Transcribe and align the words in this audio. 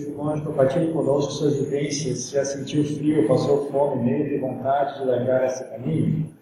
Monge, 0.00 0.42
compartilhe 0.42 0.92
conosco 0.92 1.32
suas 1.32 1.56
vivências. 1.56 2.30
Já 2.30 2.44
sentiu 2.44 2.84
frio, 2.84 3.28
passou 3.28 3.70
fome, 3.70 4.02
medo 4.02 4.34
e 4.34 4.38
vontade 4.38 4.98
de 4.98 5.06
largar 5.06 5.44
esse 5.46 5.64
caminho? 5.64 6.34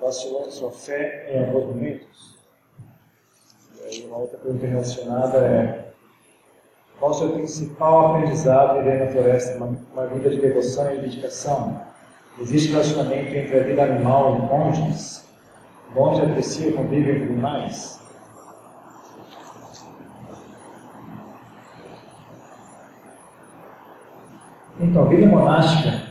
Vacilou 0.00 0.50
sua 0.50 0.72
fé 0.72 1.30
em 1.32 1.44
alguns 1.44 1.66
momentos? 1.66 2.36
E 3.78 3.84
aí, 3.84 4.06
uma 4.06 4.18
outra 4.18 4.36
pergunta 4.38 4.66
relacionada 4.66 5.38
é: 5.38 5.92
qual 6.98 7.12
o 7.12 7.14
seu 7.14 7.30
principal 7.30 8.16
aprendizado 8.16 8.82
vivendo 8.82 9.04
na 9.04 9.12
floresta? 9.12 9.56
Uma, 9.56 9.78
uma 9.92 10.06
vida 10.08 10.30
de 10.30 10.40
devoção 10.40 10.92
e 10.92 11.00
dedicação? 11.00 11.80
Existe 12.40 12.72
relacionamento 12.72 13.32
entre 13.32 13.60
a 13.60 13.62
vida 13.62 13.82
animal 13.84 14.36
e 14.36 14.40
monges? 14.40 15.24
Monge 15.94 16.22
aprecia 16.22 16.70
o 16.70 16.72
convívio 16.72 17.14
entre 17.14 17.26
animais? 17.26 18.01
Então, 24.82 25.04
a 25.04 25.08
vida 25.08 25.26
monástica, 25.26 26.08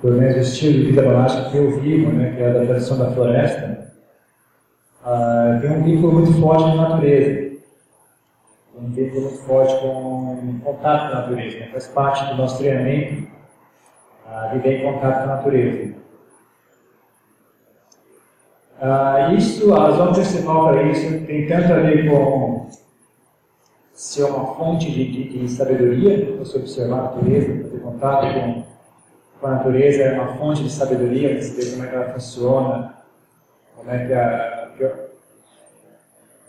pelo 0.00 0.16
menos 0.16 0.36
o 0.36 0.40
estilo 0.40 0.72
de 0.74 0.84
vida 0.84 1.02
monástica 1.02 1.50
que 1.50 1.56
eu 1.56 1.80
vivo, 1.80 2.12
né, 2.12 2.36
que 2.36 2.42
é 2.42 2.52
da 2.52 2.64
tradição 2.66 2.96
da 2.96 3.10
floresta, 3.10 3.92
uh, 5.04 5.60
tem 5.60 5.70
um 5.72 5.82
vínculo 5.82 6.12
muito 6.12 6.32
forte 6.40 6.62
com 6.62 6.70
a 6.70 6.88
natureza. 6.88 7.56
Um 8.78 8.90
vínculo 8.92 9.22
muito 9.22 9.38
forte 9.38 9.74
com 9.80 10.60
contato 10.62 11.10
com 11.10 11.16
a 11.16 11.20
natureza. 11.22 11.58
Né, 11.58 11.68
faz 11.72 11.88
parte 11.88 12.24
do 12.26 12.36
nosso 12.36 12.58
treinamento 12.58 13.26
a 14.24 14.46
uh, 14.46 14.50
viver 14.52 14.80
em 14.80 14.92
contato 14.92 15.16
com 15.16 15.24
a 15.24 15.34
natureza. 15.34 15.96
Uh, 18.80 19.34
isso, 19.36 19.74
a 19.74 19.88
razão 19.88 20.12
principal 20.12 20.68
para 20.68 20.82
isso 20.84 21.26
tem 21.26 21.48
tanto 21.48 21.72
a 21.72 21.78
ver 21.78 22.08
com 22.08 22.68
ser 23.96 24.24
uma 24.24 24.54
fonte 24.54 24.90
de, 24.90 25.10
de, 25.10 25.38
de 25.38 25.48
sabedoria, 25.48 26.36
você 26.36 26.58
observar 26.58 26.98
a 26.98 27.02
natureza, 27.04 27.70
ter 27.70 27.80
contato 27.80 28.34
com, 28.34 28.64
com 29.40 29.46
a 29.46 29.50
natureza 29.52 30.02
é 30.02 30.20
uma 30.20 30.36
fonte 30.36 30.62
de 30.62 30.70
sabedoria, 30.70 31.42
você 31.42 31.54
ver 31.54 31.72
como 31.72 31.84
é 31.84 31.88
que 31.88 31.94
ela 31.94 32.12
funciona, 32.12 32.94
como 33.74 33.90
é 33.90 34.06
que 34.06 34.12
a, 34.12 34.70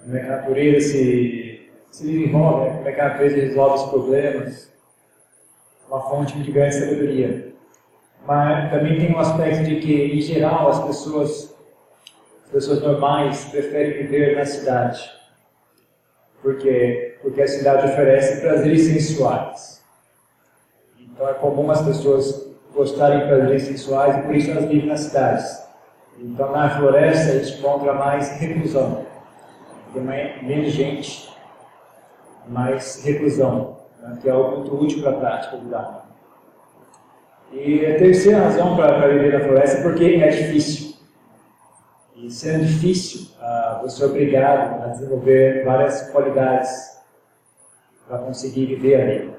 como 0.04 0.18
é 0.18 0.20
que 0.20 0.26
a 0.26 0.36
natureza 0.36 0.90
se, 0.90 1.72
se 1.90 2.06
desenvolve, 2.06 2.66
né? 2.66 2.76
como 2.76 2.90
é 2.90 2.92
que 2.92 3.00
a 3.00 3.10
natureza 3.10 3.36
resolve 3.38 3.76
os 3.76 3.90
problemas. 3.90 4.78
Uma 5.88 6.02
fonte 6.02 6.38
de 6.38 6.52
grande 6.52 6.76
sabedoria. 6.76 7.54
Mas 8.26 8.70
também 8.70 9.00
tem 9.00 9.16
um 9.16 9.20
aspecto 9.20 9.64
de 9.64 9.78
que, 9.78 10.18
em 10.18 10.20
geral, 10.20 10.68
as 10.68 10.84
pessoas, 10.84 11.56
as 12.44 12.52
pessoas 12.52 12.82
normais 12.82 13.46
preferem 13.46 14.06
viver 14.06 14.36
na 14.36 14.44
cidade. 14.44 15.17
Porque 16.42 17.08
porque 17.22 17.42
a 17.42 17.48
cidade 17.48 17.88
oferece 17.88 18.42
prazeres 18.42 18.84
sensuais. 18.84 19.84
Então 21.00 21.28
é 21.28 21.34
comum 21.34 21.70
as 21.72 21.82
pessoas 21.82 22.48
gostarem 22.74 23.20
de 23.20 23.26
prazeres 23.26 23.64
sensuais 23.64 24.18
e 24.18 24.22
por 24.22 24.36
isso 24.36 24.52
elas 24.52 24.66
vivem 24.66 24.88
nas 24.88 25.02
cidades. 25.02 25.68
Então 26.20 26.52
na 26.52 26.70
floresta 26.70 27.32
a 27.32 27.40
gente 27.40 27.60
encontra 27.60 27.94
mais 27.94 28.30
reclusão, 28.40 29.06
tem 29.94 30.02
menos 30.02 30.72
gente, 30.72 31.36
mais 32.48 33.04
reclusão, 33.04 33.78
né, 34.00 34.18
que 34.22 34.30
é 34.30 34.32
algo 34.32 34.58
muito 34.58 34.76
útil 34.76 35.02
para 35.02 35.12
a 35.12 35.20
prática 35.20 35.58
do 35.58 35.70
Dharma. 35.70 36.06
E 37.52 37.86
a 37.86 37.98
terceira 37.98 38.40
razão 38.40 38.76
para 38.76 39.08
viver 39.08 39.34
na 39.34 39.46
floresta 39.46 39.80
é 39.80 39.82
porque 39.82 40.06
é 40.06 40.30
difícil. 40.30 40.87
E 42.28 42.30
sendo 42.30 42.66
difícil, 42.66 43.30
uh, 43.40 43.82
você 43.82 44.04
é 44.04 44.06
obrigado 44.06 44.84
a 44.84 44.88
desenvolver 44.88 45.64
várias 45.64 46.10
qualidades 46.12 47.00
para 48.06 48.18
conseguir 48.18 48.66
viver 48.66 49.02
ali. 49.02 49.34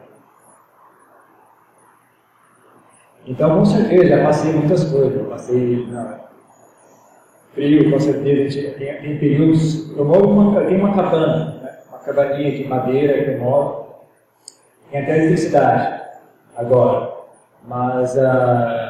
Então, 3.27 3.59
com 3.59 3.65
certeza, 3.67 4.07
já 4.07 4.25
passei 4.25 4.53
muitas 4.55 4.85
coisas. 4.85 5.29
passei 5.29 5.87
na 5.89 6.21
frio, 7.53 7.91
com 7.91 8.01
certeza. 8.01 8.71
Tem, 8.79 9.03
tem 9.03 9.19
períodos. 9.19 9.95
Eu 9.95 10.07
moro 10.07 10.31
uma, 10.31 10.65
tem 10.65 10.81
uma 10.81 10.95
cabana, 10.95 11.61
né? 11.61 11.79
uma 11.91 11.99
cabaninha 11.99 12.53
de 12.53 12.67
madeira 12.67 13.23
que 13.23 13.31
eu 13.33 13.39
moro. 13.39 13.87
Tem 14.91 15.03
até 15.03 15.19
eletricidade 15.19 16.05
agora. 16.57 17.19
Mas 17.67 18.17
uh, 18.17 18.88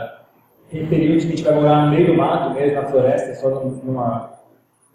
tem 0.70 0.86
períodos 0.86 1.24
que 1.24 1.32
a 1.32 1.36
gente 1.36 1.44
vai 1.44 1.54
morar 1.54 1.84
no 1.84 1.90
meio 1.90 2.06
do 2.08 2.14
mato, 2.14 2.54
mesmo 2.54 2.80
na 2.80 2.88
floresta, 2.88 3.34
só 3.34 3.48
numa, 3.50 4.30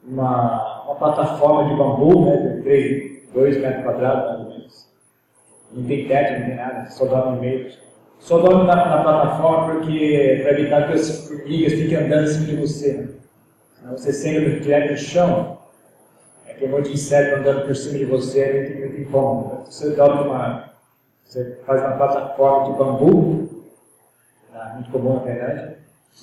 numa 0.04 0.84
uma 0.86 0.96
plataforma 0.96 1.70
de 1.70 1.76
bambu, 1.76 2.26
né? 2.26 2.38
De 2.38 2.62
3, 2.62 3.30
2 3.34 3.58
metros 3.58 3.84
quadrados, 3.84 4.24
mais 4.26 4.40
ou 4.40 4.50
menos 4.50 4.94
não 5.74 5.84
tem 5.86 6.08
teto, 6.08 6.40
não 6.40 6.48
tem 6.48 6.56
nada, 6.56 6.90
só 6.90 7.06
dorme 7.06 7.36
no 7.36 7.42
meio. 7.42 7.72
Só 8.20 8.38
dorme 8.38 8.66
na, 8.66 8.76
na 8.76 9.04
plataforma 9.04 9.74
porque 9.74 10.40
para 10.44 10.52
evitar 10.60 10.88
que 10.88 10.94
as 10.94 11.28
formigas 11.28 11.74
fiquem 11.74 11.98
andando 11.98 12.24
em 12.24 12.28
cima 12.28 12.46
de 12.46 12.56
você. 12.56 12.94
Né? 12.94 13.08
Senão 13.74 13.98
você 13.98 14.14
sendo 14.14 14.62
direto 14.62 14.92
no 14.92 14.98
chão, 14.98 15.58
é 16.48 16.54
que 16.54 16.66
um 16.66 16.70
monte 16.70 16.90
de 16.90 16.94
inseto 16.94 17.36
andando 17.36 17.66
por 17.66 17.76
cima 17.76 17.98
de 17.98 18.06
você, 18.06 18.46
não 18.46 18.68
tem 18.68 18.80
muito 18.80 19.02
incômodo. 19.02 19.66
Você 19.66 19.90
dorme 19.90 20.24
numa. 20.24 20.72
Você 21.26 21.60
faz 21.66 21.82
uma 21.82 21.98
plataforma 21.98 22.72
de 22.72 22.78
bambu? 22.78 23.43
Muito 24.74 24.92
comum 24.92 25.16
na 25.16 25.22
verdade, 25.22 25.76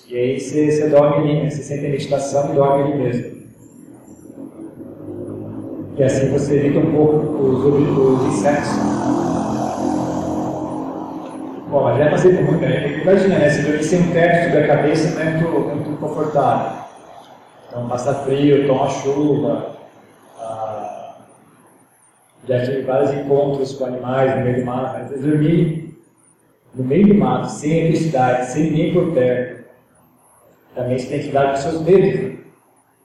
e 0.09 0.17
aí 0.17 0.41
você, 0.41 0.71
você 0.71 0.89
dorme 0.89 1.17
ali, 1.17 1.43
né? 1.43 1.51
você 1.51 1.63
sente 1.63 1.87
a 1.87 1.91
meditação 1.91 2.51
e 2.51 2.55
dorme 2.55 2.83
ali 2.85 3.03
mesmo. 3.03 3.41
E 5.97 6.03
assim 6.03 6.31
você 6.31 6.57
evita 6.57 6.79
um 6.79 6.93
pouco 6.93 7.17
os, 7.43 7.65
os 7.65 8.27
insetos. 8.27 8.71
Bom, 11.69 11.85
mas 11.85 11.99
já 11.99 12.11
passei 12.11 12.35
por 12.35 12.45
muita. 12.45 12.67
Imagina, 12.67 13.39
né? 13.39 13.51
Se 13.51 13.63
dormir 13.63 13.85
sem 13.85 14.01
um 14.01 14.13
teto 14.13 14.45
sobre 14.47 14.65
a 14.65 14.67
cabeça 14.67 15.15
não 15.15 15.21
é 15.21 15.31
muito, 15.31 15.51
muito 15.51 16.01
confortável. 16.01 16.81
Então, 17.69 17.89
passa 17.89 18.15
frio, 18.15 18.67
toma 18.67 18.89
chuva. 18.89 19.77
Ah, 20.41 21.17
já 22.49 22.65
tive 22.65 22.83
vários 22.83 23.13
encontros 23.13 23.75
com 23.75 23.85
animais 23.85 24.37
no 24.37 24.45
meio 24.45 24.61
do 24.61 24.67
mato. 24.67 24.99
Mas 24.99 25.21
dormir 25.21 25.90
no 26.75 26.85
meio 26.85 27.09
do 27.09 27.15
mato, 27.15 27.49
sem 27.49 27.73
eletricidade, 27.73 28.53
sem 28.53 28.71
ninguém 28.71 28.93
por 28.93 29.13
perto, 29.13 29.65
também 30.75 30.99
você 30.99 31.09
tem 31.09 31.21
que 31.21 31.27
lidar 31.27 31.51
com 31.51 31.57
seus 31.57 31.83
medos. 31.83 32.21
Né? 32.21 32.39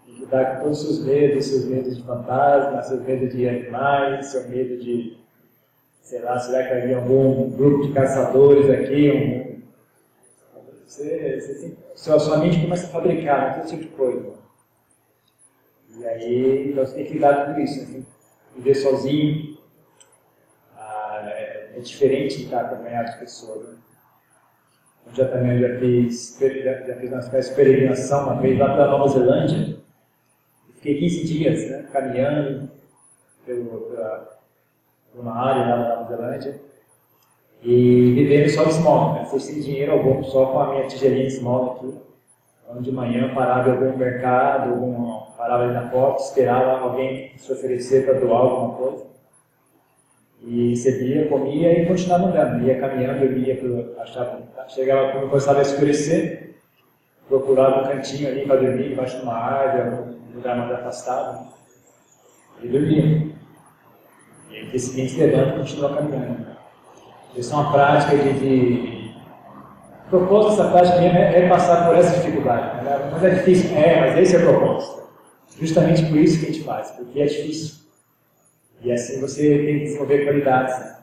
Tem 0.06 0.14
que 0.14 0.20
lidar 0.22 0.46
com 0.46 0.64
todos 0.64 0.82
os 0.82 0.86
seus 0.86 1.06
medos, 1.06 1.46
seus 1.46 1.66
medos 1.66 1.98
de 1.98 2.04
fantasmas, 2.04 2.88
seus 2.88 3.02
medos 3.02 3.34
de 3.34 3.50
animais, 3.50 4.28
seu 4.28 4.48
medo 4.50 4.78
de 4.78 5.18
sei 6.06 6.22
lá, 6.22 6.38
será 6.38 6.68
que 6.68 6.74
havia 6.74 6.98
algum 6.98 7.50
grupo 7.50 7.88
de 7.88 7.94
caçadores 7.94 8.70
aqui? 8.70 9.12
Um... 9.12 9.56
Você, 10.86 11.42
você, 11.42 11.78
sua, 11.96 12.20
sua 12.20 12.38
mente 12.38 12.62
começa 12.62 12.86
a 12.86 12.90
fabricar 12.90 13.42
né, 13.42 13.54
todo 13.56 13.70
tipo 13.70 13.82
de 13.82 13.90
coisa. 13.90 14.34
E 15.98 16.06
aí, 16.06 16.70
então 16.70 16.86
você 16.86 16.94
tem 16.94 17.06
que 17.06 17.14
lidar 17.14 17.54
com 17.56 17.60
isso. 17.60 17.82
Assim, 17.82 18.06
viver 18.56 18.76
sozinho 18.76 19.55
é, 21.76 21.80
diferente 21.80 22.44
estar 22.44 22.62
acompanhado 22.62 23.12
de 23.12 23.20
pessoas. 23.20 23.68
Né? 23.68 23.76
Eu 25.08 25.14
já 25.14 25.28
também 25.28 25.60
já 25.60 25.80
fiz, 25.80 26.38
já, 26.40 26.74
já 26.88 26.96
fiz 26.96 27.12
uma 27.12 27.20
espécie 27.20 27.50
de 27.50 27.56
peregrinação 27.56 28.24
uma 28.24 28.42
vez 28.42 28.58
lá 28.58 28.74
para 28.74 28.88
Nova 28.88 29.08
Zelândia. 29.08 29.78
Fiquei 30.76 31.00
15 31.00 31.28
dias 31.28 31.70
né, 31.70 31.86
caminhando 31.92 32.70
pelo, 33.46 33.82
pela, 33.82 34.40
numa 35.14 35.36
área 35.36 35.76
lá 35.76 35.78
na 35.78 35.96
Nova 35.96 36.16
Zelândia 36.16 36.62
e 37.64 38.12
vivendo 38.14 38.50
só 38.50 38.64
de 38.64 38.72
smog, 38.72 39.20
né? 39.20 39.40
Sem 39.40 39.60
dinheiro 39.60 39.94
algum, 39.94 40.24
só 40.24 40.46
com 40.48 40.60
a 40.60 40.70
minha 40.72 40.88
tigelinha 40.88 41.26
de 41.26 41.34
smog 41.34 41.78
aqui. 41.78 41.98
Então, 42.64 42.82
de 42.82 42.92
manhã 42.92 43.34
parava 43.34 43.70
em 43.70 43.72
algum 43.74 43.98
mercado, 43.98 44.72
algum, 44.72 45.22
parava 45.38 45.64
ali 45.64 45.74
na 45.74 45.88
porta, 45.88 46.22
esperava 46.22 46.80
alguém 46.82 47.32
se 47.38 47.52
oferecer 47.52 48.06
para 48.06 48.20
doar 48.20 48.42
alguma 48.42 48.76
coisa. 48.76 49.15
E 50.46 50.70
recebia, 50.70 51.28
comia 51.28 51.82
e 51.82 51.88
continuava 51.88 52.26
andando. 52.26 52.68
Ia 52.68 52.80
caminhando, 52.80 53.24
eu 53.24 53.38
ia 53.38 53.58
achava, 54.00 54.44
chegava 54.68 55.12
quando 55.12 55.30
começava 55.30 55.60
a 55.60 55.64
escurecer, 55.64 56.56
procurava 57.28 57.82
um 57.82 57.88
cantinho 57.88 58.30
ali 58.30 58.46
para 58.46 58.58
dormir, 58.58 58.92
embaixo 58.92 59.18
de 59.18 59.24
uma 59.24 59.34
árvore, 59.34 59.98
algum 59.98 60.36
lugar 60.36 60.56
mais 60.58 60.72
afastado, 60.72 61.48
e 62.62 62.68
dormia. 62.68 63.36
E 64.52 64.56
aí, 64.56 64.66
dia 64.68 64.80
seguinte, 64.80 65.18
levanta 65.18 65.56
e 65.56 65.58
continua 65.60 65.96
caminhando. 65.96 66.46
Isso 67.36 67.52
é 67.52 67.56
uma 67.56 67.72
prática 67.72 68.16
de. 68.16 68.34
de... 68.34 69.06
O 70.06 70.10
propósito 70.10 70.52
dessa 70.52 70.70
prática 70.70 71.02
mesmo 71.02 71.18
é, 71.18 71.40
é 71.40 71.50
passar 71.50 71.88
por 71.88 71.96
essa 71.96 72.20
dificuldade. 72.20 72.86
Né? 72.86 73.10
Mas 73.12 73.24
é 73.24 73.30
difícil, 73.32 73.76
é, 73.76 74.02
mas 74.02 74.20
esse 74.20 74.36
é 74.36 74.40
o 74.40 74.44
propósito. 74.44 75.04
Justamente 75.60 76.06
por 76.06 76.18
isso 76.18 76.40
que 76.40 76.46
a 76.46 76.54
gente 76.54 76.64
faz, 76.64 76.92
porque 76.92 77.20
é 77.20 77.26
difícil. 77.26 77.85
E 78.82 78.92
assim 78.92 79.20
você 79.20 79.58
tem 79.66 79.80
que 79.80 79.86
desenvolver 79.86 80.26
qualidades. 80.26 80.96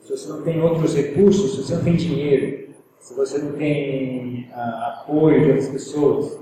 Se 0.00 0.10
você 0.10 0.28
não 0.28 0.42
tem 0.42 0.62
outros 0.62 0.94
recursos, 0.94 1.52
se 1.52 1.62
você 1.62 1.74
não 1.74 1.84
tem 1.84 1.96
dinheiro, 1.96 2.74
se 2.98 3.14
você 3.14 3.38
não 3.38 3.52
tem 3.52 4.50
ah, 4.52 5.02
apoio 5.02 5.40
de 5.40 5.46
outras 5.48 5.68
pessoas, 5.68 6.38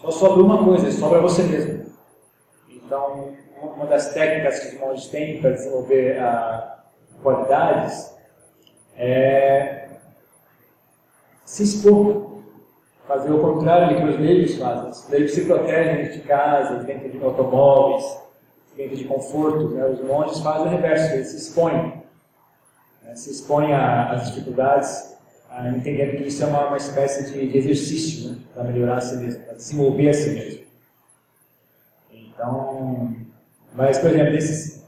só 0.00 0.10
sobra 0.10 0.42
uma 0.42 0.64
coisa, 0.64 0.90
sobra 0.92 1.20
você 1.20 1.42
mesmo. 1.42 1.86
Então, 2.68 3.34
uma 3.60 3.86
das 3.86 4.14
técnicas 4.14 4.60
que 4.60 4.76
os 4.76 4.80
monges 4.80 5.06
têm 5.08 5.40
para 5.40 5.50
desenvolver 5.50 6.18
ah, 6.20 6.84
qualidades 7.22 8.16
é 8.96 9.88
se 11.44 11.62
expor, 11.62 12.42
fazer 13.06 13.32
o 13.32 13.40
contrário 13.40 13.96
do 13.96 14.02
que 14.02 14.08
os 14.10 14.20
leigos 14.20 14.56
fazem. 14.56 14.90
Os 14.90 15.08
leigos 15.08 15.32
se 15.32 15.46
protegem 15.46 16.10
de 16.10 16.20
casa, 16.20 16.84
dentro 16.84 17.08
de 17.08 17.24
automóveis, 17.24 18.04
de 18.86 19.04
conforto. 19.04 19.70
Né? 19.70 19.84
Os 19.86 20.00
monges 20.06 20.40
fazem 20.40 20.66
o 20.66 20.70
reverso, 20.70 21.14
eles 21.14 21.28
se 21.28 21.36
expõem. 21.36 22.02
Né? 23.02 23.14
Se 23.14 23.30
expõem 23.30 23.74
às 23.74 24.26
dificuldades, 24.32 25.16
entendendo 25.76 26.18
que 26.18 26.28
isso 26.28 26.44
é 26.44 26.46
uma, 26.46 26.68
uma 26.68 26.76
espécie 26.76 27.32
de, 27.32 27.48
de 27.48 27.58
exercício 27.58 28.30
né? 28.30 28.38
para 28.54 28.64
melhorar 28.64 28.98
a 28.98 29.00
si 29.00 29.16
mesmo, 29.16 29.42
para 29.42 29.54
desenvolver 29.54 30.08
a 30.08 30.14
si 30.14 30.30
mesmo. 30.30 30.60
Então, 32.12 33.16
mas, 33.74 33.98
por 33.98 34.10
exemplo, 34.10 34.34
esses, 34.34 34.84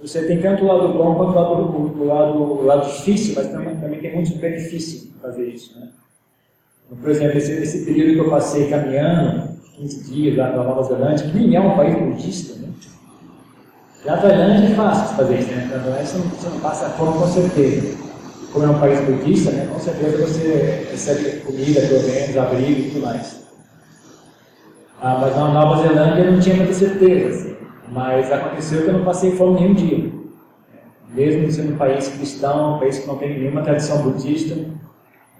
você 0.00 0.26
tem 0.26 0.40
tanto 0.40 0.64
o 0.64 0.66
lado 0.66 0.92
bom 0.94 1.14
quanto 1.16 1.32
o 1.32 1.34
lado, 1.34 2.00
o 2.00 2.04
lado, 2.04 2.42
o 2.42 2.64
lado 2.64 2.86
difícil, 2.86 3.34
mas 3.34 3.48
também, 3.48 3.76
também 3.76 4.00
tem 4.00 4.38
benefícios 4.38 5.04
em 5.04 5.20
fazer 5.20 5.48
isso. 5.48 5.78
Né? 5.78 5.88
Por 6.88 7.10
exemplo, 7.10 7.36
esse, 7.36 7.52
esse 7.52 7.84
período 7.84 8.14
que 8.14 8.20
eu 8.20 8.30
passei 8.30 8.70
caminhando, 8.70 9.58
15 9.76 10.12
dias 10.12 10.36
lá 10.36 10.50
na 10.50 10.64
Nova 10.64 10.82
Zelândia, 10.82 11.28
que 11.28 11.36
nem 11.36 11.54
é 11.54 11.60
um 11.60 11.76
país 11.76 11.94
budista, 11.94 12.58
né? 12.60 12.68
Na 14.04 14.16
Tailândia 14.16 14.68
é 14.68 14.74
fácil 14.74 15.16
fazer 15.16 15.40
isso, 15.40 15.50
né? 15.50 15.68
Na 15.72 15.78
Tailândia 15.78 16.06
você 16.06 16.48
não, 16.48 16.60
passa 16.60 16.88
fome 16.90 17.18
com 17.18 17.26
certeza. 17.26 17.98
Como 18.52 18.64
é 18.64 18.68
um 18.68 18.78
país 18.78 19.00
budista, 19.00 19.50
né? 19.50 19.68
Com 19.72 19.80
certeza 19.80 20.18
você 20.18 20.86
recebe 20.90 21.40
comida, 21.40 21.80
pelo 21.80 22.02
menos, 22.04 22.36
abrigo 22.36 22.80
e 22.80 22.90
tudo 22.90 23.06
mais. 23.06 23.42
Ah, 25.00 25.18
mas 25.20 25.36
na 25.36 25.48
Nova 25.52 25.82
Zelândia 25.82 26.24
eu 26.24 26.32
não 26.32 26.40
tinha 26.40 26.56
muita 26.56 26.72
certeza, 26.72 27.28
assim. 27.28 27.56
Mas 27.90 28.30
aconteceu 28.30 28.82
que 28.82 28.88
eu 28.88 28.94
não 28.94 29.04
passei 29.04 29.32
fome 29.32 29.60
nenhum 29.60 29.74
dia. 29.74 30.12
Mesmo 31.10 31.50
sendo 31.50 31.74
um 31.74 31.76
país 31.76 32.08
cristão, 32.08 32.76
um 32.76 32.78
país 32.78 32.98
que 32.98 33.06
não 33.06 33.16
tem 33.16 33.38
nenhuma 33.38 33.62
tradição 33.62 34.02
budista, 34.02 34.56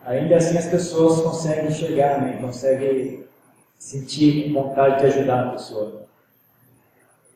ainda 0.04 0.36
assim 0.36 0.56
as 0.56 0.66
pessoas 0.66 1.20
conseguem 1.20 1.70
chegar, 1.70 2.20
né? 2.22 2.38
conseguem 2.40 3.24
sentir 3.78 4.52
vontade 4.52 5.00
de 5.00 5.06
ajudar 5.06 5.46
a 5.46 5.50
pessoa. 5.50 6.07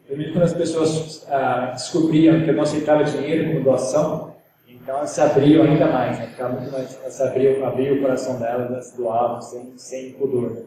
Primeiro, 0.07 0.33
quando 0.33 0.45
as 0.45 0.53
pessoas 0.53 1.27
ah, 1.31 1.71
descobriam 1.73 2.43
que 2.43 2.51
eu 2.51 2.55
não 2.55 2.63
aceitava 2.63 3.05
dinheiro 3.05 3.53
como 3.53 3.65
doação, 3.65 4.35
então 4.69 4.97
elas 4.97 5.11
se 5.11 5.21
abriam 5.21 5.65
ainda 5.65 5.87
mais, 5.87 6.19
né? 6.19 6.27
Ficava 6.27 6.59
muito 6.59 6.73
mais, 6.73 6.99
elas 7.01 7.21
abriam, 7.21 7.65
abriam 7.65 7.97
o 7.97 8.01
coração 8.01 8.39
delas, 8.39 8.71
elas 8.71 8.93
doavam 8.97 9.41
sem, 9.41 9.79
sem 9.79 10.13
pudor. 10.13 10.67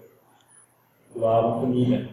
Doavam 1.14 1.62
comida. 1.62 2.10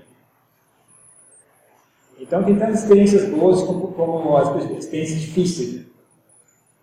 Então, 2.19 2.44
tem 2.44 2.56
tantas 2.56 2.82
experiências 2.82 3.28
boas 3.28 3.62
como, 3.62 3.88
como 3.92 4.36
as 4.36 4.64
experiências 4.78 5.20
difíceis. 5.20 5.75
Né? 5.75 5.84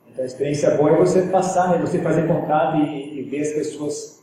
Então, 0.09 0.23
a 0.23 0.27
experiência 0.27 0.75
boa 0.75 0.91
é 0.91 0.97
você 0.97 1.23
passar, 1.27 1.69
né? 1.69 1.77
você 1.77 1.99
fazer 1.99 2.27
contato 2.27 2.77
e, 2.77 3.19
e 3.19 3.23
ver 3.23 3.41
as 3.41 3.53
pessoas 3.53 4.19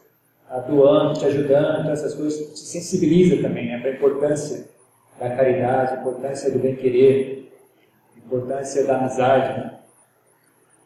doando, 0.67 1.19
te 1.19 1.25
ajudando, 1.25 1.81
então 1.81 1.93
essas 1.93 2.15
coisas 2.15 2.39
te 2.53 2.61
sensibiliza 2.61 3.43
também 3.43 3.67
né? 3.67 3.79
para 3.81 3.91
a 3.91 3.95
importância 3.95 4.76
da 5.19 5.31
caridade, 5.31 5.95
a 5.95 6.01
importância 6.01 6.51
do 6.51 6.59
bem-querer, 6.59 7.53
a 8.15 8.19
importância 8.19 8.85
da 8.85 8.99
amizade. 8.99 9.61
Né? 9.61 9.79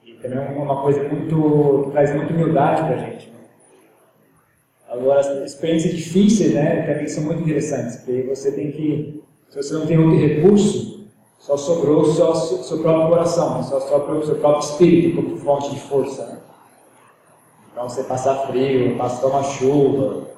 E 0.04 0.12
também 0.14 0.38
é 0.38 0.50
uma 0.50 0.82
coisa 0.82 1.02
muito, 1.04 1.84
que 1.84 1.90
traz 1.92 2.14
muita 2.14 2.32
humildade 2.32 2.82
para 2.82 2.94
a 2.94 2.98
gente. 2.98 3.30
Né? 3.30 3.38
Agora, 4.88 5.20
as 5.20 5.52
experiências 5.52 5.94
difíceis 5.94 6.54
né, 6.54 6.82
também 6.86 7.08
são 7.08 7.24
muito 7.24 7.42
interessantes, 7.42 7.96
porque 7.96 8.22
você 8.22 8.52
tem 8.52 8.72
que 8.72 9.20
se 9.50 9.56
você 9.56 9.74
não 9.74 9.84
tem 9.84 9.98
outro 9.98 10.16
recurso, 10.16 11.08
só 11.36 11.56
sobrou 11.56 12.02
o 12.02 12.14
seu, 12.14 12.32
seu 12.36 12.78
próprio 12.78 13.08
coração, 13.08 13.60
só 13.64 13.80
sobrou 13.80 14.22
seu 14.22 14.36
próprio 14.36 14.60
espírito 14.60 15.16
como 15.16 15.36
fonte 15.38 15.70
de 15.74 15.80
força. 15.80 16.24
Né? 16.24 16.38
Então 17.72 17.88
você 17.88 18.04
passar 18.04 18.46
frio, 18.46 18.96
passar 18.96 19.26
uma 19.26 19.42
chuva. 19.42 20.28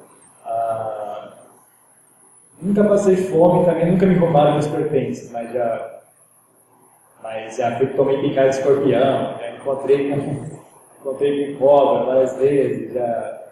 Nunca 2.63 2.81
passei 2.85 3.17
fome, 3.17 3.65
também 3.65 3.91
nunca 3.91 4.05
me 4.05 4.15
roubaram 4.15 4.53
meus 4.53 4.67
pertences, 4.67 5.29
mas 5.31 5.51
já, 5.51 5.99
mas 7.21 7.57
já 7.57 7.77
fui, 7.77 7.87
tomei 7.87 8.21
picada 8.21 8.49
de 8.51 8.55
escorpião, 8.55 9.37
já 9.37 9.51
encontrei 9.51 10.09
com, 10.09 10.45
encontrei 11.01 11.53
com 11.53 11.59
cobra 11.59 12.05
várias 12.05 12.37
vezes, 12.37 12.93
já, 12.93 13.43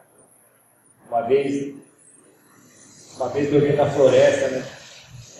uma 1.10 1.24
vez, 1.24 1.76
uma 3.18 3.28
vez 3.28 3.52
dormi 3.52 3.74
na 3.74 3.86
floresta, 3.88 4.48
né? 4.48 4.64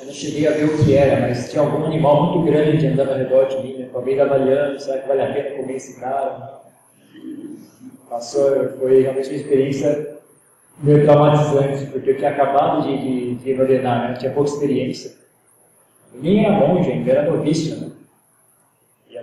Eu 0.02 0.08
não 0.08 0.14
cheguei 0.14 0.48
a 0.48 0.52
ver 0.52 0.66
o 0.66 0.84
que 0.84 0.94
era, 0.94 1.22
mas 1.22 1.50
tinha 1.50 1.64
algum 1.64 1.86
animal 1.86 2.24
muito 2.26 2.52
grande 2.52 2.88
andando 2.88 3.12
ao 3.12 3.18
redor 3.18 3.46
de 3.46 3.58
mim, 3.64 3.78
né? 3.78 3.86
Acabei 3.86 4.20
avaliando, 4.20 4.82
será 4.82 4.98
que 4.98 5.08
vale 5.08 5.22
a 5.22 5.32
pena 5.32 5.56
comer 5.56 5.76
esse 5.78 5.98
cara? 5.98 6.60
Passou, 8.10 8.78
foi 8.80 9.04
realmente 9.04 9.30
uma 9.30 9.36
experiência 9.38 10.21
meio 10.80 11.04
traumatizante, 11.04 11.86
porque 11.88 12.12
eu 12.12 12.18
tinha 12.18 12.32
acabado 12.32 12.84
de, 12.84 12.98
de, 12.98 13.36
de 13.36 13.62
ordenar, 13.62 14.04
né? 14.08 14.14
Eu 14.14 14.18
tinha 14.18 14.32
pouca 14.32 14.50
experiência. 14.50 15.14
Eu 16.14 16.22
nem 16.22 16.46
era 16.46 16.68
monge 16.68 16.92
ainda, 16.92 17.12
era 17.12 17.32
novício, 17.32 17.76
né? 17.78 17.92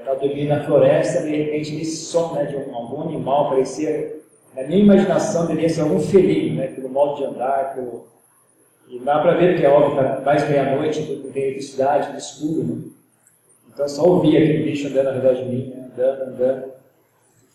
Estava 0.08 0.20
dormindo 0.20 0.48
na 0.48 0.64
floresta, 0.64 1.22
de 1.22 1.36
repente, 1.36 1.80
esse 1.82 1.96
som 2.06 2.32
né, 2.32 2.44
de 2.44 2.56
um, 2.56 2.74
algum 2.74 3.02
animal, 3.02 3.50
parecia, 3.50 4.16
na 4.56 4.62
minha 4.62 4.80
imaginação, 4.80 5.46
deveria 5.46 5.68
ser 5.68 5.82
algum 5.82 6.00
felino, 6.00 6.56
né? 6.56 6.68
Pelo 6.68 6.88
modo 6.88 7.16
de 7.16 7.24
andar, 7.24 7.74
pelo 7.74 8.06
e 8.90 8.98
dá 9.00 9.18
para 9.18 9.34
ver 9.34 9.58
que 9.58 9.66
é 9.66 9.68
óbvio, 9.68 9.96
tá 9.96 10.22
mais 10.24 10.48
meia-noite, 10.48 11.02
não 11.22 11.30
tem 11.30 11.42
eletricidade, 11.42 12.10
no 12.10 12.16
escuro, 12.16 12.64
né? 12.64 12.82
Então 13.68 13.86
só 13.86 14.02
ouvia 14.02 14.38
aquele 14.38 14.62
bicho 14.62 14.88
andando 14.88 15.14
redor 15.14 15.34
de 15.34 15.44
mim, 15.44 15.68
né? 15.68 15.90
andando, 15.92 16.22
andando. 16.22 16.72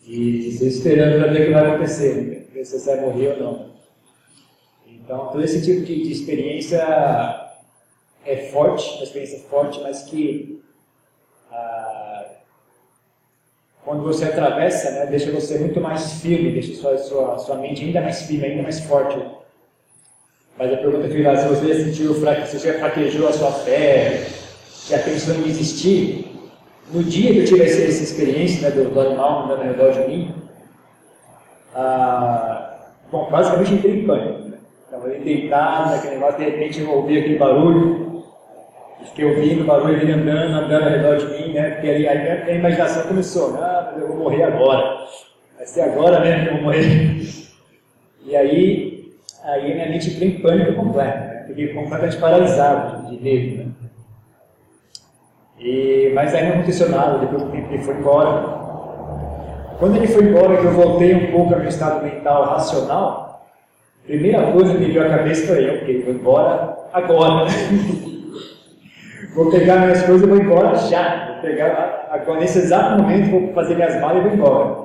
E 0.06 0.50
esperando 0.50 1.20
para 1.20 1.34
ver 1.34 1.42
o 1.42 1.46
que 1.48 1.54
vai 1.54 1.72
acontecer, 1.72 2.16
né? 2.16 2.44
ver 2.54 2.66
se 2.66 2.80
você 2.80 2.96
vai 2.96 3.06
morrer 3.06 3.30
ou 3.30 3.40
não. 3.40 3.73
Então 5.04 5.28
todo 5.28 5.44
esse 5.44 5.62
tipo 5.62 5.86
de, 5.86 6.04
de 6.04 6.12
experiência 6.12 6.80
é 8.26 8.38
forte, 8.52 8.90
uma 8.96 9.04
experiência 9.04 9.40
forte, 9.50 9.82
mas 9.82 10.04
que 10.04 10.64
ah, 11.52 12.26
quando 13.84 14.04
você 14.04 14.26
atravessa, 14.26 14.92
né, 14.92 15.06
deixa 15.08 15.30
você 15.32 15.60
muito 15.60 15.82
mais 15.82 16.22
firme, 16.22 16.54
deixa 16.54 16.74
sua, 16.76 16.98
sua, 16.98 17.38
sua 17.38 17.56
mente 17.58 17.84
ainda 17.84 18.02
mais 18.02 18.22
firme, 18.22 18.46
ainda 18.46 18.64
mais 18.64 18.80
forte. 18.80 19.20
Mas 20.58 20.72
a 20.72 20.78
pergunta 20.78 21.10
final, 21.10 21.36
se 21.36 21.48
você 21.48 21.84
sentiu, 21.84 22.14
se 22.14 22.60
você 22.60 22.74
fraquejou 22.74 23.28
a 23.28 23.34
sua 23.34 23.52
fé, 23.52 24.26
já 24.88 25.00
pensou 25.00 25.36
em 25.36 25.42
desistir, 25.42 26.32
no 26.92 27.04
dia 27.04 27.34
que 27.34 27.40
eu 27.40 27.46
tive 27.46 27.64
essa, 27.64 27.82
experiência 27.82 28.70
né, 28.70 28.76
do, 28.76 28.90
do 28.90 29.02
animal 29.02 29.46
andando 29.46 29.62
ao 29.62 29.68
redor 29.68 29.92
de 29.92 30.08
mim, 30.08 30.36
ah, 31.76 32.92
bom, 33.12 33.30
basicamente 33.30 33.74
entrei 33.74 34.00
em 34.00 34.06
pânico. 34.06 34.43
Ali 35.04 35.20
deitado 35.20 35.92
naquele 35.92 36.16
negócio, 36.16 36.38
de 36.38 36.46
repente 36.46 36.82
eu 36.82 36.92
ouvi 36.92 37.20
aquele 37.20 37.38
barulho, 37.38 38.24
fiquei 39.06 39.26
ouvindo 39.26 39.64
o 39.64 39.66
barulho 39.66 40.00
dele 40.00 40.14
andando, 40.14 40.56
andando 40.56 40.84
ao 40.84 40.90
redor 40.90 41.18
de 41.18 41.26
mim, 41.26 41.54
né? 41.54 41.72
Porque 41.72 41.90
ali, 41.90 42.08
aí 42.08 42.32
a 42.32 42.54
imaginação 42.54 43.04
começou, 43.08 43.56
ah, 43.58 43.94
eu 43.98 44.08
vou 44.08 44.18
morrer 44.18 44.44
agora. 44.44 45.06
Vai 45.58 45.66
ser 45.66 45.82
agora 45.82 46.20
mesmo 46.20 46.44
que 46.44 46.50
eu 46.50 46.54
vou 46.54 46.64
morrer. 46.64 47.22
E 48.26 48.36
aí 48.36 48.94
aí 49.44 49.74
minha 49.74 49.90
mente 49.90 50.10
entrou 50.10 50.30
em 50.30 50.42
pânico 50.42 50.74
completo, 50.74 51.18
né? 51.18 51.44
fiquei 51.48 51.74
completamente 51.74 52.18
paralisado 52.18 53.08
de 53.10 53.22
medo. 53.22 53.58
Né? 53.58 53.72
E, 55.60 56.12
mas 56.14 56.34
aí 56.34 56.48
não 56.48 56.56
aconteceu 56.56 56.90
nada, 56.90 57.20
depois 57.20 57.44
que 57.44 57.58
ele 57.58 57.84
foi 57.84 57.96
embora. 57.96 58.64
Quando 59.80 59.98
ele 59.98 60.08
foi 60.08 60.24
embora, 60.24 60.58
que 60.58 60.66
eu 60.66 60.72
voltei 60.72 61.14
um 61.14 61.32
pouco 61.32 61.54
ao 61.54 61.60
meu 61.60 61.70
estado 61.70 62.04
mental 62.04 62.46
racional, 62.46 63.33
primeira 64.06 64.52
coisa 64.52 64.74
que 64.74 64.80
me 64.80 64.92
veio 64.92 65.06
à 65.06 65.10
cabeça 65.10 65.48
foi, 65.48 65.70
ok, 65.70 66.04
vou 66.04 66.14
embora 66.14 66.84
agora. 66.94 67.48
vou 69.34 69.50
pegar 69.52 69.78
minhas 69.82 70.04
coisas 70.04 70.24
e 70.24 70.30
vou 70.30 70.38
embora 70.38 70.76
já. 70.76 71.34
Vou 71.34 71.42
pegar, 71.42 72.08
agora, 72.10 72.40
nesse 72.40 72.60
exato 72.60 73.02
momento, 73.02 73.32
vou 73.32 73.54
fazer 73.54 73.76
minhas 73.76 74.00
malas 74.00 74.18
e 74.18 74.28
vou 74.28 74.38
embora. 74.38 74.84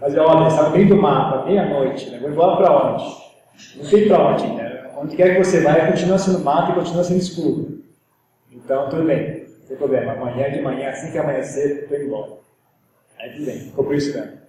Mas 0.00 0.16
olha, 0.16 0.48
está 0.48 0.64
no 0.64 0.70
meio 0.70 0.88
do 0.88 0.96
mapa, 0.96 1.46
meia-noite, 1.46 2.10
né? 2.10 2.18
vou 2.18 2.30
embora 2.30 2.56
para 2.56 2.92
onde? 2.92 3.04
Não 3.76 3.88
tem 3.88 4.08
para 4.08 4.28
onde, 4.28 4.46
né? 4.48 4.90
Onde 4.96 5.16
quer 5.16 5.34
que 5.34 5.44
você 5.44 5.60
vai, 5.60 5.90
continua 5.90 6.18
sendo 6.18 6.40
mato 6.40 6.72
e 6.72 6.74
continua 6.74 7.04
sendo 7.04 7.20
escuro. 7.20 7.82
Então, 8.50 8.88
tudo 8.88 9.04
bem, 9.04 9.46
tem 9.68 9.76
problema. 9.76 10.12
Amanhã 10.12 10.50
de 10.50 10.60
manhã, 10.60 10.90
assim 10.90 11.10
que 11.10 11.18
amanhecer, 11.18 11.82
estou 11.82 11.96
embora. 11.98 12.32
Aí 13.18 13.30
tudo 13.30 13.46
bem, 13.46 13.60
ficou 13.60 13.84
por 13.84 13.94
isso 13.94 14.16
mesmo. 14.16 14.43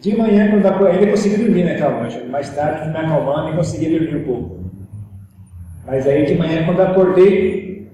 De 0.00 0.16
manhã, 0.16 0.50
quando 0.50 0.62
dá 0.62 0.88
ainda 0.88 1.10
consegui 1.10 1.36
dormir 1.36 1.64
naquela 1.64 2.00
noite. 2.00 2.24
Mais 2.24 2.48
tarde, 2.54 2.88
me 2.88 2.96
acalmando 2.96 3.50
e 3.50 3.56
consegui 3.56 3.98
dormir 3.98 4.16
um 4.16 4.24
pouco. 4.24 4.60
Mas 5.84 6.06
aí 6.06 6.24
de 6.24 6.36
manhã, 6.36 6.64
quando 6.64 6.80
acordei, 6.80 7.90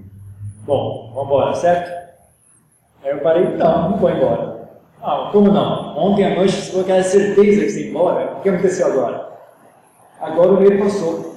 bom, 0.65 1.11
vamos 1.13 1.29
embora, 1.29 1.55
certo? 1.55 1.91
Aí 3.03 3.11
eu 3.11 3.19
parei, 3.19 3.43
não, 3.57 3.89
não 3.89 3.97
vou 3.97 4.09
embora. 4.09 4.69
Ah, 5.01 5.29
como 5.33 5.51
não? 5.51 5.97
Ontem 5.97 6.25
à 6.25 6.35
noite 6.35 6.53
você 6.53 6.71
falou 6.71 6.85
que 6.85 6.91
era 6.91 7.03
certeza 7.03 7.65
que 7.65 7.69
você 7.69 7.83
ia 7.83 7.89
embora. 7.89 8.37
O 8.37 8.41
que 8.41 8.49
aconteceu 8.49 8.87
agora? 8.87 9.29
Agora 10.21 10.53
o 10.53 10.61
medo 10.61 10.83
passou. 10.83 11.35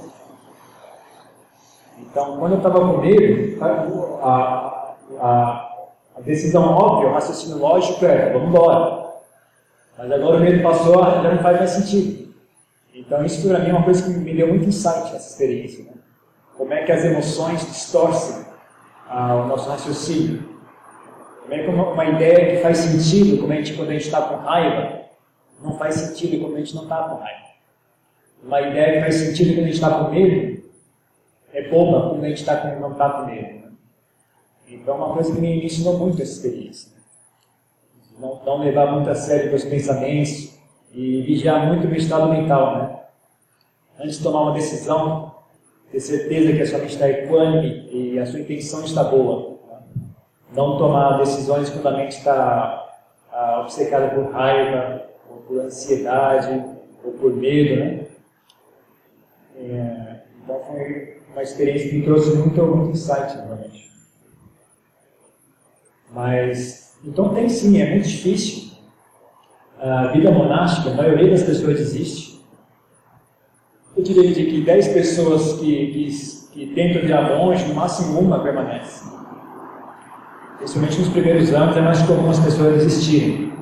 Então, 1.99 2.39
quando 2.39 2.53
eu 2.53 2.59
estava 2.59 2.81
com 2.81 2.99
medo, 2.99 3.63
a, 3.63 4.95
a, 5.21 5.77
a, 6.17 6.21
decisão 6.21 6.63
óbvia, 6.65 7.11
o 7.11 7.13
raciocínio 7.13 7.59
lógico 7.59 8.05
é, 8.07 8.33
vamos 8.33 8.49
embora. 8.49 9.00
Mas 10.01 10.13
agora 10.13 10.39
o 10.39 10.41
medo 10.41 10.63
passou, 10.63 10.95
já 10.95 11.31
não 11.31 11.43
faz 11.43 11.59
mais 11.59 11.71
sentido. 11.73 12.35
Então, 12.95 13.23
isso 13.23 13.47
para 13.47 13.59
mim 13.59 13.69
é 13.69 13.73
uma 13.73 13.85
coisa 13.85 14.03
que 14.03 14.19
me 14.19 14.35
deu 14.35 14.49
muito 14.49 14.67
insight, 14.67 15.15
essa 15.15 15.33
experiência. 15.33 15.85
Né? 15.85 15.91
Como 16.57 16.73
é 16.73 16.85
que 16.85 16.91
as 16.91 17.05
emoções 17.05 17.61
distorcem 17.67 18.47
ah, 19.07 19.35
o 19.35 19.49
nosso 19.49 19.69
raciocínio. 19.69 20.49
Como 21.43 21.53
é 21.53 21.63
que 21.63 21.69
uma, 21.69 21.91
uma, 21.91 22.05
ideia 22.07 22.57
que 22.57 22.63
faz 22.63 22.79
sentido 22.79 23.43
como 23.43 23.53
a 23.53 23.57
gente, 23.57 23.75
quando 23.75 23.91
a 23.91 23.93
gente 23.93 24.07
está 24.07 24.23
com 24.23 24.37
raiva, 24.37 25.01
não 25.63 25.77
faz 25.77 25.97
sentido 25.97 26.41
quando 26.41 26.57
a 26.57 26.59
gente 26.61 26.75
não 26.75 26.85
está 26.85 26.97
com 27.03 27.17
raiva. 27.17 27.51
Uma 28.43 28.61
ideia 28.63 28.95
que 28.95 29.01
faz 29.01 29.15
sentido 29.17 29.55
quando 29.55 29.65
a 29.65 29.67
gente 29.67 29.75
está 29.75 29.91
com 29.91 30.11
medo, 30.11 30.63
é 31.53 31.69
boba 31.69 32.09
quando 32.09 32.25
a 32.25 32.29
gente 32.31 32.43
tá 32.43 32.57
com, 32.57 32.81
não 32.81 32.93
está 32.93 33.11
com 33.11 33.27
medo. 33.27 33.67
Né? 33.67 33.73
Então, 34.67 34.95
é 34.95 34.97
uma 34.97 35.13
coisa 35.13 35.35
que 35.35 35.41
me 35.43 35.63
ensinou 35.63 35.99
muito 35.99 36.23
essa 36.23 36.33
experiência. 36.33 37.00
Não, 38.21 38.41
não 38.45 38.59
levar 38.59 38.93
muito 38.93 39.09
a 39.09 39.15
sério 39.15 39.55
os 39.55 39.65
pensamentos 39.65 40.59
e 40.93 41.23
vigiar 41.23 41.67
muito 41.67 41.87
o 41.87 41.89
meu 41.89 41.99
estado 41.99 42.29
mental. 42.29 42.77
Né? 42.77 43.01
Antes 43.99 44.19
de 44.19 44.23
tomar 44.23 44.43
uma 44.43 44.53
decisão, 44.53 45.35
ter 45.91 46.01
certeza 46.01 46.53
que 46.53 46.63
a 46.63 46.67
sua 46.67 46.79
mente 46.79 46.93
está 46.93 47.09
equânime 47.09 47.89
e 47.91 48.19
a 48.19 48.27
sua 48.27 48.41
intenção 48.41 48.85
está 48.85 49.05
boa. 49.05 49.59
Não 50.53 50.77
tomar 50.77 51.19
decisões 51.19 51.71
quando 51.71 51.87
a 51.87 51.97
mente 51.97 52.19
está 52.19 52.89
ah, 53.33 53.61
obcecada 53.63 54.09
por 54.15 54.31
raiva, 54.33 55.07
ou 55.31 55.39
por 55.39 55.61
ansiedade, 55.61 56.77
ou 57.05 57.13
por 57.13 57.33
medo. 57.33 57.81
Né? 57.81 58.07
É, 59.57 60.21
então 60.43 60.61
foi 60.65 61.21
uma 61.33 61.43
experiência 61.43 61.89
que 61.89 61.97
me 61.97 62.05
trouxe 62.05 62.37
muito, 62.37 62.63
muito 62.63 62.91
insight, 62.91 63.37
realmente. 63.37 63.91
Mas, 66.11 66.90
então 67.05 67.35
tem 67.35 67.49
sim, 67.49 67.81
é 67.81 67.91
muito 67.91 68.09
difícil. 68.09 68.71
A 69.79 70.09
vida 70.09 70.31
monástica, 70.31 70.91
a 70.91 70.95
maioria 70.95 71.31
das 71.31 71.43
pessoas 71.43 71.79
desiste. 71.79 72.45
Eu 73.97 74.03
diria 74.03 74.35
que 74.35 74.61
10 74.63 74.89
pessoas 74.89 75.55
que, 75.55 75.87
que, 75.87 76.51
que 76.53 76.75
tentam 76.75 77.03
virar 77.03 77.37
monge, 77.37 77.67
no 77.67 77.75
máximo 77.75 78.21
uma 78.21 78.41
permanece. 78.41 79.05
Principalmente 80.59 80.99
nos 80.99 81.09
primeiros 81.09 81.55
anos 81.55 81.77
é 81.77 81.81
mais 81.81 82.03
comum 82.03 82.29
as 82.29 82.39
pessoas 82.39 82.85
desistirem. 82.85 83.53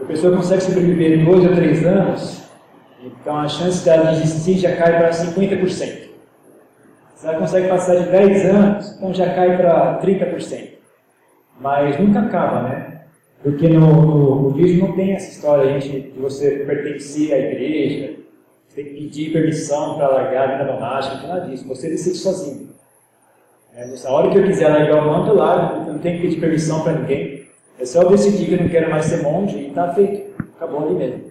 A 0.00 0.04
pessoa 0.04 0.36
consegue 0.36 0.62
sobreviver 0.62 1.24
dois 1.24 1.44
ou 1.44 1.54
três 1.54 1.86
anos, 1.86 2.42
então 3.00 3.38
a 3.38 3.46
chance 3.46 3.84
dela 3.84 4.10
desistir 4.10 4.58
já 4.58 4.74
cai 4.74 4.98
para 4.98 5.10
50%. 5.10 6.10
Se 7.14 7.28
ela 7.28 7.38
consegue 7.38 7.68
passar 7.68 7.94
de 7.94 8.10
10 8.10 8.46
anos, 8.46 8.96
então 8.96 9.14
já 9.14 9.32
cai 9.32 9.56
para 9.56 10.00
30%. 10.00 10.71
Mas 11.60 11.98
nunca 11.98 12.20
acaba, 12.20 12.62
né? 12.62 13.02
Porque 13.42 13.68
no, 13.68 13.80
no 13.80 14.50
budismo 14.50 14.88
não 14.88 14.96
tem 14.96 15.12
essa 15.12 15.30
história 15.30 15.80
gente, 15.80 16.12
de 16.12 16.18
você 16.18 16.64
pertencer 16.64 17.32
à 17.32 17.38
igreja, 17.38 18.16
você 18.68 18.82
tem 18.82 18.84
que 18.84 19.00
pedir 19.00 19.32
permissão 19.32 19.96
para 19.96 20.08
largar 20.08 20.48
a 20.48 20.58
vida 20.58 20.72
monástica, 20.72 21.26
nada 21.26 21.46
disso. 21.46 21.66
Você 21.68 21.88
decide 21.88 22.16
sozinho. 22.16 22.70
É, 23.74 23.84
a 24.06 24.10
hora 24.12 24.30
que 24.30 24.38
eu 24.38 24.44
quiser 24.44 24.68
largar 24.68 25.02
o 25.02 25.06
manto, 25.06 25.30
eu 25.30 25.36
largo, 25.36 25.90
não 25.90 25.98
tenho 25.98 26.16
que 26.16 26.26
pedir 26.26 26.40
permissão 26.40 26.82
para 26.82 26.92
ninguém. 26.92 27.46
É 27.78 27.84
só 27.84 28.02
eu 28.02 28.10
decidir 28.10 28.46
que 28.46 28.54
eu 28.54 28.60
não 28.60 28.68
quero 28.68 28.90
mais 28.90 29.06
ser 29.06 29.22
monge 29.22 29.56
e 29.56 29.68
está 29.68 29.92
feito. 29.92 30.32
Acabou 30.56 30.86
ali 30.86 30.94
mesmo. 30.94 31.24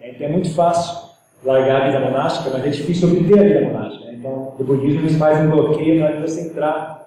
É, 0.00 0.10
então 0.10 0.26
é 0.26 0.30
muito 0.30 0.52
fácil 0.54 1.10
largar 1.44 1.82
a 1.82 1.86
vida 1.86 2.00
monástica, 2.00 2.50
mas 2.50 2.66
é 2.66 2.70
difícil 2.70 3.08
obter 3.08 3.38
a 3.38 3.42
vida 3.42 3.60
monástica. 3.60 4.06
Né? 4.06 4.14
Então, 4.18 4.54
o 4.58 4.64
budismo 4.64 5.08
fazem 5.18 5.46
um 5.46 5.50
bloqueio 5.50 6.00
na 6.00 6.06
hora 6.06 6.16
de 6.16 6.22
você 6.22 6.40
entrar. 6.48 7.03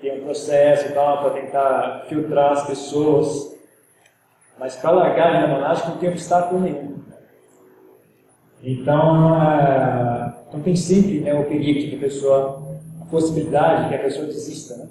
Tem 0.00 0.20
um 0.20 0.24
processo 0.24 0.88
e 0.88 0.92
tal, 0.92 1.18
para 1.18 1.30
tentar 1.30 2.04
filtrar 2.08 2.52
as 2.52 2.66
pessoas. 2.66 3.56
Mas 4.58 4.76
para 4.76 4.90
largar 4.90 5.28
a 5.28 5.40
vida 5.40 5.54
monástica 5.54 5.90
não 5.90 5.98
tem 5.98 6.10
obstáculo 6.10 6.60
nenhum. 6.60 6.96
Então, 8.62 9.42
é, 9.42 10.34
então 10.48 10.60
tem 10.60 10.74
sempre 10.74 11.20
né, 11.20 11.34
o 11.34 11.44
perigo 11.44 11.80
de 11.80 11.90
que 11.90 11.96
a 11.96 12.00
pessoa, 12.00 12.62
a 13.02 13.04
possibilidade 13.10 13.84
de 13.84 13.88
que 13.90 13.94
a 13.94 13.98
pessoa 13.98 14.26
desista. 14.26 14.76
Né? 14.76 14.88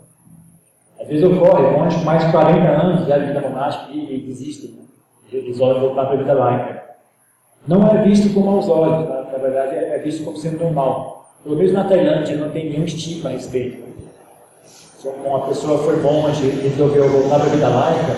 Às 1.01 1.07
vezes 1.07 1.23
ocorre, 1.23 1.71
monges 1.71 1.99
com 1.99 2.05
mais 2.05 2.25
de 2.25 2.31
40 2.31 2.59
anos 2.67 3.07
já 3.07 3.17
de 3.17 3.25
vida 3.25 3.41
monástica 3.41 3.91
e, 3.91 3.97
e. 3.97 4.67
Né? 4.71 4.85
Eles 5.31 5.59
olham 5.59 5.81
voltar 5.81 6.05
para 6.05 6.13
a 6.13 6.17
vida 6.17 6.33
laica 6.33 6.85
não 7.67 7.87
é 7.87 8.03
visto 8.03 8.33
com 8.33 8.41
maus 8.41 8.69
olhos, 8.69 9.07
tá? 9.07 9.27
na 9.31 9.37
verdade 9.39 9.75
é 9.75 9.97
visto 9.99 10.23
como 10.23 10.37
sendo 10.37 10.63
normal. 10.63 11.33
Pelo 11.43 11.55
menos 11.55 11.73
na 11.73 11.83
Tailândia 11.83 12.37
não 12.37 12.49
tem 12.49 12.69
nenhum 12.69 12.85
estigma 12.85 13.29
a 13.29 13.33
respeito. 13.33 13.83
Se 15.05 15.11
uma 15.23 15.45
pessoa 15.45 15.83
foi 15.83 16.01
monge 16.01 16.47
e 16.47 16.67
resolveu 16.67 17.07
voltar 17.07 17.35
para 17.35 17.45
a 17.45 17.49
vida 17.49 17.69
laica, 17.69 18.15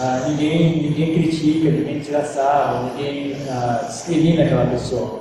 ah, 0.00 0.24
ninguém, 0.26 0.82
ninguém 0.84 1.12
critica, 1.12 1.70
ninguém 1.70 2.00
tira 2.00 2.24
sarro, 2.24 2.86
ninguém 2.86 3.36
ah, 3.50 3.84
discrimina 3.86 4.44
aquela 4.44 4.64
pessoa. 4.64 5.20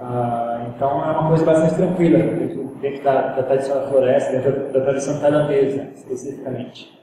Ah, 0.00 0.66
então 0.66 1.04
é 1.04 1.12
uma 1.12 1.28
coisa 1.28 1.44
bastante 1.44 1.76
tranquila 1.76 2.18
dentro, 2.18 2.64
dentro 2.80 3.04
da, 3.04 3.28
da, 3.28 3.42
tradição 3.44 3.76
da 3.76 3.86
floresta, 3.86 4.32
dentro 4.32 4.50
da, 4.50 4.72
da 4.72 4.80
tradição 4.80 5.20
tailandesa, 5.20 5.88
especificamente. 5.94 6.98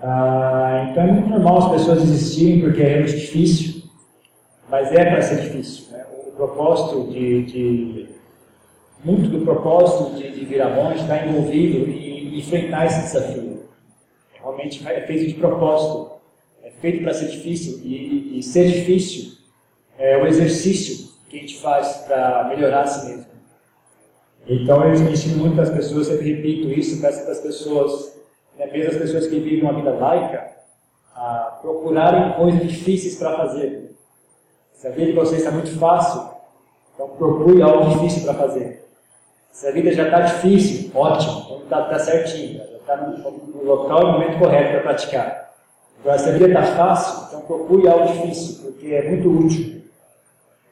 Ah, 0.00 0.86
então 0.88 1.02
é 1.02 1.06
muito 1.10 1.30
normal 1.30 1.58
as 1.58 1.70
pessoas 1.72 2.02
desistirem 2.02 2.60
porque 2.60 2.80
é 2.80 2.98
muito 3.00 3.16
difícil, 3.16 3.82
mas 4.70 4.92
é 4.92 5.04
para 5.04 5.20
ser 5.20 5.40
difícil. 5.40 5.90
Né? 5.90 6.06
O 6.28 6.30
propósito 6.30 7.10
de, 7.10 7.42
de, 7.42 8.17
muito 9.04 9.28
do 9.28 9.44
propósito 9.44 10.16
de, 10.16 10.30
de 10.30 10.44
virar 10.44 10.70
monge 10.70 11.00
está 11.00 11.26
envolvido 11.26 11.90
em 11.90 12.38
enfrentar 12.38 12.86
esse 12.86 13.00
desafio. 13.02 13.68
Realmente 14.34 14.86
é 14.86 15.00
feito 15.02 15.26
de 15.26 15.34
propósito, 15.34 16.12
é 16.62 16.70
feito 16.70 17.02
para 17.02 17.14
ser 17.14 17.28
difícil 17.28 17.80
e, 17.84 18.38
e 18.38 18.42
ser 18.42 18.68
difícil 18.68 19.38
é 19.98 20.16
o 20.16 20.26
exercício 20.26 21.08
que 21.28 21.36
a 21.36 21.40
gente 21.40 21.58
faz 21.58 22.04
para 22.06 22.48
melhorar 22.48 22.82
a 22.82 22.86
si 22.86 23.08
mesmo. 23.08 23.26
Então 24.46 24.82
eu 24.84 24.94
ensino 24.94 25.44
muito 25.44 25.60
as 25.60 25.70
pessoas, 25.70 26.06
sempre 26.06 26.32
repito 26.32 26.70
isso, 26.70 27.00
para 27.00 27.10
as 27.10 27.40
pessoas 27.40 28.18
né, 28.58 28.66
mesmo 28.66 28.90
as 28.90 28.96
pessoas 28.96 29.26
que 29.28 29.38
vivem 29.38 29.62
uma 29.62 29.72
vida 29.72 29.94
laica, 29.94 30.50
a 31.14 31.58
procurarem 31.62 32.32
coisas 32.34 32.60
difíceis 32.60 33.16
para 33.16 33.36
fazer. 33.36 33.96
Se 34.72 34.86
a 34.86 34.90
vida 34.90 35.06
de 35.06 35.12
vocês 35.12 35.40
está 35.40 35.52
muito 35.52 35.76
fácil, 35.78 36.30
então 36.94 37.08
procure 37.10 37.62
algo 37.62 37.88
difícil 37.90 38.24
para 38.24 38.34
fazer. 38.34 38.87
Se 39.52 39.66
a 39.66 39.72
vida 39.72 39.92
já 39.92 40.04
está 40.04 40.20
difícil, 40.20 40.90
ótimo, 40.94 41.42
então 41.44 41.62
está 41.62 41.82
tá 41.82 41.98
certinho, 41.98 42.58
já 42.58 42.76
está 42.76 42.96
no, 42.96 43.30
no, 43.30 43.64
local 43.64 44.00
e 44.00 44.04
no 44.04 44.12
momento 44.12 44.38
correto 44.38 44.70
para 44.72 44.80
praticar. 44.80 45.54
Agora, 46.00 46.18
se 46.18 46.28
a 46.28 46.32
vida 46.32 46.46
está 46.46 46.62
fácil, 46.62 47.26
então 47.26 47.40
procure 47.40 47.88
algo 47.88 48.06
difícil, 48.12 48.64
porque 48.64 48.86
é 48.94 49.10
muito 49.10 49.28
útil. 49.28 49.82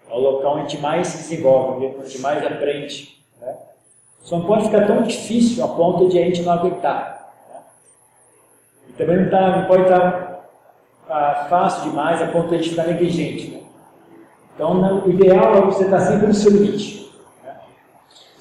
É 0.09 0.15
o 0.15 0.19
local 0.19 0.59
onde 0.59 0.79
mais 0.79 1.09
se 1.09 1.19
desenvolve, 1.19 1.95
onde 1.99 2.19
mais 2.21 2.47
aprende. 2.47 3.19
Né? 3.41 3.55
Só 4.23 4.39
não 4.39 4.47
pode 4.47 4.67
ficar 4.67 4.87
tão 4.87 5.03
difícil 5.03 5.65
a 5.65 5.69
ponto 5.69 6.09
de 6.09 6.19
a 6.19 6.23
gente 6.23 6.43
não 6.43 6.53
aguentar 6.53 7.17
também 8.97 9.17
não, 9.17 9.31
tá, 9.31 9.59
não 9.59 9.65
pode 9.67 9.83
estar 9.83 10.49
ah, 11.09 11.47
fácil 11.49 11.91
demais 11.91 12.21
a 12.23 12.27
ponto 12.29 12.49
de 12.49 12.55
a 12.55 12.59
gente 12.59 12.71
ficar 12.71 12.87
negligente. 12.87 13.51
Né? 13.51 13.61
Então, 14.55 15.05
o 15.05 15.11
ideal 15.11 15.55
é 15.55 15.61
você 15.61 15.85
estar 15.85 16.01
sempre 16.01 16.27
no 16.27 16.35
seu 16.35 16.51
limite. 16.51 17.06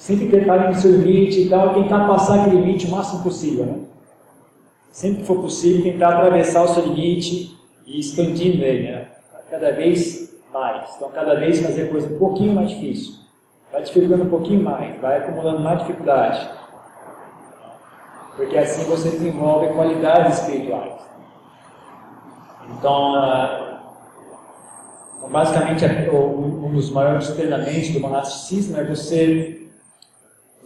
Sempre 0.06 0.28
tentar 0.28 0.68
no 0.68 0.74
seu 0.76 0.92
limite 0.92 1.40
e 1.40 1.48
tal, 1.48 1.74
tentar 1.74 2.06
passar 2.06 2.42
aquele 2.42 2.60
limite 2.60 2.86
o 2.86 2.92
máximo 2.92 3.24
possível. 3.24 3.66
Né? 3.66 3.78
Sempre 4.92 5.22
que 5.22 5.26
for 5.26 5.40
possível, 5.40 5.82
tentar 5.82 6.18
atravessar 6.18 6.62
o 6.62 6.68
seu 6.68 6.84
limite 6.84 7.58
e 7.84 7.98
expandindo 7.98 8.62
ele, 8.62 8.92
né? 8.92 9.08
cada 9.50 9.72
vez 9.72 10.32
mais. 10.54 10.94
Então, 10.94 11.10
cada 11.10 11.34
vez 11.34 11.60
fazer 11.60 11.90
coisa 11.90 12.06
um 12.06 12.18
pouquinho 12.20 12.54
mais 12.54 12.70
difícil. 12.70 13.14
Vai 13.72 13.82
dificultando 13.82 14.22
um 14.22 14.28
pouquinho 14.28 14.62
mais, 14.62 14.96
vai 15.00 15.18
acumulando 15.18 15.58
mais 15.58 15.80
dificuldade. 15.80 16.50
Porque 18.36 18.56
assim 18.56 18.84
você 18.84 19.10
desenvolve 19.10 19.74
qualidades 19.74 20.38
espirituais. 20.38 20.94
Então, 22.78 23.14
ah, 23.16 23.80
então 25.18 25.30
basicamente, 25.30 25.84
um 26.14 26.70
dos 26.70 26.92
maiores 26.92 27.28
treinamentos 27.30 27.90
do 27.90 27.98
monasticismo 27.98 28.78
é 28.78 28.84
você, 28.84 29.65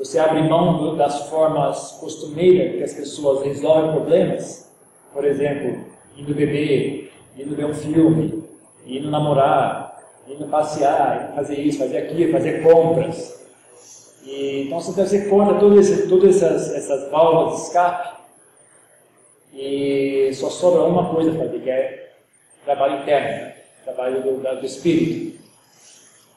você 0.00 0.18
abrir 0.18 0.48
mão 0.48 0.96
das 0.96 1.28
formas 1.28 1.92
costumeiras 2.00 2.74
que 2.74 2.82
as 2.82 2.94
pessoas 2.94 3.44
resolvem 3.44 3.92
problemas. 3.92 4.72
Por 5.12 5.26
exemplo, 5.26 5.84
indo 6.16 6.34
beber, 6.34 7.12
indo 7.36 7.54
ver 7.54 7.66
um 7.66 7.74
filme, 7.74 8.42
indo 8.86 9.10
namorar, 9.10 9.98
indo 10.26 10.46
passear, 10.46 11.24
indo 11.24 11.34
fazer 11.34 11.60
isso, 11.60 11.78
fazer 11.80 11.98
aquilo, 11.98 12.32
fazer 12.32 12.62
compras. 12.62 13.46
E, 14.24 14.62
então 14.62 14.80
você 14.80 15.28
corta 15.28 15.60
todas, 15.60 16.08
todas 16.08 16.42
essas, 16.42 16.74
essas 16.74 17.10
válvulas 17.10 17.56
de 17.56 17.66
escape 17.66 18.20
e 19.52 20.30
só 20.32 20.48
sobra 20.48 20.82
uma 20.84 21.14
coisa 21.14 21.30
para 21.32 21.44
fazer, 21.44 21.60
que 21.60 21.70
é 21.70 22.12
trabalho 22.64 23.02
interno, 23.02 23.52
trabalho 23.84 24.22
do, 24.22 24.60
do 24.60 24.64
espírito. 24.64 25.38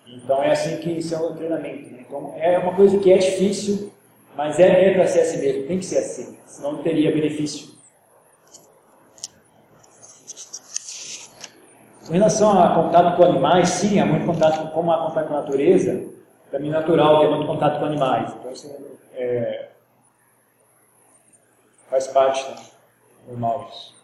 Então 0.05 0.43
é 0.43 0.51
assim 0.51 0.77
que 0.77 0.89
isso 0.89 1.15
é 1.15 1.17
o 1.17 1.33
treinamento. 1.33 1.92
Então 2.13 2.35
é 2.37 2.59
uma 2.59 2.75
coisa 2.75 2.99
que 2.99 3.11
é 3.11 3.17
difícil, 3.17 3.91
mas 4.35 4.59
é, 4.59 4.91
é 4.91 4.93
para 4.93 5.07
ser 5.07 5.21
assim 5.21 5.39
mesmo, 5.39 5.65
tem 5.65 5.79
que 5.79 5.85
ser 5.85 5.97
assim, 5.97 6.37
senão 6.45 6.73
não 6.73 6.83
teria 6.83 7.11
benefício. 7.11 7.73
Em 12.07 12.13
relação 12.13 12.61
a 12.61 12.75
contato 12.75 13.17
com 13.17 13.23
animais, 13.23 13.69
sim, 13.69 13.99
há 13.99 14.05
muito 14.05 14.27
contato, 14.27 14.71
como 14.71 14.91
há 14.91 15.07
contato 15.07 15.27
com 15.27 15.33
a 15.33 15.37
natureza, 15.37 16.07
também 16.51 16.69
natural 16.69 17.21
ter 17.21 17.29
muito 17.29 17.47
contato 17.47 17.79
com 17.79 17.85
animais. 17.85 18.31
Então, 18.39 18.51
isso 18.51 18.71
é, 19.15 19.69
faz 21.89 22.05
parte 22.07 22.47
né, 22.47 22.57
normal 23.27 23.71
isso. 23.73 23.95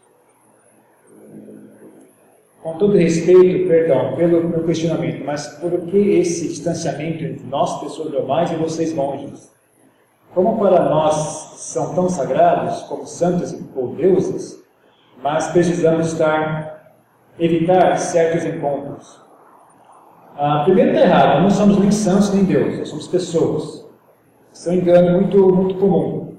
Com 2.62 2.78
todo 2.78 2.98
respeito, 2.98 3.70
perdão, 3.70 4.16
pelo 4.16 4.44
meu 4.48 4.66
questionamento, 4.66 5.24
mas 5.26 5.48
por 5.60 5.80
que 5.88 5.98
esse 5.98 6.50
distanciamento 6.50 7.24
entre 7.24 7.48
nós, 7.48 7.80
pessoas 7.80 8.12
normais, 8.12 8.52
e 8.52 8.56
vocês, 8.56 8.94
monges? 8.94 9.50
Como 10.34 10.60
para 10.60 10.90
nós 10.90 11.16
são 11.56 11.96
tão 11.96 12.10
sagrados, 12.10 12.84
como 12.84 13.08
santos 13.08 13.56
ou 13.76 13.96
deuses, 13.96 14.62
mas 15.24 15.48
precisamos 15.48 16.12
estar 16.12 16.96
evitar 17.40 17.98
certos 17.98 18.46
encontros. 18.46 19.20
Ah, 20.36 20.64
primeiro 20.66 20.92
está 20.92 21.02
errado, 21.02 21.42
não 21.42 21.50
somos 21.50 21.80
nem 21.80 21.92
santos 21.92 22.34
nem 22.34 22.44
Deus, 22.44 22.78
nós 22.78 22.90
somos 22.90 23.08
pessoas. 23.08 23.86
Isso 24.54 24.70
é 24.70 24.74
um 24.74 24.76
engano 24.76 25.20
muito, 25.20 25.56
muito 25.56 25.76
comum. 25.76 26.38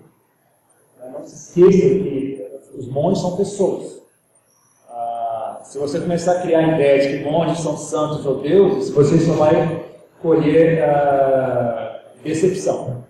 Não 1.13 1.25
se 1.25 1.61
esqueça 1.61 1.89
que 1.89 2.79
os 2.79 2.89
monges 2.89 3.23
são 3.23 3.37
pessoas. 3.37 4.00
Se 5.71 5.79
você 5.79 6.01
começar 6.01 6.33
a 6.33 6.41
criar 6.41 6.59
a 6.59 6.75
ideia 6.75 7.01
de 7.01 7.19
que 7.19 7.31
monges 7.31 7.61
são 7.61 7.77
santos 7.77 8.27
ou 8.27 8.41
deuses, 8.41 8.91
você 8.91 9.21
só 9.21 9.35
vai 9.35 9.87
colher 10.21 10.83
ah, 10.83 12.01
decepção. 12.25 13.05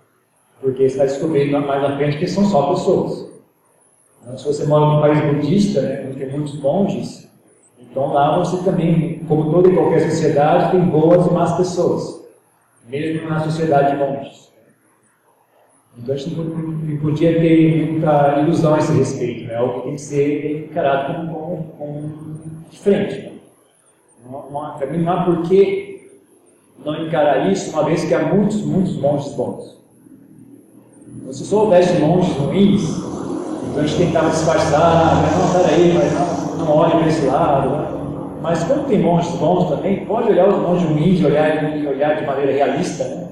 Porque 0.61 0.87
você 0.87 0.93
está 0.93 1.05
descobrindo 1.05 1.59
mais 1.59 1.81
na 1.81 1.97
frente 1.97 2.19
que 2.19 2.26
são 2.26 2.45
só 2.45 2.75
pessoas. 2.75 3.31
Então, 4.21 4.37
se 4.37 4.45
você 4.45 4.67
mora 4.67 4.85
num 4.85 5.00
país 5.00 5.35
budista, 5.35 5.81
né, 5.81 6.05
onde 6.07 6.19
tem 6.19 6.31
muitos 6.31 6.61
monges, 6.61 7.31
então 7.81 8.12
lá 8.12 8.38
você 8.38 8.62
também, 8.62 9.25
como 9.26 9.50
toda 9.50 9.71
e 9.71 9.75
qualquer 9.75 10.11
sociedade, 10.11 10.73
tem 10.73 10.83
boas 10.83 11.29
e 11.29 11.33
más 11.33 11.57
pessoas, 11.57 12.29
mesmo 12.87 13.26
na 13.26 13.40
sociedade 13.40 13.93
de 13.93 13.97
monges. 13.97 14.52
Então 15.97 16.14
a 16.14 16.19
gente 16.19 16.37
não 16.37 16.97
podia 16.99 17.40
ter 17.40 17.90
muita 17.90 18.40
ilusão 18.40 18.75
a 18.75 18.79
esse 18.79 18.93
respeito, 18.93 19.49
né? 19.49 19.57
algo 19.57 19.75
que 19.75 19.87
tem 19.87 19.95
que 19.95 20.00
ser 20.00 20.67
encarado 20.71 21.14
como, 21.14 21.33
como, 21.33 21.62
como 21.79 21.89
de 22.71 22.79
frente. 22.79 23.15
Né? 23.21 23.33
Para 24.79 24.87
mim 24.87 24.99
não 25.03 25.12
há 25.12 25.25
por 25.25 25.43
que 25.43 25.91
não 26.85 27.05
encarar 27.05 27.50
isso, 27.50 27.71
uma 27.71 27.85
vez 27.85 28.05
que 28.05 28.15
há 28.15 28.23
muitos, 28.33 28.62
muitos 28.62 28.97
monges 28.97 29.33
bons. 29.35 29.79
Então, 31.17 31.33
se 31.33 31.45
só 31.45 31.65
houvesse 31.65 32.00
monges 32.00 32.35
ruins, 32.37 32.83
então 33.71 33.83
a 33.83 33.87
gente 33.87 33.99
tentava 33.99 34.31
disfarçar, 34.31 35.23
né? 35.23 35.29
não, 35.39 35.62
peraí, 35.62 35.93
mas 35.93 36.12
não, 36.59 36.65
não 36.65 36.77
olhe 36.77 36.93
para 36.93 37.09
esse 37.09 37.27
lado. 37.27 37.71
Né? 37.71 37.87
Mas 38.41 38.65
quando 38.65 38.87
tem 38.89 39.00
monges 39.00 39.35
bons 39.37 39.69
também, 39.69 40.07
pode 40.07 40.31
olhar 40.31 40.49
os 40.49 40.62
monges 40.62 40.89
ruins 40.89 41.21
e 41.21 41.27
olhar, 41.27 41.65
olhar 41.65 42.17
de 42.17 42.27
maneira 42.27 42.53
realista 42.53 43.05
né? 43.05 43.29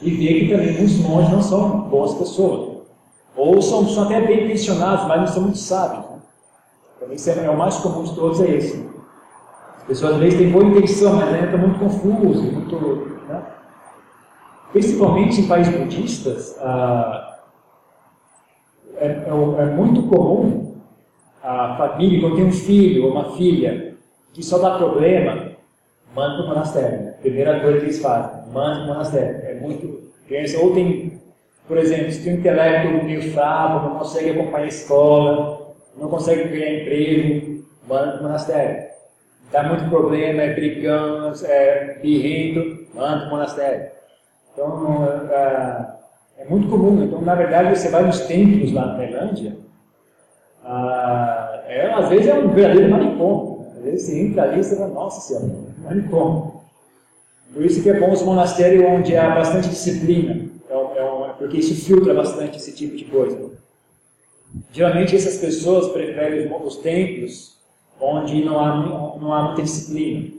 e 0.00 0.10
ver 0.10 0.40
que 0.40 0.48
também 0.52 0.72
muitos 0.72 0.98
monges 0.98 1.32
não 1.32 1.42
são 1.42 1.80
boas 1.82 2.14
pessoas. 2.14 2.72
Ou 3.36 3.60
são, 3.60 3.88
são 3.88 4.04
até 4.04 4.20
bem 4.20 4.44
intencionados, 4.44 5.06
mas 5.08 5.20
não 5.20 5.26
são 5.26 5.42
muito 5.42 5.58
sábios. 5.58 6.11
Também 7.02 7.44
é 7.44 7.50
o 7.50 7.58
mais 7.58 7.76
comum 7.78 8.04
de 8.04 8.14
todos 8.14 8.40
é 8.40 8.50
esse. 8.50 8.88
As 9.78 9.84
pessoas 9.84 10.14
às 10.14 10.20
vezes 10.20 10.38
têm 10.38 10.50
boa 10.50 10.64
intenção, 10.64 11.16
mas 11.16 11.34
ainda 11.34 11.44
estão 11.46 11.58
muito 11.58 11.78
confusas, 11.78 12.52
muito. 12.52 12.76
Né? 13.28 13.42
Principalmente 14.72 15.40
em 15.40 15.48
países 15.48 15.76
budistas, 15.76 16.56
ah, 16.60 17.40
é, 18.96 19.06
é, 19.06 19.62
é 19.62 19.66
muito 19.66 20.04
comum 20.04 20.76
a 21.42 21.76
família, 21.76 22.20
quando 22.20 22.36
tem 22.36 22.44
um 22.44 22.52
filho 22.52 23.04
ou 23.04 23.10
uma 23.10 23.36
filha 23.36 23.96
que 24.32 24.42
só 24.42 24.58
dá 24.58 24.78
problema, 24.78 25.50
manda 26.14 26.36
para 26.36 26.44
o 26.44 26.48
monastério. 26.48 27.14
Primeira 27.20 27.60
coisa 27.60 27.78
que 27.78 27.86
eles 27.86 28.00
fazem, 28.00 28.52
manda 28.52 28.76
para 28.76 28.84
o 28.84 28.88
monastério. 28.88 29.36
É 29.44 29.54
muito. 29.60 30.02
Ou 30.62 30.72
tem, 30.72 31.20
por 31.68 31.76
exemplo, 31.76 32.10
se 32.10 32.22
tem 32.22 32.34
um 32.34 32.38
intelecto 32.38 33.04
meio 33.04 33.32
fraco, 33.32 33.88
não 33.88 33.98
consegue 33.98 34.30
acompanhar 34.30 34.64
a 34.64 34.68
escola, 34.68 35.61
não 35.96 36.08
consegue 36.08 36.48
ganhar 36.48 36.80
emprego, 36.80 37.64
manda 37.88 38.12
para 38.12 38.20
o 38.20 38.22
monastério. 38.24 38.92
Dá 39.50 39.62
muito 39.64 39.88
problema, 39.90 40.42
é 40.42 40.54
brigando, 40.54 41.34
é 41.44 41.98
birrento, 42.00 42.86
manda 42.94 43.18
para 43.18 43.26
o 43.26 43.30
monastério. 43.30 43.90
Então, 44.52 45.08
é, 45.30 45.86
é 46.38 46.44
muito 46.48 46.68
comum. 46.68 47.02
Então, 47.04 47.20
na 47.20 47.34
verdade, 47.34 47.76
você 47.76 47.88
vai 47.88 48.04
nos 48.04 48.20
templos 48.20 48.72
lá 48.72 48.86
na 48.86 48.96
Tailândia, 48.96 49.56
ah, 50.64 51.62
é, 51.66 51.92
às 51.92 52.08
vezes 52.08 52.28
é 52.28 52.34
um 52.34 52.48
verdadeiro 52.48 52.90
manicômio. 52.90 53.66
Às 53.76 53.82
vezes 53.82 54.06
você 54.06 54.20
entra 54.20 54.42
ali 54.44 54.60
e 54.60 54.64
você 54.64 54.76
fala, 54.76 54.94
nossa 54.94 55.20
senhora, 55.20 55.54
manicômio. 55.82 56.52
Por 57.52 57.64
isso 57.64 57.82
que 57.82 57.90
é 57.90 58.00
bom 58.00 58.12
os 58.12 58.22
monastérios 58.22 58.84
onde 58.86 59.16
há 59.16 59.34
bastante 59.34 59.68
disciplina, 59.68 60.46
é, 60.70 60.74
é, 60.74 61.32
porque 61.38 61.58
isso 61.58 61.84
filtra 61.84 62.14
bastante 62.14 62.56
esse 62.56 62.72
tipo 62.72 62.96
de 62.96 63.04
coisa. 63.04 63.50
Geralmente 64.72 65.16
essas 65.16 65.38
pessoas 65.38 65.88
preferem 65.88 66.46
os, 66.46 66.66
os 66.66 66.76
templos 66.82 67.58
onde 68.00 68.44
não 68.44 68.58
há, 68.58 68.76
não 69.20 69.32
há 69.32 69.42
muita 69.42 69.62
disciplina. 69.62 70.30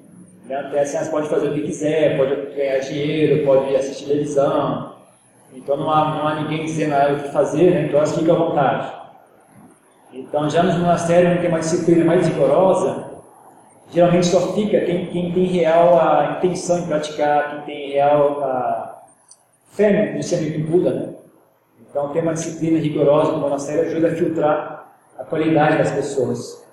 Né? 0.46 0.56
Até 0.56 0.82
assim, 0.82 0.98
elas 0.98 1.10
podem 1.10 1.30
fazer 1.30 1.50
o 1.50 1.54
que 1.54 1.62
quiser, 1.62 2.18
pode 2.18 2.36
ganhar 2.56 2.80
dinheiro, 2.80 3.46
pode 3.46 3.76
assistir 3.76 4.06
televisão. 4.06 4.94
Então 5.54 5.78
não 5.78 5.90
há, 5.90 6.16
não 6.16 6.28
há 6.28 6.42
ninguém 6.42 6.66
dizendo 6.66 6.94
a 6.94 6.98
ela 6.98 7.18
o 7.18 7.24
que 7.24 7.30
fazer, 7.30 7.72
né? 7.72 7.86
então 7.86 7.98
elas 7.98 8.18
ficam 8.18 8.36
à 8.36 8.40
vontade. 8.40 9.04
Então, 10.12 10.48
já 10.48 10.62
nos 10.62 10.76
monastérios 10.76 11.32
onde 11.32 11.42
tem 11.42 11.50
uma 11.50 11.60
disciplina 11.60 12.06
mais 12.06 12.28
rigorosa, 12.28 13.04
geralmente 13.90 14.28
só 14.28 14.54
fica 14.54 14.82
quem, 14.82 15.08
quem 15.08 15.32
tem 15.32 15.46
real 15.46 16.00
a 16.00 16.38
intenção 16.38 16.82
de 16.82 16.88
praticar, 16.88 17.50
quem 17.50 17.62
tem 17.62 17.92
real 17.94 18.44
a 18.44 19.04
fé 19.72 20.12
no 20.12 20.20
ensinamento 20.20 20.60
Buda, 20.70 20.94
né? 20.94 21.13
Então, 21.94 22.10
ter 22.10 22.24
uma 22.24 22.34
disciplina 22.34 22.80
rigorosa 22.80 23.34
no 23.34 23.38
monastério 23.38 23.84
ajuda 23.84 24.08
a 24.08 24.16
filtrar 24.16 24.96
a 25.16 25.24
qualidade 25.24 25.78
das 25.78 25.92
pessoas. 25.92 26.66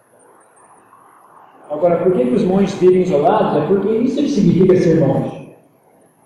Agora, 1.68 1.98
por 1.98 2.14
que, 2.14 2.24
que 2.24 2.34
os 2.36 2.42
monges 2.42 2.72
vivem 2.76 3.02
isolados? 3.02 3.62
É 3.62 3.66
porque 3.66 3.90
isso 3.98 4.26
significa 4.26 4.74
ser 4.78 4.98
monge. 4.98 5.54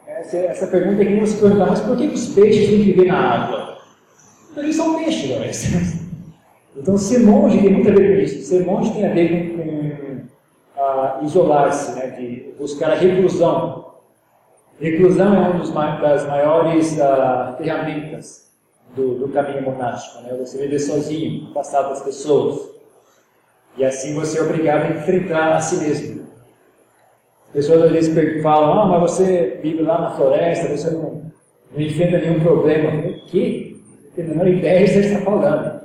Essa, 0.07 0.37
essa 0.37 0.67
pergunta 0.69 1.03
é 1.03 1.07
que 1.07 1.13
nem 1.13 1.27
você 1.27 1.41
perguntar, 1.41 1.67
mas 1.67 1.81
por 1.81 1.97
que, 1.97 2.07
que 2.07 2.15
os 2.15 2.29
peixes 2.29 2.69
têm 2.69 2.79
que 2.79 2.93
viver 2.93 3.09
na 3.09 3.19
água? 3.19 3.79
Porque 4.47 4.61
eles 4.61 4.77
são 4.77 4.97
peixes, 4.97 5.31
não 5.31 5.43
é? 5.43 6.05
Então, 6.77 6.99
ser 6.99 7.21
monge 7.21 7.61
tem 7.61 7.73
muito 7.73 7.89
a 7.89 7.93
ver 7.93 8.15
com 8.15 8.23
isso. 8.23 8.49
Ser 8.49 8.65
monge 8.65 8.93
tem 8.93 9.07
a 9.07 9.13
ver 9.13 9.57
com, 9.57 9.59
com 9.59 11.21
uh, 11.21 11.25
isolar-se, 11.25 11.97
né, 11.97 12.09
de 12.09 12.53
buscar 12.59 12.93
a 12.93 12.95
reclusão. 12.95 13.95
Reclusão 14.81 15.35
é 15.35 15.49
uma 15.49 16.01
das 16.01 16.27
maiores 16.27 16.93
uh, 16.99 17.57
ferramentas 17.59 18.44
do, 18.95 19.15
do, 19.17 19.29
caminho 19.29 19.63
monástico. 19.63 20.23
Né? 20.23 20.35
Você 20.39 20.59
viver 20.59 20.79
sozinho, 20.79 21.51
afastado 21.51 21.91
das 21.91 22.03
pessoas. 22.03 22.71
E 23.77 23.85
assim 23.85 24.15
você 24.15 24.39
é 24.39 24.43
obrigado 24.43 24.83
a 24.85 24.97
enfrentar 24.97 25.57
a 25.57 25.61
si 25.61 25.77
mesmo. 25.77 26.25
As 27.47 27.53
pessoas 27.53 27.83
às 27.83 27.93
vezes 27.93 28.43
falam, 28.43 28.73
ah, 28.73 28.87
mas 28.87 29.11
você 29.13 29.59
vive 29.63 29.83
lá 29.83 30.01
na 30.01 30.11
floresta, 30.11 30.69
você 30.69 30.91
não, 30.91 31.31
não 31.73 31.81
enfrenta 31.81 32.19
nenhum 32.19 32.41
problema. 32.41 32.91
O 33.09 33.27
quê? 33.27 33.77
Não 34.05 34.11
tem 34.13 34.25
a 34.25 34.29
menor 34.29 34.49
ideia 34.49 34.87
do 34.87 34.93
que 34.93 34.99
está 34.99 35.21
falando. 35.21 35.85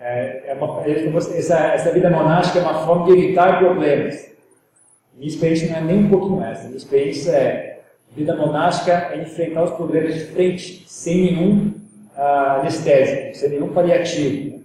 É, 0.00 0.50
é 0.50 0.54
uma, 0.54 0.82
essa, 0.86 1.58
essa 1.74 1.92
vida 1.92 2.08
monástica 2.08 2.60
é 2.60 2.62
uma 2.62 2.86
forma 2.86 3.06
de 3.06 3.12
evitar 3.12 3.58
problemas. 3.58 4.28
Minha 5.14 5.28
experiência 5.28 5.68
não 5.70 5.76
é 5.76 5.80
nem 5.80 6.04
um 6.04 6.08
pouquinho 6.08 6.42
essa. 6.42 6.64
Minha 6.64 6.76
experiência 6.76 7.32
é 7.32 7.80
vida 8.12 8.34
monástica 8.34 9.10
é 9.12 9.20
enfrentar 9.20 9.64
os 9.64 9.72
problemas 9.72 10.14
de 10.14 10.20
frente, 10.26 10.84
sem 10.86 11.24
nenhum 11.24 11.74
anestésico, 12.18 13.36
sem 13.36 13.50
nenhum 13.50 13.72
paliativo. 13.72 14.58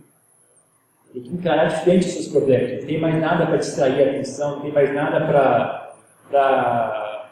Tem 1.14 1.22
que 1.22 1.30
encarar 1.30 1.66
de 1.66 1.84
frente 1.84 2.08
os 2.08 2.14
seus 2.14 2.28
problemas. 2.28 2.80
Não 2.80 2.88
tem 2.88 3.00
mais 3.00 3.22
nada 3.22 3.46
para 3.46 3.58
distrair 3.58 4.02
a 4.02 4.12
atenção, 4.12 4.52
não 4.52 4.62
tem 4.62 4.72
mais 4.72 4.94
nada 4.94 5.26
para. 5.26 7.24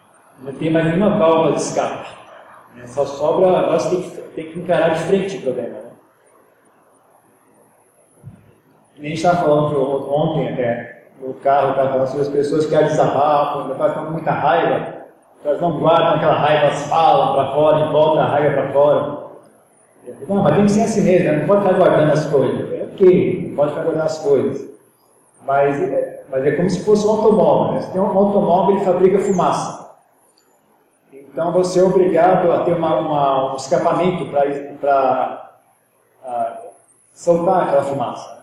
Não 0.43 0.53
tem 0.53 0.69
mais 0.69 0.85
nenhuma 0.85 1.17
válvula 1.17 1.55
de 1.55 1.61
escape. 1.61 2.09
Né? 2.75 2.85
Só 2.85 3.05
sobra. 3.05 3.71
Você 3.71 3.89
tem 3.89 4.01
que, 4.01 4.21
tem 4.35 4.51
que 4.51 4.59
encarar 4.59 4.89
de 4.89 5.03
frente 5.05 5.37
o 5.37 5.41
problema. 5.41 5.69
Né? 5.69 5.91
nem 9.01 9.13
estava 9.13 9.37
falando 9.37 10.13
ontem 10.13 10.49
até, 10.49 11.07
no 11.19 11.33
carro, 11.35 11.71
estava 11.71 11.89
falando 11.89 12.07
sobre 12.07 12.21
as 12.21 12.29
pessoas 12.29 12.65
que 12.67 12.77
desabafam, 12.77 13.67
depois 13.67 13.89
estão 13.89 14.05
com 14.05 14.11
muita 14.11 14.31
raiva, 14.31 15.01
elas 15.43 15.59
não 15.59 15.79
guardam 15.79 16.15
aquela 16.15 16.35
raiva, 16.35 16.65
elas 16.65 16.87
falam 16.87 17.33
para 17.33 17.51
fora 17.51 17.79
e 17.79 17.91
voltam 17.91 18.21
a 18.21 18.27
raiva 18.27 18.61
para 18.61 18.71
fora. 18.71 19.20
Não, 20.27 20.43
mas 20.43 20.55
tem 20.55 20.65
que 20.65 20.71
ser 20.71 20.81
assim 20.81 21.01
mesmo, 21.01 21.25
né? 21.25 21.37
não 21.39 21.47
pode 21.47 21.61
ficar 21.63 21.77
guardando 21.77 22.11
as 22.11 22.25
coisas. 22.25 22.73
É 22.73 22.87
ok, 22.91 23.47
não 23.47 23.55
pode 23.55 23.71
ficar 23.71 23.83
guardando 23.83 24.05
as 24.05 24.19
coisas. 24.19 24.71
Mas, 25.45 25.81
é, 25.81 26.23
mas 26.29 26.45
é 26.45 26.51
como 26.51 26.69
se 26.69 26.83
fosse 26.83 27.05
um 27.05 27.11
automóvel. 27.11 27.73
Né? 27.73 27.81
Se 27.81 27.91
tem 27.91 28.01
um 28.01 28.17
automóvel, 28.17 28.75
ele 28.75 28.85
fabrica 28.85 29.19
fumaça. 29.19 29.81
Então 31.11 31.51
você 31.53 31.79
é 31.79 31.83
obrigado 31.83 32.51
a 32.51 32.63
ter 32.65 32.73
uma, 32.73 32.99
uma, 32.99 33.53
um 33.53 33.55
escapamento 33.55 34.25
para 34.79 35.51
uh, 36.23 36.67
soltar 37.13 37.63
aquela 37.63 37.83
fumaça. 37.83 38.41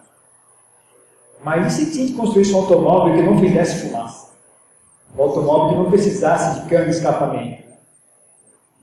Mas 1.44 1.66
e 1.66 1.84
se 1.84 2.00
a 2.00 2.06
gente 2.06 2.16
construísse 2.16 2.52
um 2.54 2.58
automóvel 2.58 3.14
que 3.14 3.22
não 3.22 3.38
fizesse 3.38 3.86
fumaça? 3.86 4.32
Um 5.16 5.22
automóvel 5.22 5.68
que 5.68 5.74
não 5.76 5.90
precisasse 5.90 6.60
de 6.60 6.68
cano 6.68 6.86
de 6.86 6.90
escapamento? 6.90 7.62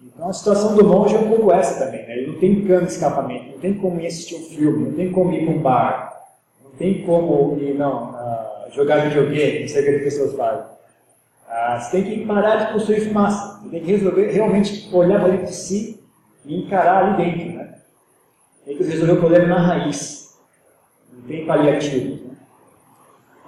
Então 0.04 0.30
a 0.30 0.34
situação 0.34 0.76
do 0.76 0.86
monge 0.86 1.16
é 1.16 1.20
um 1.20 1.28
pouco 1.28 1.52
essa 1.52 1.84
também. 1.84 2.06
Né? 2.06 2.16
Tem 2.46 2.64
cano 2.64 2.86
de 2.86 2.92
escapamento, 2.92 3.54
não 3.54 3.58
tem 3.58 3.74
como 3.74 4.00
ir 4.00 4.06
assistir 4.06 4.36
um 4.36 4.44
filme, 4.44 4.90
não 4.90 4.96
tem 4.96 5.12
como 5.12 5.34
ir 5.34 5.46
para 5.46 5.56
um 5.56 5.62
bar, 5.64 6.22
não 6.64 6.70
tem 6.74 7.02
como 7.04 7.58
ir, 7.60 7.74
não, 7.74 8.12
uh, 8.12 8.72
jogar 8.72 9.08
videogame, 9.08 9.62
não 9.62 9.68
sei 9.68 9.82
o 9.82 9.86
que 9.86 9.90
as 9.96 10.04
pessoas 10.04 10.36
fazem. 10.36 10.66
Ah, 11.50 11.80
você 11.80 12.04
tem 12.04 12.04
que 12.04 12.26
parar 12.28 12.58
de 12.58 12.74
construir 12.74 13.02
fumaça. 13.02 13.62
Você 13.64 13.70
tem 13.70 13.82
que 13.82 13.92
resolver, 13.94 14.30
realmente 14.30 14.88
olhar 14.94 15.20
para 15.22 15.30
dentro 15.30 15.48
de 15.48 15.56
si 15.56 16.00
e 16.46 16.60
encarar 16.60 17.04
ali 17.04 17.18
dentro. 17.18 17.58
Né? 17.58 17.74
Tem 18.64 18.78
que 18.78 18.84
resolver 18.84 19.14
o 19.14 19.20
problema 19.20 19.48
na 19.48 19.62
raiz. 19.62 20.38
Não 21.12 21.24
tem 21.24 21.48
paliativo. 21.48 22.26
Né? 22.26 22.36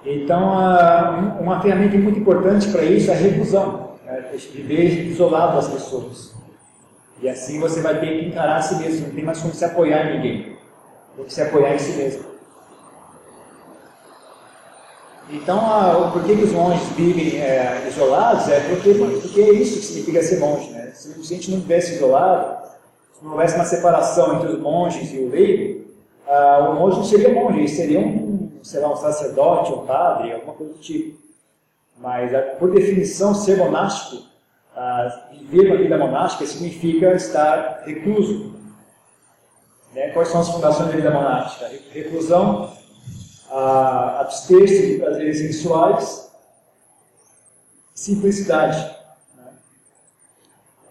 Então, 0.06 0.58
ah, 0.58 1.38
uma 1.40 1.60
ferramenta 1.60 1.96
muito 1.98 2.18
importante 2.18 2.68
para 2.72 2.82
isso 2.82 3.12
é 3.12 3.14
a 3.14 3.16
reclusão. 3.16 3.92
É 4.08 4.22
viver 4.36 5.06
isolado 5.06 5.54
das 5.54 5.68
pessoas. 5.68 6.37
E 7.20 7.28
assim 7.28 7.58
você 7.58 7.80
vai 7.80 7.98
ter 7.98 8.18
que 8.18 8.26
encarar 8.26 8.56
a 8.56 8.62
si 8.62 8.76
mesmo. 8.76 9.08
Não 9.08 9.14
tem 9.14 9.24
mais 9.24 9.40
como 9.40 9.54
se 9.54 9.64
apoiar 9.64 10.06
em 10.06 10.16
ninguém. 10.16 10.56
Tem 11.16 11.24
que 11.24 11.32
se 11.32 11.42
apoiar 11.42 11.74
em 11.74 11.78
si 11.78 11.92
mesmo. 11.92 12.28
Então, 15.30 15.58
a, 15.58 16.10
por 16.10 16.24
que, 16.24 16.32
os 16.32 16.52
monges 16.52 16.88
vivem 16.96 17.38
é, 17.38 17.86
isolados? 17.86 18.48
É 18.48 18.60
porque, 18.60 18.94
porque 18.94 19.40
é 19.40 19.52
isso 19.52 19.78
que 19.78 19.84
significa 19.84 20.22
ser 20.22 20.38
monge. 20.38 20.70
Né? 20.70 20.90
Se, 20.94 21.12
a 21.20 21.22
gente 21.22 21.50
não 21.50 21.60
vivesse 21.60 21.96
isolado, 21.96 22.66
se 23.12 23.22
não 23.22 23.32
houvesse 23.32 23.54
uma 23.56 23.64
separação 23.64 24.36
entre 24.36 24.48
os 24.52 24.58
monges 24.58 25.12
e 25.12 25.18
o 25.18 25.28
leigo, 25.28 25.86
o 26.26 26.74
monge 26.74 26.96
não 26.96 27.04
seria 27.04 27.34
monge, 27.34 27.58
ele 27.58 27.68
seria 27.68 28.00
um, 28.00 28.50
sei 28.62 28.80
lá, 28.80 28.92
um 28.92 28.96
sacerdote, 28.96 29.72
um 29.72 29.84
padre, 29.84 30.32
alguma 30.32 30.54
coisa 30.54 30.72
do 30.72 30.78
tipo. 30.78 31.18
Mas, 31.98 32.30
por 32.58 32.70
definição, 32.70 33.34
ser 33.34 33.58
monástico, 33.58 34.27
ah, 34.78 35.28
viver 35.32 35.66
uma 35.66 35.76
vida 35.76 35.98
monástica, 35.98 36.46
significa 36.46 37.12
estar 37.14 37.82
recluso. 37.84 38.54
Né? 39.92 40.10
Quais 40.10 40.28
são 40.28 40.40
as 40.40 40.48
fundações 40.48 40.88
da 40.88 40.94
vida 40.94 41.10
monástica? 41.10 41.68
Reclusão 41.90 42.72
a 43.50 44.20
abster-se 44.20 44.86
de 44.86 44.98
prazeres 44.98 45.38
sensuais, 45.38 46.30
simplicidade. 47.92 48.78
Né? 49.36 49.50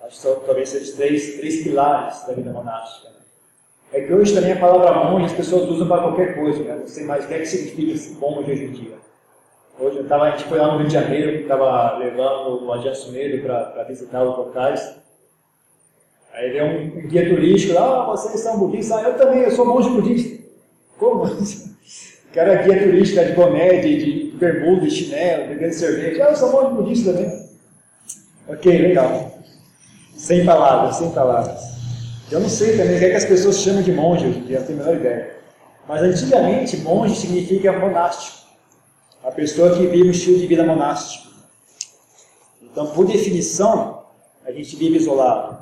Acho 0.04 0.19
que 0.19 0.45
talvez 0.45 0.67
sejam 0.67 0.97
três, 0.97 1.38
três 1.38 1.63
pilares 1.63 2.26
da 2.28 2.34
vida 2.34 2.52
monástica. 2.52 3.08
É 3.93 4.02
que 4.02 4.13
hoje 4.13 4.34
também 4.34 4.52
a 4.52 4.60
palavra 4.60 5.10
monge 5.10 5.28
as 5.28 5.32
pessoas 5.32 5.69
usam 5.69 5.88
para 5.88 6.02
qualquer 6.02 6.36
coisa, 6.36 6.62
né? 6.62 6.76
não 6.76 6.88
sei 6.89 7.06
mais 7.06 7.23
o 7.23 7.28
que, 7.30 7.34
é 7.36 7.39
que 7.39 7.45
significa 7.45 7.93
esse 7.93 8.15
monge 8.15 8.52
hoje 8.52 8.65
em 8.65 8.71
dia. 8.71 9.07
Hoje 9.80 9.98
eu 9.98 10.08
tava, 10.08 10.24
a 10.24 10.32
gente 10.32 10.46
foi 10.46 10.58
lá 10.58 10.72
no 10.72 10.80
Rio 10.80 10.88
de 10.88 10.94
Janeiro, 10.94 11.42
estava 11.42 11.98
levando 12.00 12.66
o 12.66 12.74
Adiassumeiro 12.74 13.44
para 13.44 13.84
visitar 13.84 14.24
os 14.24 14.36
locais. 14.36 14.96
Aí 16.34 16.50
veio 16.50 16.66
um, 16.66 16.98
um 16.98 17.08
guia 17.08 17.30
turístico 17.30 17.76
lá, 17.76 18.02
ah, 18.02 18.06
vocês 18.08 18.40
são 18.40 18.58
budistas? 18.58 18.98
Ah, 18.98 19.10
eu 19.10 19.18
também, 19.18 19.44
eu 19.44 19.52
sou 19.52 19.68
monge 19.68 19.90
budista. 19.90 20.44
Como? 20.98 21.26
que 22.34 22.40
era 22.40 22.63
guia 22.63 22.84
turística 22.84 23.24
de 23.24 23.34
boné, 23.34 23.78
de, 23.78 24.04
de 24.04 24.38
bermuda, 24.38 24.82
de 24.82 24.90
chinelo, 24.92 25.50
bebendo 25.50 25.74
cerveja. 25.74 26.26
Ah, 26.26 26.30
eu 26.32 26.36
sou 26.36 26.52
monge 26.52 26.74
budista 26.74 27.13
também. 27.13 27.48
Ok, 28.48 28.82
legal. 28.82 29.32
Sem 30.16 30.44
palavras, 30.44 30.96
sem 30.96 31.12
palavras. 31.12 31.62
Eu 32.32 32.40
não 32.40 32.50
sei 32.50 32.76
também 32.76 32.96
o 32.96 33.00
que, 33.00 33.06
é 33.06 33.10
que 33.12 33.16
as 33.16 33.26
pessoas 33.26 33.60
chamam 33.60 33.84
de 33.84 33.92
monge 33.92 34.26
hoje 34.26 34.40
em 34.40 34.44
dia, 34.44 34.60
não 34.60 34.66
tenho 34.66 34.82
a 34.82 34.84
menor 34.86 35.00
ideia. 35.00 35.36
Mas 35.88 36.02
antigamente, 36.02 36.78
monge 36.78 37.16
significa 37.16 37.72
monástico. 37.74 38.37
A 39.28 39.32
pessoa 39.32 39.76
que 39.76 39.86
vive 39.88 40.08
um 40.08 40.12
estilo 40.12 40.40
de 40.40 40.48
vida 40.48 40.63
monástico. 40.63 41.28
Então, 42.62 42.88
por 42.92 43.06
definição, 43.06 44.06
a 44.46 44.54
gente 44.54 44.74
vive 44.78 44.96
isolado. 44.96 45.58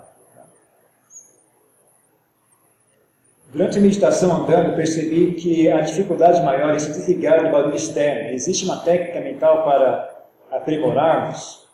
Durante 3.51 3.79
a 3.79 3.81
meditação 3.81 4.43
andando, 4.43 4.75
percebi 4.75 5.33
que 5.33 5.67
a 5.71 5.81
dificuldade 5.81 6.43
maior 6.43 6.75
é 6.75 6.79
se 6.79 6.91
desligar 6.91 7.43
do 7.43 7.51
barulho 7.51 7.75
externo. 7.75 8.29
Existe 8.35 8.65
uma 8.65 8.81
técnica 8.81 9.19
mental 9.19 9.63
para 9.63 10.25
aprimorarmos? 10.51 11.67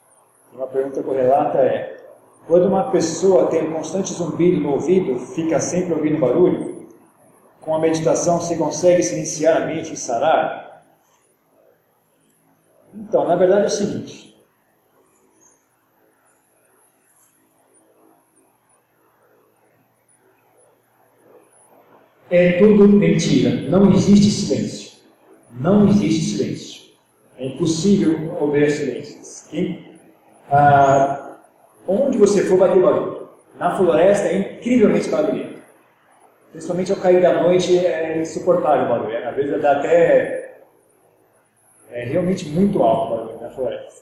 Uma 0.54 0.68
pergunta 0.68 1.04
correlata 1.04 1.58
é: 1.58 1.98
quando 2.48 2.68
uma 2.68 2.90
pessoa 2.90 3.48
tem 3.48 3.68
um 3.68 3.74
constante 3.74 4.14
zumbido 4.14 4.62
no 4.62 4.76
ouvido, 4.76 5.20
fica 5.20 5.60
sempre 5.60 5.94
ouvindo 5.94 6.22
barulho? 6.22 6.88
Com 7.60 7.76
a 7.76 7.80
meditação 7.80 8.40
se 8.40 8.56
consegue 8.56 9.04
silenciar 9.04 9.64
a 9.64 9.66
mente 9.66 9.92
e 9.92 9.98
sarar? 9.98 10.71
Então, 13.02 13.28
na 13.28 13.36
verdade 13.36 13.64
é 13.64 13.68
o 13.68 13.70
seguinte: 13.70 14.36
é 22.30 22.54
tudo 22.60 22.88
mentira. 22.88 23.70
Não 23.70 23.92
existe 23.92 24.30
silêncio. 24.30 24.92
Não 25.52 25.88
existe 25.88 26.38
silêncio. 26.38 26.82
É 27.38 27.48
impossível 27.48 28.38
haver 28.42 28.70
silêncio. 28.72 29.92
Ah, 30.50 31.40
onde 31.88 32.18
você 32.18 32.44
for, 32.44 32.58
vai 32.58 32.72
ter 32.72 32.82
barulho. 32.82 33.30
Na 33.58 33.76
floresta 33.76 34.28
é 34.28 34.58
incrivelmente 34.58 35.10
barulhento. 35.10 35.62
Principalmente 36.52 36.92
ao 36.92 37.00
cair 37.00 37.22
da 37.22 37.42
noite 37.42 37.78
é 37.78 38.22
insuportável 38.22 38.86
o 38.86 38.90
barulho. 38.90 39.28
Às 39.28 39.36
vezes 39.36 39.62
dá 39.62 39.80
até. 39.80 40.41
É 41.92 42.06
realmente 42.06 42.48
muito 42.50 42.82
alto 42.82 43.42
na 43.42 43.50
floresta. 43.50 44.02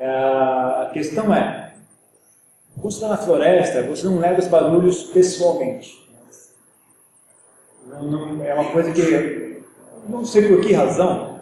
Ah, 0.00 0.86
a 0.88 0.92
questão 0.92 1.34
é: 1.34 1.74
quando 2.74 2.92
você 2.92 3.04
está 3.04 3.08
na 3.08 3.16
floresta, 3.16 3.82
você 3.82 4.06
não 4.06 4.18
leva 4.18 4.40
os 4.40 4.48
barulhos 4.48 5.04
pessoalmente. 5.04 6.02
Não, 7.86 8.02
não, 8.02 8.44
é 8.44 8.54
uma 8.54 8.70
coisa 8.72 8.92
que, 8.92 9.62
não 10.08 10.24
sei 10.24 10.48
por 10.48 10.60
que 10.60 10.72
razão, 10.72 11.40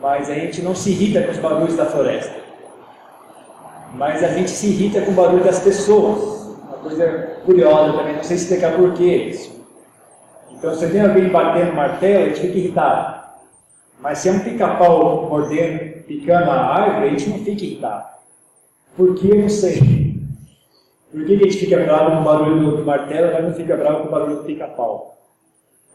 mas 0.00 0.30
a 0.30 0.34
gente 0.34 0.62
não 0.62 0.74
se 0.74 0.90
irrita 0.90 1.22
com 1.22 1.32
os 1.32 1.38
barulhos 1.38 1.76
da 1.76 1.86
floresta. 1.86 2.40
Mas 3.94 4.22
a 4.22 4.28
gente 4.28 4.50
se 4.50 4.68
irrita 4.68 5.02
com 5.02 5.10
o 5.10 5.14
barulho 5.14 5.44
das 5.44 5.58
pessoas. 5.58 6.40
Uma 6.62 6.78
coisa 6.78 7.36
curiosa 7.44 7.98
também, 7.98 8.16
não 8.16 8.22
sei 8.22 8.36
explicar 8.36 8.76
por 8.76 8.94
que 8.94 9.04
isso. 9.04 9.60
Então, 10.52 10.74
se 10.74 10.88
tem 10.88 11.00
alguém 11.00 11.28
batendo 11.28 11.74
martelo, 11.74 12.24
a 12.24 12.28
gente 12.28 12.40
fica 12.40 12.58
irritado. 12.58 13.19
Mas 14.00 14.18
se 14.18 14.28
é 14.28 14.32
um 14.32 14.40
pica-pau 14.40 15.28
mordendo, 15.28 16.02
picando 16.04 16.50
a 16.50 16.54
árvore, 16.54 17.06
a 17.06 17.10
gente 17.10 17.28
não 17.28 17.38
fica 17.38 17.64
irritado. 17.64 18.06
Por 18.96 19.14
que? 19.14 19.34
Não 19.34 19.48
sei. 19.48 20.10
Por 21.10 21.24
que 21.24 21.34
a 21.34 21.38
gente 21.38 21.58
fica 21.58 21.76
bravo 21.78 22.12
com 22.12 22.20
o 22.20 22.24
barulho 22.24 22.76
do 22.76 22.84
martelo, 22.84 23.32
mas 23.32 23.44
não 23.44 23.54
fica 23.54 23.76
bravo 23.76 24.02
com 24.02 24.08
o 24.08 24.10
barulho 24.10 24.36
do 24.36 24.44
pica-pau? 24.44 25.18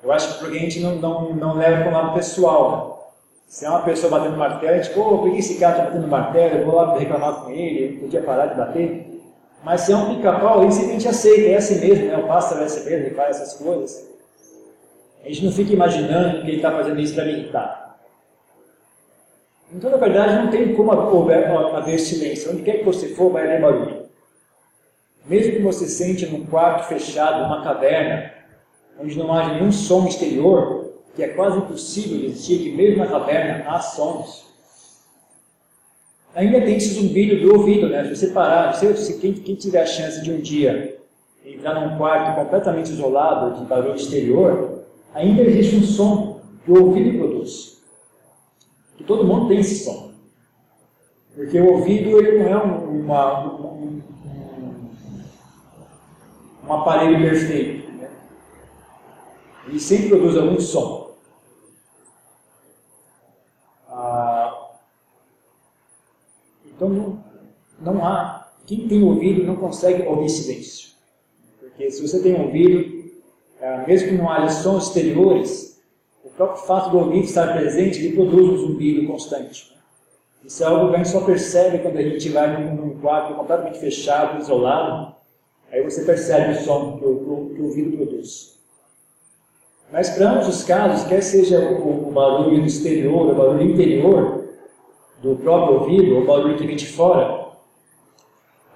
Eu 0.03 0.11
acho 0.11 0.33
que 0.33 0.39
porque 0.39 0.57
a 0.57 0.61
gente 0.61 0.79
não, 0.81 0.95
não, 0.97 1.35
não 1.35 1.57
leva 1.57 1.83
para 1.83 1.89
o 1.89 1.93
lado 1.93 2.13
pessoal. 2.13 3.13
Se 3.47 3.65
é 3.65 3.69
uma 3.69 3.81
pessoa 3.81 4.11
batendo 4.11 4.37
martelo, 4.37 4.73
a 4.73 4.81
gente, 4.81 4.93
pô, 4.93 5.19
por 5.19 5.31
que 5.31 5.39
esse 5.39 5.57
cara 5.57 5.73
está 5.73 5.85
batendo 5.85 6.07
martelo? 6.07 6.59
Eu 6.59 6.65
vou 6.65 6.75
lá 6.75 6.97
reclamar 6.97 7.35
com 7.35 7.49
ele, 7.49 7.79
ele 7.79 7.97
podia 7.99 8.21
parar 8.21 8.47
de 8.47 8.55
bater. 8.55 9.21
Mas 9.63 9.81
se 9.81 9.91
é 9.91 9.95
um 9.95 10.15
pica-pau, 10.15 10.61
ele 10.61 10.71
simplesmente 10.71 11.07
aceita, 11.07 11.49
é 11.49 11.55
assim 11.55 11.79
mesmo, 11.79 12.05
né? 12.05 12.17
o 12.17 12.27
pássaro 12.27 12.61
é 12.61 12.65
assim 12.65 12.87
mesmo, 12.87 13.05
ele 13.07 13.15
faz 13.15 13.41
essas 13.41 13.53
coisas. 13.53 14.07
A 15.23 15.27
gente 15.27 15.45
não 15.45 15.51
fica 15.51 15.73
imaginando 15.73 16.41
que 16.41 16.49
ele 16.49 16.57
está 16.57 16.71
fazendo 16.71 16.99
isso 16.99 17.15
para 17.15 17.25
me 17.25 17.31
irritar. 17.31 17.84
Então, 19.73 19.89
na 19.89 19.97
verdade, 19.97 20.43
não 20.43 20.51
tem 20.51 20.75
como 20.75 20.91
haver, 20.91 21.47
haver 21.47 21.99
silêncio. 21.99 22.51
Onde 22.51 22.63
quer 22.63 22.79
que 22.79 22.85
você 22.85 23.09
for, 23.09 23.31
vai 23.31 23.43
haver 23.43 23.61
barulho. 23.61 24.05
Mesmo 25.25 25.53
que 25.53 25.61
você 25.61 25.87
sente 25.87 26.25
num 26.27 26.45
quarto 26.45 26.87
fechado, 26.87 27.43
numa 27.43 27.63
caverna, 27.63 28.31
onde 28.99 29.17
não 29.17 29.33
haja 29.33 29.55
nenhum 29.55 29.71
som 29.71 30.07
exterior, 30.07 30.93
que 31.15 31.23
é 31.23 31.29
quase 31.29 31.57
impossível 31.57 32.25
existir, 32.25 32.59
que 32.59 32.71
mesmo 32.71 32.97
na 32.97 33.07
caverna 33.07 33.67
há 33.67 33.79
sons. 33.79 34.45
Ainda 36.35 36.61
tem 36.61 36.75
esse 36.75 36.93
zumbido 36.93 37.41
do 37.41 37.57
ouvido, 37.57 37.89
né? 37.89 38.03
Se 38.03 38.15
você 38.15 38.27
parar, 38.27 38.73
se, 38.73 38.95
se 38.97 39.19
quem, 39.19 39.33
quem 39.33 39.55
tiver 39.55 39.81
a 39.81 39.85
chance 39.85 40.21
de 40.21 40.31
um 40.31 40.39
dia 40.41 40.99
entrar 41.45 41.79
num 41.79 41.97
quarto 41.97 42.35
completamente 42.35 42.91
isolado 42.91 43.59
de 43.59 43.65
barulho 43.65 43.95
exterior, 43.95 44.83
ainda 45.13 45.41
existe 45.43 45.77
um 45.77 45.83
som 45.83 46.41
que 46.63 46.71
o 46.71 46.83
ouvido 46.83 47.17
produz. 47.17 47.74
Todo 49.05 49.25
mundo 49.25 49.47
tem 49.47 49.59
esse 49.59 49.83
som. 49.83 50.11
Porque 51.35 51.59
o 51.59 51.73
ouvido 51.73 52.17
ele 52.19 52.39
não 52.39 52.49
é 52.49 52.63
um, 52.63 53.01
uma, 53.01 53.53
um, 53.53 54.01
um, 56.63 56.73
aparelho 56.73 57.19
perfeito. 57.19 57.85
Ele 59.67 59.79
sempre 59.79 60.09
produz 60.09 60.37
algum 60.37 60.59
som. 60.59 61.15
Ah, 63.89 64.71
então 66.65 66.89
não, 66.89 67.23
não 67.79 68.05
há 68.05 68.45
quem 68.65 68.87
tem 68.87 69.03
ouvido 69.03 69.43
não 69.43 69.55
consegue 69.55 70.03
ouvir 70.07 70.29
silêncio. 70.29 70.89
Porque 71.59 71.89
se 71.91 72.01
você 72.01 72.21
tem 72.21 72.39
ouvido, 72.39 73.11
é, 73.59 73.85
mesmo 73.85 74.09
que 74.09 74.15
não 74.15 74.29
haja 74.29 74.49
sons 74.49 74.87
exteriores, 74.87 75.74
o 76.25 76.29
próprio 76.29 76.65
fato 76.65 76.89
do 76.89 76.97
ouvido 76.97 77.25
estar 77.25 77.53
presente, 77.53 77.99
ele 77.99 78.15
produz 78.15 78.49
um 78.49 78.57
zumbido 78.57 79.05
constante. 79.07 79.71
Isso 80.43 80.63
é 80.63 80.67
algo 80.67 80.89
que 80.89 80.95
a 80.95 80.97
gente 80.97 81.09
só 81.09 81.21
percebe 81.21 81.79
quando 81.79 81.97
a 81.97 82.01
gente 82.01 82.29
vai 82.29 82.63
num 82.63 82.99
quarto 82.99 83.35
completamente 83.35 83.79
fechado, 83.79 84.41
isolado, 84.41 85.15
aí 85.71 85.83
você 85.83 86.03
percebe 86.03 86.53
o 86.53 86.63
som 86.63 86.97
que 86.97 87.05
o, 87.05 87.51
que 87.53 87.61
o 87.61 87.65
ouvido 87.65 87.95
produz. 87.95 88.59
Mas 89.91 90.09
para 90.09 90.31
ambos 90.31 90.47
os 90.47 90.63
casos, 90.63 91.07
quer 91.07 91.21
seja 91.21 91.59
o, 91.59 92.09
o 92.09 92.11
barulho 92.11 92.65
exterior, 92.65 93.31
o 93.31 93.35
barulho 93.35 93.71
interior 93.71 94.45
do 95.21 95.35
próprio 95.35 95.79
ouvido, 95.79 96.15
ou 96.15 96.23
o 96.23 96.25
barulho 96.25 96.57
que 96.57 96.65
vem 96.65 96.75
de 96.75 96.87
fora, 96.87 97.51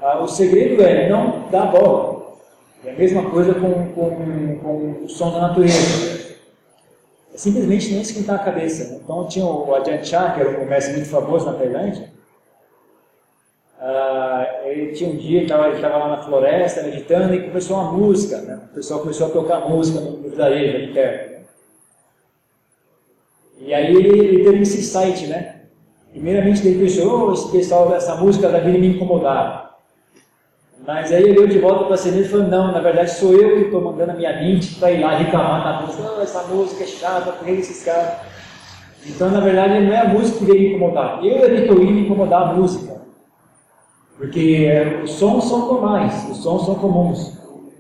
ah, 0.02 0.22
o 0.22 0.28
segredo 0.28 0.84
é 0.84 1.10
não 1.10 1.50
dar 1.50 1.72
bola. 1.72 2.38
É 2.86 2.92
a 2.92 2.96
mesma 2.96 3.30
coisa 3.30 3.54
com, 3.56 3.92
com, 3.94 4.60
com 4.60 5.04
o 5.04 5.10
som 5.10 5.32
da 5.32 5.42
natureza. 5.42 6.29
Simplesmente 7.39 7.93
não 7.93 8.02
esquentar 8.02 8.36
a 8.36 8.43
cabeça. 8.43 8.99
Então 9.02 9.25
tinha 9.25 9.45
o 9.45 9.73
Ajahn 9.73 10.04
Chah, 10.04 10.34
que 10.34 10.41
era 10.41 10.60
um 10.60 10.65
mestre 10.65 10.95
muito 10.95 11.08
famoso 11.08 11.45
na 11.45 11.54
Tailândia, 11.54 12.12
ah, 13.80 14.45
ele 14.65 14.91
tinha 14.91 15.10
um 15.10 15.15
dia, 15.15 15.43
ele 15.43 15.45
estava 15.45 15.97
lá 15.97 16.10
na 16.10 16.17
floresta 16.17 16.84
meditando 16.84 17.34
e 17.34 17.47
começou 17.47 17.78
uma 17.78 17.93
música. 17.93 18.41
Né? 18.41 18.60
O 18.69 18.75
pessoal 18.75 18.99
começou 18.99 19.28
a 19.28 19.30
tocar 19.30 19.69
música 19.69 20.02
no, 20.02 20.17
no 20.17 20.30
vilarejo 20.30 20.75
ali 20.75 20.93
perto. 20.93 21.47
E 23.58 23.73
aí 23.73 23.95
ele, 23.95 24.43
teve 24.43 24.62
esse 24.63 24.80
insight, 24.80 25.28
né? 25.28 25.62
Primeiramente 26.12 26.67
ele 26.67 26.84
pensou, 26.84 27.30
oh, 27.30 27.34
esse 27.34 27.49
pessoal, 27.49 27.95
essa 27.95 28.15
música 28.15 28.49
da 28.49 28.60
vida 28.60 28.78
me 28.78 28.88
incomodar. 28.88 29.68
Mas 30.86 31.12
aí 31.12 31.24
ele 31.24 31.48
de 31.48 31.60
volta 31.60 31.86
para 31.86 31.96
a 31.96 31.98
cena 31.98 32.18
e 32.18 32.28
falou, 32.28 32.48
não, 32.48 32.72
na 32.72 32.80
verdade 32.80 33.12
sou 33.12 33.34
eu 33.34 33.56
que 33.56 33.65
estou 33.65 33.82
mandando 33.82 34.12
a 34.12 34.15
minha 34.15 34.34
mente 34.42 34.76
para 34.76 34.92
ir 34.92 35.02
lá 35.02 35.15
reclamar 35.15 35.63
na 35.63 35.82
música. 35.82 36.13
Oh, 36.18 36.22
essa 36.22 36.44
música 36.44 36.84
é 36.84 36.88
chata, 36.88 37.32
por 37.32 37.46
que 37.46 37.52
esses 37.52 37.84
caras... 37.84 38.13
Então, 39.06 39.30
na 39.32 39.39
verdade, 39.39 39.80
não 39.80 39.94
é 39.94 40.00
a 40.00 40.10
música 40.10 40.39
que 40.39 40.46
veio 40.46 40.60
me 40.60 40.76
incomodar. 40.76 41.24
Eu 41.24 41.46
é 41.46 41.50
que 41.50 41.62
estou 41.62 41.82
indo 41.82 42.00
incomodar 42.00 42.50
a 42.50 42.54
música. 42.54 43.00
Porque 44.18 44.68
os 45.04 45.12
sons 45.12 45.46
são 45.46 45.68
normais, 45.68 46.30
os 46.30 46.38
sons 46.44 46.65
são 46.65 46.76
comuns. 46.76 47.38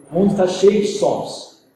O 0.09 0.15
mundo 0.19 0.31
está 0.31 0.47
cheio 0.47 0.81
de 0.81 0.87
sons. 0.87 1.67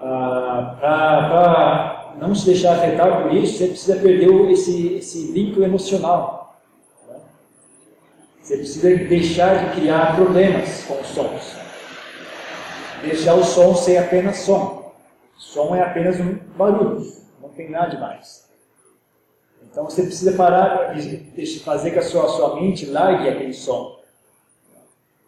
Ah, 0.00 0.76
Para 0.80 2.16
não 2.20 2.34
se 2.34 2.46
deixar 2.46 2.74
afetar 2.74 3.22
por 3.22 3.34
isso, 3.34 3.58
você 3.58 3.66
precisa 3.68 3.96
perder 3.96 4.50
esse, 4.50 4.94
esse 4.94 5.32
vínculo 5.32 5.64
emocional. 5.64 6.41
Você 8.52 8.58
precisa 8.58 8.96
deixar 9.08 9.64
de 9.64 9.80
criar 9.80 10.14
problemas 10.14 10.84
com 10.84 11.00
os 11.00 11.06
sons. 11.06 11.56
Deixar 13.00 13.34
o 13.34 13.42
som 13.42 13.74
ser 13.74 13.96
apenas 13.96 14.36
som. 14.40 14.92
Som 15.38 15.74
é 15.74 15.80
apenas 15.80 16.20
um 16.20 16.34
barulho, 16.54 17.02
não 17.40 17.48
tem 17.48 17.70
nada 17.70 17.88
de 17.88 17.98
mais. 17.98 18.46
Então 19.62 19.84
você 19.84 20.02
precisa 20.02 20.32
parar 20.32 20.94
de 20.94 21.60
fazer 21.60 21.92
que 21.92 21.98
a 21.98 22.02
sua, 22.02 22.26
a 22.26 22.28
sua 22.28 22.60
mente 22.60 22.84
largue 22.84 23.26
aquele 23.26 23.54
som. 23.54 23.98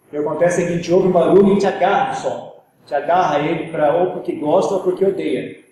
O 0.07 0.11
que 0.11 0.17
acontece 0.19 0.63
é 0.63 0.67
que 0.67 0.73
a 0.75 0.77
gente 0.77 0.93
ouve 0.93 1.09
um 1.09 1.13
barulho 1.13 1.49
e 1.49 1.51
a 1.51 1.55
gente 1.55 1.67
agarra 1.67 2.13
o 2.13 2.17
som. 2.17 2.29
A 2.29 2.81
gente 2.83 2.95
agarra 2.95 3.39
ele 3.39 3.73
para 3.73 3.97
ou 3.97 4.11
porque 4.13 4.33
gosta 4.33 4.75
ou 4.75 4.81
porque 4.81 5.03
odeia. 5.03 5.65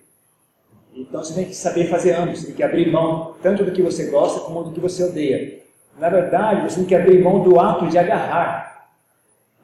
Então 0.95 1.23
você 1.23 1.35
tem 1.35 1.45
que 1.45 1.55
saber 1.55 1.89
fazer 1.89 2.15
ambos. 2.15 2.41
Você 2.41 2.47
tem 2.47 2.55
que 2.55 2.63
abrir 2.63 2.91
mão 2.91 3.35
tanto 3.43 3.63
do 3.63 3.73
que 3.73 3.83
você 3.83 4.07
gosta 4.07 4.41
como 4.41 4.65
do 4.65 4.73
que 4.73 4.81
você 4.81 5.05
odeia. 5.05 5.62
Na 5.99 6.09
verdade, 6.09 6.63
você 6.63 6.77
tem 6.77 6.87
que 6.87 6.95
abrir 6.95 7.23
mão 7.23 7.41
do 7.43 7.61
ato 7.61 7.87
de 7.89 7.99
agarrar. 7.99 8.89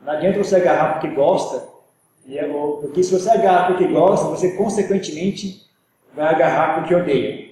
Não 0.02 0.12
adianta 0.12 0.38
você 0.38 0.56
agarrar 0.56 0.94
porque 0.94 1.08
gosta, 1.08 1.68
é 2.30 2.46
porque 2.80 3.02
se 3.02 3.12
você 3.12 3.30
agarrar 3.30 3.68
porque 3.68 3.86
gosta, 3.86 4.26
você 4.28 4.52
consequentemente 4.56 5.66
vai 6.14 6.34
agarrar 6.34 6.74
porque 6.74 6.94
odeia. 6.94 7.48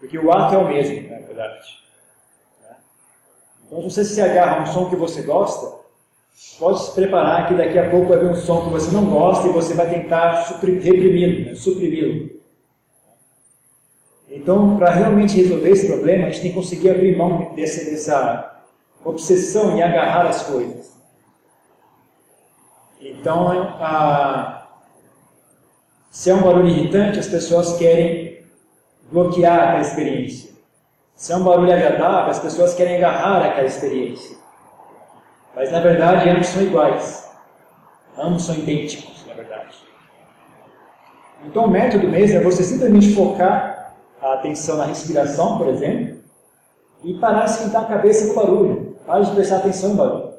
Porque 0.00 0.18
o 0.18 0.30
ato 0.32 0.54
é 0.54 0.58
o 0.58 0.68
mesmo, 0.68 1.10
na 1.10 1.18
verdade. 1.18 1.86
Então, 3.66 3.82
se 3.82 3.90
você 3.90 4.04
se 4.04 4.20
agarra 4.20 4.58
a 4.58 4.62
um 4.62 4.66
som 4.66 4.88
que 4.88 4.96
você 4.96 5.22
gosta, 5.22 5.80
pode 6.58 6.84
se 6.84 6.94
preparar 6.94 7.48
que 7.48 7.54
daqui 7.54 7.78
a 7.78 7.90
pouco 7.90 8.06
vai 8.06 8.18
vir 8.18 8.30
um 8.30 8.36
som 8.36 8.64
que 8.64 8.70
você 8.70 8.90
não 8.92 9.06
gosta 9.06 9.48
e 9.48 9.52
você 9.52 9.74
vai 9.74 9.90
tentar 9.90 10.44
reprimi-lo, 10.60 11.46
né? 11.46 11.54
suprimi-lo. 11.54 12.35
Então, 14.36 14.76
para 14.76 14.90
realmente 14.90 15.40
resolver 15.40 15.70
esse 15.70 15.86
problema, 15.86 16.26
a 16.26 16.30
gente 16.30 16.42
tem 16.42 16.50
que 16.50 16.56
conseguir 16.56 16.90
abrir 16.90 17.16
mão 17.16 17.54
dessa, 17.54 17.90
dessa 17.90 18.62
obsessão 19.02 19.74
em 19.74 19.82
agarrar 19.82 20.26
as 20.26 20.42
coisas. 20.42 20.94
Então, 23.00 23.50
a, 23.80 24.68
se 26.10 26.28
é 26.28 26.34
um 26.34 26.42
barulho 26.42 26.68
irritante, 26.68 27.18
as 27.18 27.28
pessoas 27.28 27.78
querem 27.78 28.44
bloquear 29.10 29.58
aquela 29.58 29.80
experiência. 29.80 30.50
Se 31.14 31.32
é 31.32 31.36
um 31.36 31.44
barulho 31.44 31.72
agradável, 31.72 32.30
as 32.30 32.38
pessoas 32.38 32.74
querem 32.74 32.96
agarrar 32.96 33.42
aquela 33.42 33.66
experiência. 33.66 34.36
Mas 35.54 35.72
na 35.72 35.80
verdade, 35.80 36.28
ambos 36.28 36.48
são 36.48 36.62
iguais. 36.62 37.30
Ambos 38.18 38.44
são 38.44 38.54
idênticos, 38.54 39.24
na 39.26 39.32
verdade. 39.32 39.76
Então, 41.46 41.64
o 41.64 41.70
método 41.70 42.06
mesmo 42.06 42.36
é 42.36 42.42
você 42.42 42.62
simplesmente 42.62 43.14
focar 43.14 43.75
a 44.32 44.34
atenção 44.34 44.76
na 44.76 44.84
respiração, 44.84 45.58
por 45.58 45.68
exemplo, 45.68 46.18
e 47.04 47.14
parar 47.14 47.44
de 47.44 47.52
esquentar 47.52 47.84
a 47.84 47.86
cabeça 47.86 48.26
no 48.26 48.34
barulho. 48.34 48.96
Pare 49.06 49.24
de 49.24 49.30
prestar 49.32 49.58
atenção 49.58 49.90
no 49.90 49.96
barulho. 49.96 50.34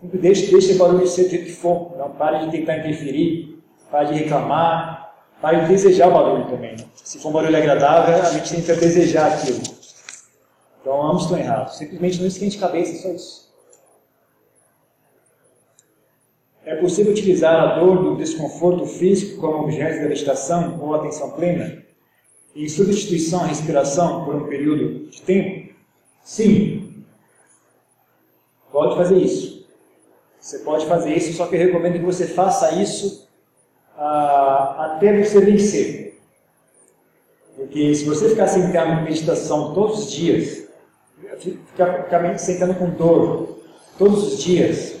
Sempre 0.00 0.18
deixe, 0.18 0.50
deixe 0.50 0.74
o 0.74 0.78
barulho 0.78 1.06
ser 1.06 1.24
do 1.24 1.30
jeito 1.30 1.44
que 1.46 1.52
for. 1.52 1.96
Não 1.98 2.10
pare 2.10 2.46
de 2.46 2.50
tentar 2.50 2.78
interferir, 2.78 3.62
pare 3.90 4.14
de 4.14 4.14
reclamar, 4.14 5.06
Pare 5.40 5.60
de 5.62 5.68
desejar 5.68 6.08
o 6.08 6.12
barulho 6.12 6.48
também. 6.48 6.76
Se 6.94 7.18
for 7.18 7.28
um 7.28 7.32
barulho 7.32 7.56
agradável, 7.56 8.14
a 8.16 8.30
gente 8.30 8.54
tenta 8.54 8.74
desejar 8.74 9.32
aquilo. 9.32 9.60
Então 10.80 11.02
ambos 11.02 11.24
estão 11.24 11.38
errados. 11.38 11.76
Simplesmente 11.76 12.20
não 12.20 12.26
esquente 12.26 12.58
cabeça, 12.58 13.02
só 13.02 13.08
isso. 13.10 13.46
É 16.64 16.74
possível 16.76 17.12
utilizar 17.12 17.54
a 17.54 17.78
dor 17.78 18.02
do 18.02 18.16
desconforto 18.16 18.86
físico 18.86 19.40
como 19.40 19.64
objeto 19.64 20.02
da 20.02 20.08
meditação 20.08 20.80
ou 20.80 20.94
atenção 20.94 21.30
plena? 21.30 21.84
Em 22.56 22.70
substituição 22.70 23.42
à 23.42 23.46
respiração 23.48 24.24
por 24.24 24.34
um 24.34 24.46
período 24.46 25.10
de 25.10 25.20
tempo? 25.20 25.74
Sim. 26.24 27.04
Pode 28.72 28.96
fazer 28.96 29.18
isso. 29.18 29.66
Você 30.40 30.60
pode 30.60 30.86
fazer 30.86 31.14
isso, 31.14 31.34
só 31.34 31.46
que 31.46 31.54
eu 31.54 31.60
recomendo 31.60 31.98
que 31.98 32.04
você 32.04 32.26
faça 32.26 32.72
isso 32.80 33.28
ah, 33.94 34.94
até 34.94 35.22
você 35.22 35.38
vencer. 35.40 36.18
Porque 37.56 37.94
se 37.94 38.04
você 38.04 38.30
ficar 38.30 38.46
sentado 38.46 39.00
em 39.00 39.04
meditação 39.04 39.74
todos 39.74 39.98
os 39.98 40.12
dias, 40.12 40.66
ficar, 41.38 42.04
ficar 42.04 42.38
sentando 42.38 42.74
com 42.74 42.88
dor 42.88 43.58
todos 43.98 44.32
os 44.32 44.42
dias, 44.42 44.94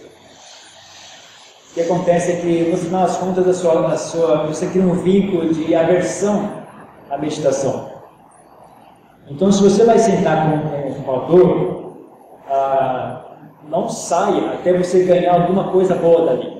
o 1.70 1.74
que 1.74 1.80
acontece 1.80 2.32
é 2.32 2.36
que 2.36 2.70
no 2.70 2.76
final 2.76 3.06
das 3.06 3.16
contas 3.16 3.48
a 3.48 3.54
sua, 3.54 3.92
a 3.92 3.96
sua, 3.96 4.46
você 4.46 4.66
cria 4.66 4.82
um 4.82 4.94
vínculo 4.94 5.54
de 5.54 5.74
aversão 5.74 6.65
à 7.10 7.18
meditação. 7.18 7.90
Então 9.28 9.50
se 9.50 9.62
você 9.62 9.84
vai 9.84 9.98
sentar 9.98 10.50
com, 11.04 11.12
a 11.14 11.18
dor, 11.26 11.96
ah, 12.48 13.24
não 13.68 13.88
saia 13.88 14.52
até 14.52 14.76
você 14.76 15.04
ganhar 15.04 15.34
alguma 15.34 15.70
coisa 15.70 15.94
boa 15.94 16.26
dali. 16.26 16.56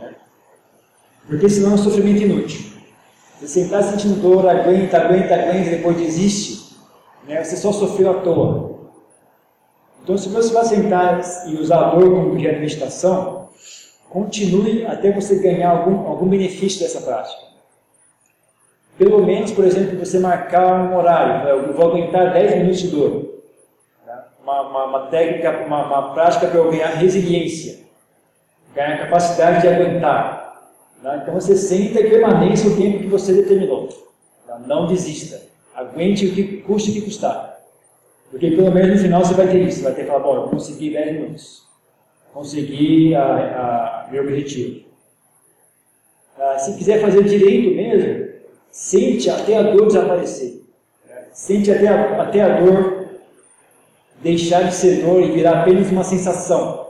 Porque 1.27 1.49
senão 1.49 1.73
é 1.73 1.75
um 1.75 1.79
sofrimento 1.79 2.23
inútil. 2.23 2.73
Você 3.41 3.63
está 3.63 3.83
sentindo 3.83 4.21
dor, 4.23 4.49
aguenta, 4.49 4.99
aguenta, 4.99 5.35
aguenta, 5.35 5.71
depois 5.71 5.97
desiste, 5.97 6.77
né? 7.27 7.43
você 7.43 7.57
só 7.57 7.73
sofreu 7.73 8.11
à 8.11 8.15
toa. 8.21 8.77
Então, 10.03 10.17
se 10.17 10.29
você 10.29 10.55
vai 10.55 10.65
sentar 10.65 11.21
e 11.49 11.55
usar 11.57 11.81
a 11.81 11.91
dor 11.91 12.11
como 12.11 12.31
objeto 12.31 12.55
de 12.55 12.61
meditação, 12.61 13.49
continue 14.09 14.87
até 14.87 15.11
você 15.11 15.37
ganhar 15.37 15.71
algum, 15.71 16.07
algum 16.07 16.29
benefício 16.29 16.81
dessa 16.81 17.01
prática. 17.01 17.43
Pelo 18.99 19.25
menos, 19.25 19.53
por 19.53 19.65
exemplo, 19.65 19.99
você 19.99 20.19
marcar 20.19 20.75
um 20.81 20.97
horário, 20.97 21.45
né? 21.45 21.51
eu 21.51 21.73
vou 21.75 21.91
aguentar 21.91 22.33
10 22.33 22.57
minutos 22.57 22.79
de 22.81 22.89
dor. 22.89 23.43
Né? 24.07 24.19
Uma, 24.43 24.63
uma, 24.63 24.85
uma, 24.87 25.07
técnica, 25.09 25.65
uma, 25.67 25.87
uma 25.87 26.15
prática 26.15 26.47
para 26.47 26.59
eu 26.59 26.71
ganhar 26.71 26.89
resiliência, 26.89 27.81
ganhar 28.75 28.99
capacidade 28.99 29.61
de 29.61 29.69
aguentar. 29.69 30.47
Tá? 31.03 31.19
Então 31.19 31.35
você 31.35 31.55
senta 31.57 32.01
e 32.01 32.09
permaneça 32.09 32.69
o 32.69 32.77
tempo 32.77 33.01
que 33.01 33.07
você 33.07 33.35
determinou. 33.35 33.89
Tá? 34.47 34.59
Não 34.67 34.87
desista. 34.87 35.43
Aguente 35.75 36.27
o 36.27 36.35
que 36.35 36.63
custe 36.63 36.91
o 36.91 36.95
que 36.95 37.03
custar. 37.03 37.61
Porque 38.31 38.51
pelo 38.51 38.73
menos 38.73 38.93
no 38.93 38.99
final 38.99 39.23
você 39.23 39.35
vai 39.35 39.47
ter 39.47 39.63
isso. 39.63 39.83
Vai 39.83 39.93
ter 39.93 40.03
que 40.03 40.09
falar, 40.09 40.21
bom, 40.21 40.37
eu 40.37 40.49
consegui 40.49 40.91
10 40.91 41.13
minutos. 41.13 41.67
Consegui 42.33 43.15
a, 43.15 43.25
a, 43.25 44.11
meu 44.11 44.23
objetivo. 44.23 44.87
Ah, 46.39 46.59
se 46.59 46.77
quiser 46.77 47.01
fazer 47.01 47.23
direito 47.25 47.75
mesmo, 47.75 48.26
sente 48.77 49.31
até 49.31 49.57
a 49.57 49.63
dor 49.63 49.87
desaparecer. 49.87 50.63
Sente 51.33 51.71
até 51.71 51.89
a, 51.89 52.23
até 52.23 52.43
a 52.43 52.61
dor 52.61 53.07
deixar 54.23 54.65
de 54.65 54.75
ser 54.75 55.03
dor 55.03 55.23
e 55.23 55.33
virar 55.33 55.63
apenas 55.63 55.91
uma 55.91 56.05
sensação. 56.05 56.89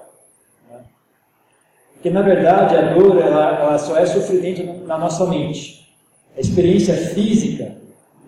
Porque 1.93 2.11
na 2.11 2.23
verdade 2.23 2.77
a 2.77 2.93
dor 2.93 3.23
ela, 3.23 3.59
ela 3.61 3.79
só 3.79 3.97
é 3.97 4.05
sofrimento 4.05 4.85
na 4.85 4.99
nossa 4.99 5.27
mente. 5.27 5.97
A 6.37 6.41
experiência 6.41 6.95
física 6.95 7.77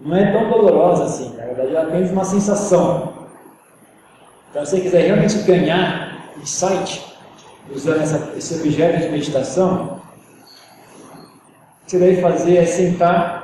não 0.00 0.16
é 0.16 0.32
tão 0.32 0.48
dolorosa 0.48 1.04
assim, 1.04 1.36
na 1.36 1.44
verdade 1.44 1.70
ela 1.70 1.80
é 1.80 1.82
apenas 1.82 2.10
uma 2.12 2.24
sensação. 2.24 3.12
Então 4.50 4.64
se 4.64 4.70
você 4.70 4.80
quiser 4.82 5.02
realmente 5.02 5.36
ganhar 5.38 6.30
insight 6.40 7.04
usando 7.74 8.02
essa, 8.02 8.32
esse 8.36 8.54
objeto 8.54 9.00
de 9.00 9.08
meditação, 9.08 10.00
o 11.82 11.86
que 11.86 11.90
você 11.90 11.98
deve 11.98 12.22
fazer 12.22 12.56
é 12.56 12.64
sentar 12.64 13.37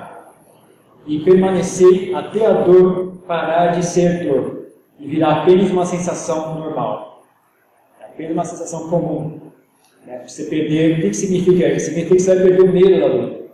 e 1.07 1.21
permanecer 1.21 2.15
até 2.15 2.47
a 2.47 2.53
dor 2.53 3.15
parar 3.27 3.69
de 3.69 3.85
ser 3.85 4.25
dor 4.25 4.67
e 4.99 5.07
virar 5.07 5.43
apenas 5.43 5.71
uma 5.71 5.85
sensação 5.85 6.59
normal, 6.59 7.25
apenas 8.01 8.33
uma 8.33 8.45
sensação 8.45 8.89
comum. 8.89 9.41
Né? 10.07 10.23
Você 10.27 10.45
perder, 10.45 10.99
o 10.99 11.01
que 11.01 11.15
significa 11.15 11.69
isso? 11.69 11.87
Significa 11.87 12.17
que 12.17 12.23
você 12.23 12.35
vai 12.35 12.45
perder 12.45 12.63
o 12.63 12.73
medo 12.73 13.01
da 13.01 13.09
dor. 13.09 13.45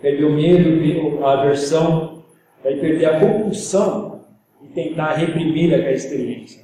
Perder 0.00 0.24
o 0.24 0.32
medo, 0.32 1.24
a 1.24 1.32
aversão, 1.40 2.24
vai 2.62 2.74
perder 2.74 3.06
a 3.06 3.20
compulsão 3.20 4.20
e 4.62 4.68
tentar 4.68 5.14
reprimir 5.14 5.74
aquela 5.74 5.92
experiência. 5.92 6.62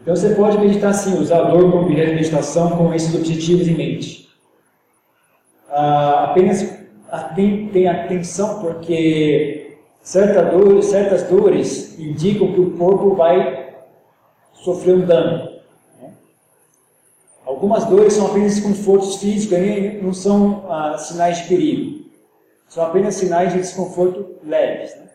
Então 0.00 0.14
você 0.14 0.34
pode 0.34 0.58
meditar 0.58 0.90
assim, 0.90 1.18
usar 1.18 1.40
a 1.40 1.50
dor 1.50 1.70
como 1.70 1.84
objeto 1.84 2.10
de 2.10 2.14
meditação 2.14 2.76
com 2.76 2.94
esses 2.94 3.14
objetivos 3.14 3.66
em 3.66 3.74
mente. 3.74 4.28
Ah, 5.68 6.24
apenas 6.30 6.78
tenha 7.72 7.92
atenção 7.92 8.60
porque 8.60 9.78
certa 10.00 10.42
dor, 10.42 10.82
certas 10.82 11.24
dores 11.24 11.98
indicam 11.98 12.52
que 12.52 12.60
o 12.60 12.76
corpo 12.76 13.14
vai 13.14 13.74
sofrer 14.52 14.94
um 14.94 15.06
dano. 15.06 15.58
Algumas 17.44 17.86
dores 17.86 18.12
são 18.12 18.26
apenas 18.26 18.56
desconfortos 18.56 19.16
físicos, 19.16 19.58
não 20.02 20.12
são 20.12 20.66
ah, 20.70 20.98
sinais 20.98 21.38
de 21.38 21.48
perigo. 21.48 22.06
São 22.68 22.84
apenas 22.84 23.14
sinais 23.14 23.54
de 23.54 23.60
desconforto 23.60 24.36
leves. 24.44 24.94
Né? 24.96 25.08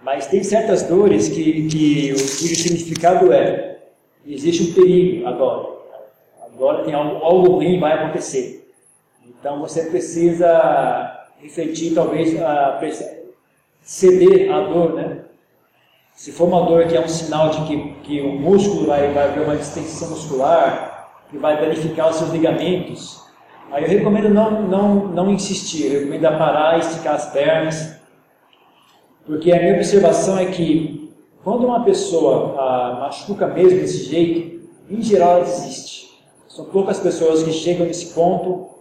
Mas 0.00 0.28
tem 0.28 0.44
certas 0.44 0.84
dores 0.84 1.28
que, 1.28 1.68
que 1.68 2.12
o 2.12 2.18
significado 2.18 3.32
é: 3.32 3.78
existe 4.24 4.62
um 4.62 4.74
perigo 4.74 5.26
agora. 5.26 5.78
Agora 6.44 6.84
tem 6.84 6.94
algo, 6.94 7.16
algo 7.16 7.52
ruim 7.56 7.80
vai 7.80 7.92
acontecer. 7.94 8.57
Então 9.38 9.60
você 9.60 9.84
precisa 9.84 11.26
refletir, 11.40 11.94
talvez, 11.94 12.40
a, 12.42 12.80
ceder 13.80 14.52
à 14.52 14.60
dor, 14.60 14.94
né? 14.94 15.24
Se 16.14 16.32
for 16.32 16.48
uma 16.48 16.64
dor 16.66 16.86
que 16.88 16.96
é 16.96 17.00
um 17.00 17.08
sinal 17.08 17.50
de 17.50 17.64
que, 17.64 17.92
que 18.02 18.20
o 18.20 18.32
músculo 18.32 18.86
vai, 18.86 19.12
vai 19.12 19.28
haver 19.28 19.44
uma 19.44 19.56
distensão 19.56 20.10
muscular, 20.10 21.10
que 21.30 21.38
vai 21.38 21.60
danificar 21.60 22.10
os 22.10 22.16
seus 22.16 22.30
ligamentos, 22.30 23.24
aí 23.70 23.84
eu 23.84 23.88
recomendo 23.88 24.28
não, 24.28 24.62
não, 24.62 24.94
não 25.06 25.30
insistir, 25.30 25.86
eu 25.86 26.00
recomendo 26.00 26.22
parar 26.36 26.78
esticar 26.78 27.14
as 27.14 27.30
pernas, 27.30 27.96
porque 29.24 29.52
a 29.52 29.60
minha 29.60 29.74
observação 29.74 30.38
é 30.38 30.46
que 30.46 31.14
quando 31.44 31.66
uma 31.66 31.84
pessoa 31.84 32.56
ah, 32.58 32.98
machuca 33.00 33.46
mesmo 33.46 33.78
desse 33.78 34.04
jeito, 34.04 34.68
em 34.90 35.00
geral 35.00 35.36
ela 35.36 35.44
desiste. 35.44 36.08
São 36.48 36.64
poucas 36.64 36.98
pessoas 36.98 37.42
que 37.42 37.52
chegam 37.52 37.86
nesse 37.86 38.12
ponto, 38.12 38.77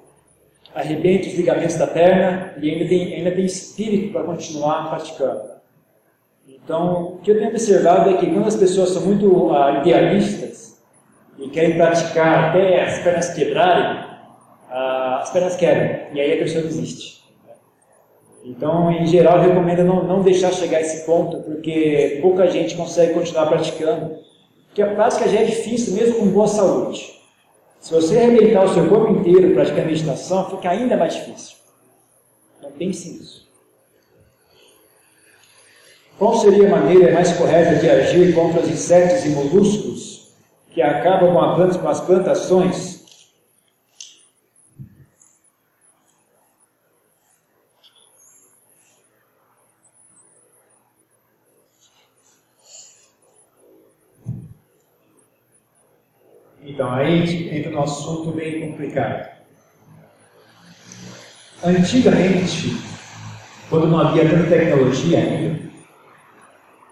arrebentam 0.77 1.29
os 1.29 1.35
ligamentos 1.35 1.75
da 1.75 1.87
perna 1.87 2.53
e 2.61 2.69
ainda 2.69 2.87
tem, 2.87 3.15
ainda 3.15 3.31
tem 3.31 3.45
espírito 3.45 4.11
para 4.11 4.23
continuar 4.23 4.89
praticando. 4.89 5.57
Então, 6.47 7.15
o 7.15 7.17
que 7.17 7.31
eu 7.31 7.37
tenho 7.37 7.49
observado 7.49 8.11
é 8.11 8.17
que 8.17 8.27
quando 8.27 8.47
as 8.47 8.55
pessoas 8.55 8.89
são 8.89 9.01
muito 9.01 9.27
uh, 9.27 9.81
idealistas 9.81 10.79
e 11.39 11.49
querem 11.49 11.77
praticar 11.77 12.49
até 12.49 12.83
as 12.83 12.99
pernas 12.99 13.33
quebrarem, 13.33 14.01
uh, 14.69 15.21
as 15.21 15.31
pernas 15.31 15.55
quebram 15.55 16.13
e 16.13 16.21
aí 16.21 16.33
a 16.33 16.43
pessoa 16.43 16.63
desiste. 16.63 17.17
Então, 18.45 18.91
em 18.91 19.05
geral, 19.07 19.37
eu 19.39 19.49
recomendo 19.49 19.83
não, 19.83 20.03
não 20.03 20.21
deixar 20.21 20.53
chegar 20.53 20.77
a 20.77 20.81
esse 20.81 21.05
ponto, 21.05 21.41
porque 21.41 22.19
pouca 22.21 22.47
gente 22.47 22.77
consegue 22.77 23.13
continuar 23.13 23.47
praticando. 23.47 24.15
Porque 24.67 24.81
a 24.81 24.93
prática 24.93 25.27
já 25.27 25.39
é 25.39 25.43
difícil, 25.43 25.95
mesmo 25.95 26.19
com 26.19 26.27
boa 26.27 26.47
saúde. 26.47 27.16
Se 27.79 27.93
você 27.93 28.17
arrebentar 28.17 28.65
o 28.65 28.73
seu 28.73 28.89
corpo 28.89 29.11
inteiro 29.13 29.53
praticando 29.53 29.87
meditação, 29.87 30.49
fica 30.49 30.69
ainda 30.69 30.97
mais 30.97 31.13
difícil. 31.13 31.57
Então, 32.57 32.71
pense 32.71 33.09
nisso. 33.09 33.47
Qual 36.17 36.35
seria 36.37 36.67
a 36.67 36.71
maneira 36.71 37.13
mais 37.13 37.31
correta 37.33 37.75
de 37.75 37.89
agir 37.89 38.33
contra 38.33 38.61
os 38.61 38.69
insetos 38.69 39.23
e 39.25 39.29
moluscos 39.29 40.31
que 40.71 40.81
acabam 40.81 41.31
com, 41.33 41.79
com 41.79 41.87
as 41.87 42.01
plantações? 42.01 42.96
Então, 56.77 56.93
aí 56.93 57.57
entra 57.57 57.75
um 57.75 57.81
assunto 57.81 58.29
bem 58.33 58.69
complicado. 58.69 59.27
Antigamente, 61.63 62.79
quando 63.67 63.87
não 63.87 63.99
havia 63.99 64.29
tanta 64.29 64.47
tecnologia 64.47 65.17
ainda, 65.17 65.59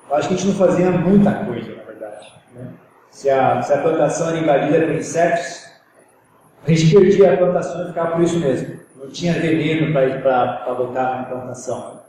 eu 0.09 0.15
acho 0.15 0.27
que 0.27 0.33
a 0.33 0.37
gente 0.37 0.47
não 0.47 0.55
fazia 0.55 0.89
muita 0.89 1.31
coisa, 1.45 1.75
na 1.75 1.83
verdade. 1.83 2.33
Né? 2.55 2.73
Se, 3.11 3.29
a, 3.29 3.61
se 3.61 3.73
a 3.73 3.77
plantação 3.83 4.29
era 4.29 4.39
invadida 4.39 4.87
por 4.87 4.95
insetos, 4.95 5.69
a 6.65 6.71
gente 6.71 6.91
perdia 6.91 7.33
a 7.35 7.37
plantação 7.37 7.83
e 7.83 7.87
ficava 7.89 8.13
por 8.13 8.23
isso 8.23 8.39
mesmo. 8.39 8.79
Não 8.95 9.11
tinha 9.11 9.33
veneno 9.33 9.93
para 9.93 10.73
botar 10.73 11.17
na 11.17 11.23
plantação. 11.25 12.01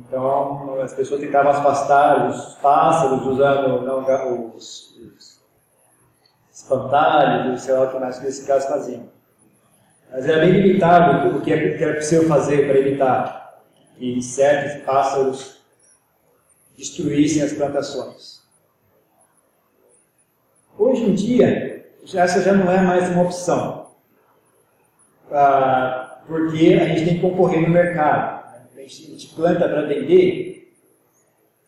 Então, 0.00 0.80
as 0.82 0.92
pessoas 0.94 1.20
tentavam 1.20 1.52
afastar 1.52 2.28
os 2.28 2.56
pássaros 2.56 3.24
usando 3.24 3.82
não, 3.82 4.56
os, 4.56 4.98
os 4.98 5.37
espantalhos, 6.58 7.62
sei 7.62 7.74
lá 7.74 7.84
o 7.84 7.92
que 7.92 7.98
mais 7.98 8.18
que 8.18 8.24
nesse 8.24 8.46
caso 8.46 8.68
faziam. 8.68 9.08
Mas 10.10 10.28
era 10.28 10.40
bem 10.40 10.60
limitado 10.60 11.36
o 11.36 11.40
que 11.40 11.52
era 11.52 11.94
possível 11.94 12.26
fazer 12.26 12.66
para 12.66 12.78
evitar 12.78 13.62
que 13.96 14.14
insetos 14.14 14.76
e 14.76 14.78
pássaros 14.80 15.60
destruíssem 16.76 17.42
as 17.42 17.52
plantações. 17.52 18.42
Hoje 20.76 21.04
em 21.04 21.14
dia, 21.14 21.86
essa 22.14 22.42
já 22.42 22.52
não 22.52 22.70
é 22.70 22.80
mais 22.80 23.08
uma 23.10 23.24
opção, 23.24 23.90
ah, 25.30 26.22
porque 26.26 26.78
a 26.80 26.86
gente 26.86 27.04
tem 27.04 27.14
que 27.16 27.20
concorrer 27.20 27.62
no 27.62 27.68
mercado. 27.68 28.38
A 28.76 28.80
gente 28.80 29.34
planta 29.34 29.68
para 29.68 29.82
vender. 29.82 30.72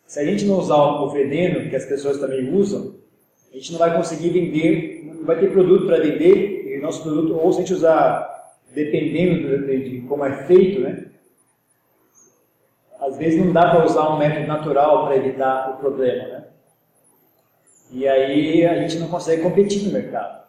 Se 0.06 0.20
a 0.20 0.24
gente 0.24 0.46
não 0.46 0.58
usar 0.58 0.76
o 0.76 1.10
veneno, 1.10 1.68
que 1.68 1.76
as 1.76 1.84
pessoas 1.84 2.18
também 2.18 2.52
usam, 2.54 2.99
a 3.52 3.56
gente 3.56 3.72
não 3.72 3.78
vai 3.78 3.96
conseguir 3.96 4.30
vender, 4.30 5.12
não 5.14 5.24
vai 5.24 5.38
ter 5.38 5.50
produto 5.50 5.86
para 5.86 6.00
vender, 6.00 6.76
e 6.76 6.80
nosso 6.80 7.02
produto, 7.02 7.36
ou 7.36 7.52
se 7.52 7.58
a 7.58 7.62
gente 7.62 7.74
usar, 7.74 8.56
dependendo 8.72 9.66
de, 9.66 9.90
de 9.90 10.00
como 10.06 10.24
é 10.24 10.44
feito, 10.44 10.80
né, 10.80 11.06
às 13.00 13.16
vezes 13.16 13.44
não 13.44 13.52
dá 13.52 13.70
para 13.70 13.84
usar 13.84 14.10
um 14.10 14.18
método 14.18 14.46
natural 14.46 15.06
para 15.06 15.16
evitar 15.16 15.70
o 15.70 15.76
problema, 15.78 16.28
né? 16.28 16.44
E 17.90 18.06
aí 18.06 18.64
a 18.64 18.76
gente 18.82 18.98
não 18.98 19.08
consegue 19.08 19.42
competir 19.42 19.84
no 19.86 19.92
mercado. 19.92 20.40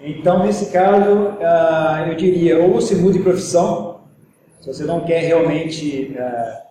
Então, 0.00 0.44
nesse 0.44 0.70
caso, 0.70 1.38
ah, 1.40 2.04
eu 2.08 2.14
diria, 2.14 2.58
ou 2.58 2.74
você 2.74 2.94
mude 2.94 3.18
de 3.18 3.24
profissão, 3.24 4.02
se 4.60 4.66
você 4.66 4.84
não 4.84 5.04
quer 5.06 5.20
realmente 5.20 6.14
ah, 6.18 6.62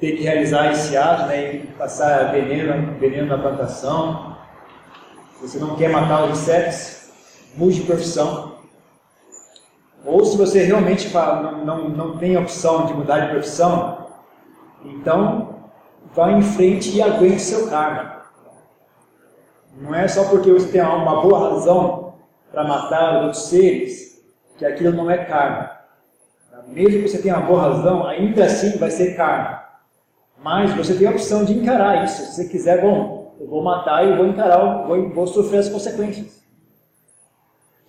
ter 0.00 0.16
que 0.16 0.22
realizar 0.22 0.70
esse 0.72 0.96
ato, 0.96 1.26
né, 1.26 1.54
e 1.54 1.66
passar 1.78 2.32
veneno, 2.32 2.98
veneno 2.98 3.26
na 3.26 3.38
plantação, 3.38 4.36
se 5.34 5.48
você 5.48 5.58
não 5.58 5.76
quer 5.76 5.90
matar 5.90 6.24
os 6.24 6.38
insetos, 6.38 7.10
mude 7.56 7.80
de 7.80 7.86
profissão. 7.86 8.58
Ou 10.04 10.24
se 10.24 10.36
você 10.36 10.64
realmente 10.64 11.12
não, 11.12 11.64
não, 11.64 11.88
não 11.88 12.18
tem 12.18 12.36
opção 12.36 12.86
de 12.86 12.94
mudar 12.94 13.20
de 13.20 13.30
profissão, 13.30 14.06
então 14.84 15.56
vá 16.14 16.30
em 16.32 16.42
frente 16.42 16.96
e 16.96 17.02
aguente 17.02 17.40
seu 17.40 17.68
karma. 17.68 18.22
Não 19.80 19.94
é 19.94 20.08
só 20.08 20.24
porque 20.28 20.50
você 20.50 20.68
tem 20.68 20.80
uma 20.80 21.20
boa 21.20 21.50
razão 21.50 22.14
para 22.50 22.64
matar 22.64 23.22
outros 23.22 23.48
seres 23.48 24.24
que 24.56 24.64
aquilo 24.64 24.96
não 24.96 25.10
é 25.10 25.24
karma. 25.24 25.70
Mesmo 26.68 27.02
que 27.02 27.08
você 27.08 27.22
tenha 27.22 27.36
uma 27.36 27.46
boa 27.46 27.62
razão, 27.62 28.06
ainda 28.06 28.44
assim 28.44 28.76
vai 28.76 28.90
ser 28.90 29.16
karma. 29.16 29.67
Mas 30.40 30.74
você 30.74 30.94
tem 30.94 31.06
a 31.06 31.10
opção 31.10 31.44
de 31.44 31.52
encarar 31.52 32.04
isso. 32.04 32.22
Se 32.22 32.34
você 32.34 32.48
quiser, 32.48 32.80
bom, 32.80 33.36
eu 33.40 33.46
vou 33.46 33.62
matar 33.62 34.06
e 34.06 34.16
vou 34.16 34.26
encarar, 34.26 34.86
vou, 34.86 35.10
vou 35.10 35.26
sofrer 35.26 35.58
as 35.58 35.68
consequências. 35.68 36.38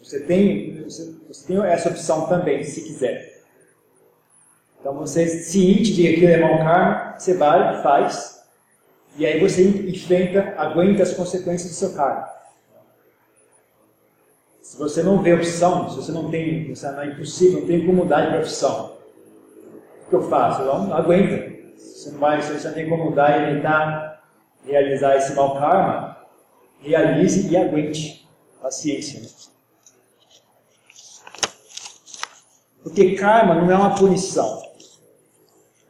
Você 0.01 0.21
tem, 0.21 0.83
você, 0.83 1.15
você 1.27 1.47
tem 1.47 1.63
essa 1.65 1.89
opção 1.89 2.27
também, 2.27 2.63
se 2.63 2.81
quiser. 2.81 3.43
Então 4.79 4.95
você 4.95 5.27
ciente 5.27 5.93
de 5.93 6.01
que 6.01 6.07
aquilo 6.07 6.27
é 6.29 6.37
mau 6.37 6.57
karma, 6.59 7.15
você 7.17 7.33
vai, 7.35 7.81
faz, 7.83 8.43
E 9.17 9.25
aí 9.25 9.39
você 9.39 9.67
enfrenta, 9.67 10.53
aguenta 10.57 11.03
as 11.03 11.13
consequências 11.13 11.69
do 11.69 11.75
seu 11.75 11.93
karma. 11.93 12.29
Se 14.61 14.77
você 14.77 15.03
não 15.03 15.21
vê 15.21 15.33
opção, 15.33 15.89
se 15.89 15.95
você 15.95 16.11
não 16.11 16.29
tem, 16.29 16.73
você 16.73 16.89
não 16.91 17.01
é 17.01 17.07
impossível, 17.07 17.61
não 17.61 17.67
tem 17.67 17.85
como 17.85 18.03
mudar 18.03 18.21
de 18.21 18.37
profissão, 18.37 18.97
o 20.05 20.09
que 20.09 20.15
eu 20.15 20.21
faço? 20.29 20.61
Eu 20.61 20.67
não 20.67 20.93
aguenta. 20.93 21.48
Se, 21.99 22.11
não 22.11 22.19
vai, 22.19 22.41
se 22.41 22.53
você 22.53 22.65
não 22.69 22.75
tem 22.75 22.87
como 22.87 23.09
mudar 23.09 23.41
e 23.41 23.55
tentar 23.55 24.23
realizar 24.65 25.17
esse 25.17 25.33
mau 25.33 25.59
karma, 25.59 26.17
realize 26.79 27.51
e 27.51 27.57
aguente. 27.57 28.25
Paciência. 28.61 29.21
Porque 32.81 33.15
karma 33.15 33.55
não 33.55 33.69
é 33.69 33.75
uma 33.75 33.95
punição. 33.95 34.61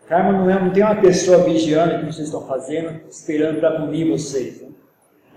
Karma 0.08 0.32
não, 0.32 0.50
é, 0.50 0.60
não 0.60 0.72
tem 0.72 0.82
uma 0.82 0.96
pessoa 0.96 1.44
vigiando 1.44 1.98
o 1.98 2.00
que 2.00 2.06
vocês 2.06 2.26
estão 2.26 2.48
fazendo, 2.48 3.08
esperando 3.08 3.60
para 3.60 3.80
punir 3.80 4.10
vocês. 4.10 4.62
Né? 4.62 4.70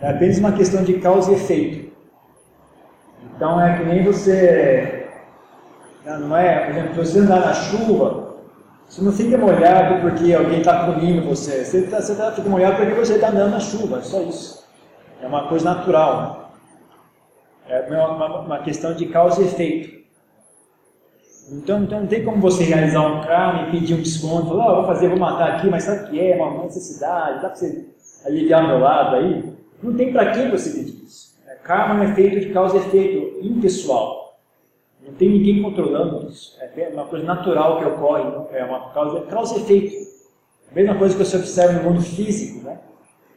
É 0.01 0.09
apenas 0.09 0.39
uma 0.39 0.53
questão 0.53 0.83
de 0.83 0.95
causa 1.01 1.33
e 1.33 1.35
efeito. 1.35 1.93
Então 3.37 3.61
é 3.61 3.77
que 3.77 3.85
nem 3.85 4.03
você. 4.03 5.07
Não 6.07 6.35
é, 6.35 6.65
por 6.65 6.71
exemplo, 6.71 7.05
se 7.05 7.13
você 7.13 7.19
andar 7.19 7.41
na 7.41 7.53
chuva, 7.53 8.22
você 8.93 9.01
não 9.01 9.11
fica 9.11 9.39
molhado 9.39 10.03
porque 10.03 10.35
alguém 10.35 10.59
está 10.59 10.85
punindo 10.85 11.27
você. 11.27 11.65
Você, 11.65 11.87
tá, 11.87 12.03
você 12.03 12.15
tá, 12.15 12.31
fica 12.33 12.47
molhado 12.47 12.77
porque 12.77 12.93
você 12.93 13.15
está 13.15 13.31
andando 13.31 13.53
na 13.53 13.59
chuva, 13.59 14.01
é 14.01 14.03
só 14.03 14.21
isso. 14.21 14.67
É 15.23 15.27
uma 15.27 15.49
coisa 15.49 15.65
natural. 15.65 16.53
Né? 17.67 17.87
É 17.89 18.05
uma, 18.05 18.41
uma 18.41 18.59
questão 18.59 18.93
de 18.93 19.07
causa 19.07 19.41
e 19.41 19.47
efeito. 19.47 20.03
Então, 21.51 21.85
então 21.85 22.01
não 22.01 22.07
tem 22.07 22.23
como 22.23 22.37
você 22.37 22.65
realizar 22.65 23.01
um 23.01 23.23
karma 23.23 23.63
e 23.63 23.71
pedir 23.71 23.95
um 23.95 24.03
desconto, 24.03 24.49
falar, 24.49 24.73
oh, 24.73 24.77
vou 24.77 24.85
fazer, 24.85 25.09
vou 25.09 25.19
matar 25.19 25.55
aqui, 25.55 25.71
mas 25.71 25.85
sabe 25.85 26.05
o 26.05 26.11
que 26.11 26.21
é? 26.21 26.37
Uma 26.37 26.65
necessidade, 26.65 27.41
dá 27.41 27.49
para 27.49 27.57
você 27.57 27.87
aliviar 28.27 28.67
meu 28.67 28.79
lado 28.79 29.17
aí? 29.17 29.55
Não 29.83 29.95
tem 29.95 30.13
para 30.13 30.33
quem 30.33 30.51
você 30.51 30.69
pedir 30.69 31.03
isso. 31.03 31.35
É, 31.49 31.55
karma 31.55 32.05
é 32.05 32.15
feito 32.15 32.41
de 32.41 32.53
causa 32.53 32.77
e 32.77 32.81
efeito 32.81 33.39
impessoal. 33.41 34.22
Não 35.05 35.15
tem 35.15 35.29
ninguém 35.29 35.63
controlando 35.63 36.29
isso. 36.29 36.57
É 36.61 36.89
uma 36.93 37.07
coisa 37.07 37.25
natural 37.25 37.79
que 37.79 37.85
ocorre, 37.85 38.23
é 38.57 38.65
uma 38.65 38.93
causa, 38.93 39.23
causa 39.23 39.59
e 39.59 39.63
efeito. 39.63 39.97
A 40.71 40.75
mesma 40.75 40.95
coisa 40.97 41.17
que 41.17 41.25
você 41.25 41.37
observa 41.37 41.75
no 41.75 41.91
mundo 41.91 42.03
físico, 42.03 42.65
né? 42.65 42.79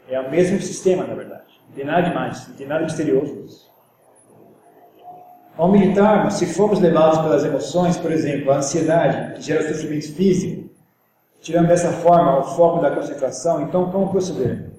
É 0.08 0.20
o 0.20 0.30
mesmo 0.30 0.62
sistema, 0.62 1.06
na 1.06 1.16
verdade. 1.16 1.60
Não 1.68 1.76
tem 1.76 1.86
nada 1.86 2.08
demais, 2.08 2.48
não 2.48 2.56
tem 2.56 2.68
nada 2.68 2.84
misterioso 2.84 3.34
nisso. 3.36 3.66
Ao 5.58 5.72
meditarmos, 5.72 6.36
se 6.36 6.46
formos 6.54 6.80
levados 6.80 7.20
pelas 7.20 7.44
emoções, 7.44 7.98
por 7.98 8.12
exemplo, 8.12 8.52
a 8.52 8.58
ansiedade, 8.58 9.36
que 9.36 9.42
gera 9.42 9.68
sofrimento 9.68 10.14
físico, 10.14 10.70
tirando 11.42 11.68
dessa 11.68 11.92
forma 11.92 12.40
o 12.40 12.44
foco 12.44 12.82
da 12.82 12.92
concentração, 12.92 13.62
então 13.62 13.90
como 13.90 14.12
proceder? 14.12 14.70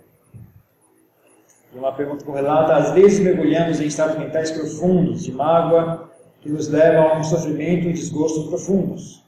Uma 1.75 1.93
pergunta 1.93 2.25
correlata, 2.25 2.75
às 2.75 2.93
vezes 2.93 3.21
mergulhamos 3.21 3.81
em 3.81 3.87
estados 3.87 4.19
mentais 4.19 4.51
profundos, 4.51 5.25
de 5.25 5.33
mágoa, 5.33 6.06
que 6.47 6.53
nos 6.53 6.69
levam 6.69 7.09
a 7.09 7.19
um 7.19 7.25
sofrimento 7.25 7.89
e 7.89 7.93
desgostos 7.93 8.47
profundos. 8.47 9.25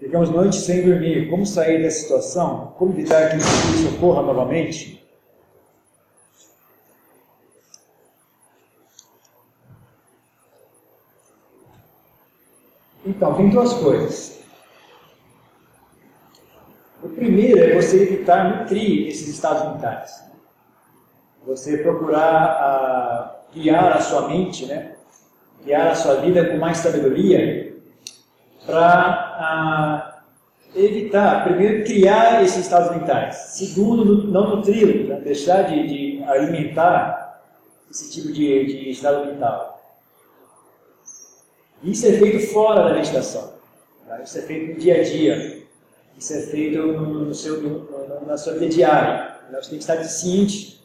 Ficamos 0.00 0.28
noites 0.28 0.58
sem 0.64 0.84
dormir. 0.84 1.30
Como 1.30 1.46
sair 1.46 1.80
dessa 1.80 2.00
situação? 2.00 2.74
Como 2.76 2.92
evitar 2.92 3.30
que 3.30 3.36
isso 3.36 3.94
ocorra 3.96 4.22
novamente? 4.22 5.00
Então, 13.06 13.34
tem 13.34 13.48
duas 13.48 13.72
coisas. 13.74 14.42
O 17.04 17.08
primeiro 17.08 17.60
é 17.60 17.80
você 17.80 18.02
evitar 18.02 18.62
nutrir 18.62 19.08
esses 19.08 19.28
estados 19.28 19.74
mentais. 19.74 20.24
Você 21.46 21.78
procurar 21.78 23.42
uh, 23.52 23.52
guiar 23.54 23.96
a 23.96 24.00
sua 24.00 24.28
mente, 24.28 24.66
né? 24.66 24.96
Guiar 25.64 25.88
a 25.88 25.94
sua 25.94 26.16
vida 26.16 26.44
com 26.46 26.56
mais 26.56 26.78
sabedoria 26.78 27.74
para 28.66 30.12
uh, 30.74 30.78
evitar, 30.78 31.44
primeiro, 31.44 31.84
criar 31.84 32.42
esses 32.42 32.64
estados 32.64 32.96
mentais. 32.96 33.34
Segundo, 33.34 34.26
não 34.28 34.56
nutri-los, 34.56 35.08
né? 35.08 35.20
deixar 35.20 35.62
de, 35.62 35.86
de, 35.86 36.24
alimentar 36.24 37.42
esse 37.90 38.10
tipo 38.10 38.32
de, 38.32 38.66
de 38.66 38.90
estado 38.90 39.26
mental. 39.26 39.80
Isso 41.82 42.06
é 42.06 42.12
feito 42.12 42.52
fora 42.52 42.84
da 42.84 42.94
meditação. 42.94 43.54
Tá? 44.06 44.22
Isso 44.22 44.38
é 44.38 44.42
feito 44.42 44.74
no 44.74 44.78
dia 44.78 45.00
a 45.00 45.04
dia. 45.04 45.62
Isso 46.16 46.32
é 46.32 46.40
feito 46.42 46.78
no 46.80 47.34
seu, 47.34 47.60
no, 47.60 48.26
na 48.26 48.36
sua 48.36 48.54
vida 48.54 48.68
diária. 48.68 49.32
Você 49.50 49.70
tem 49.70 49.78
que 49.78 49.84
estar 49.84 50.02
ciente 50.04 50.80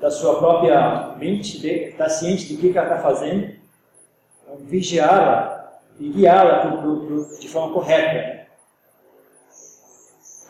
da 0.00 0.10
sua 0.10 0.38
própria 0.38 1.14
mente, 1.18 1.64
estar 1.66 2.08
ciente 2.08 2.52
do 2.52 2.60
que 2.60 2.76
ela 2.76 2.88
está 2.88 2.98
fazendo, 2.98 3.42
então, 3.42 3.57
vigiá-la 4.60 5.80
e 5.98 6.08
guiá-la 6.10 6.80
de 7.38 7.48
forma 7.48 7.74
correta. 7.74 8.46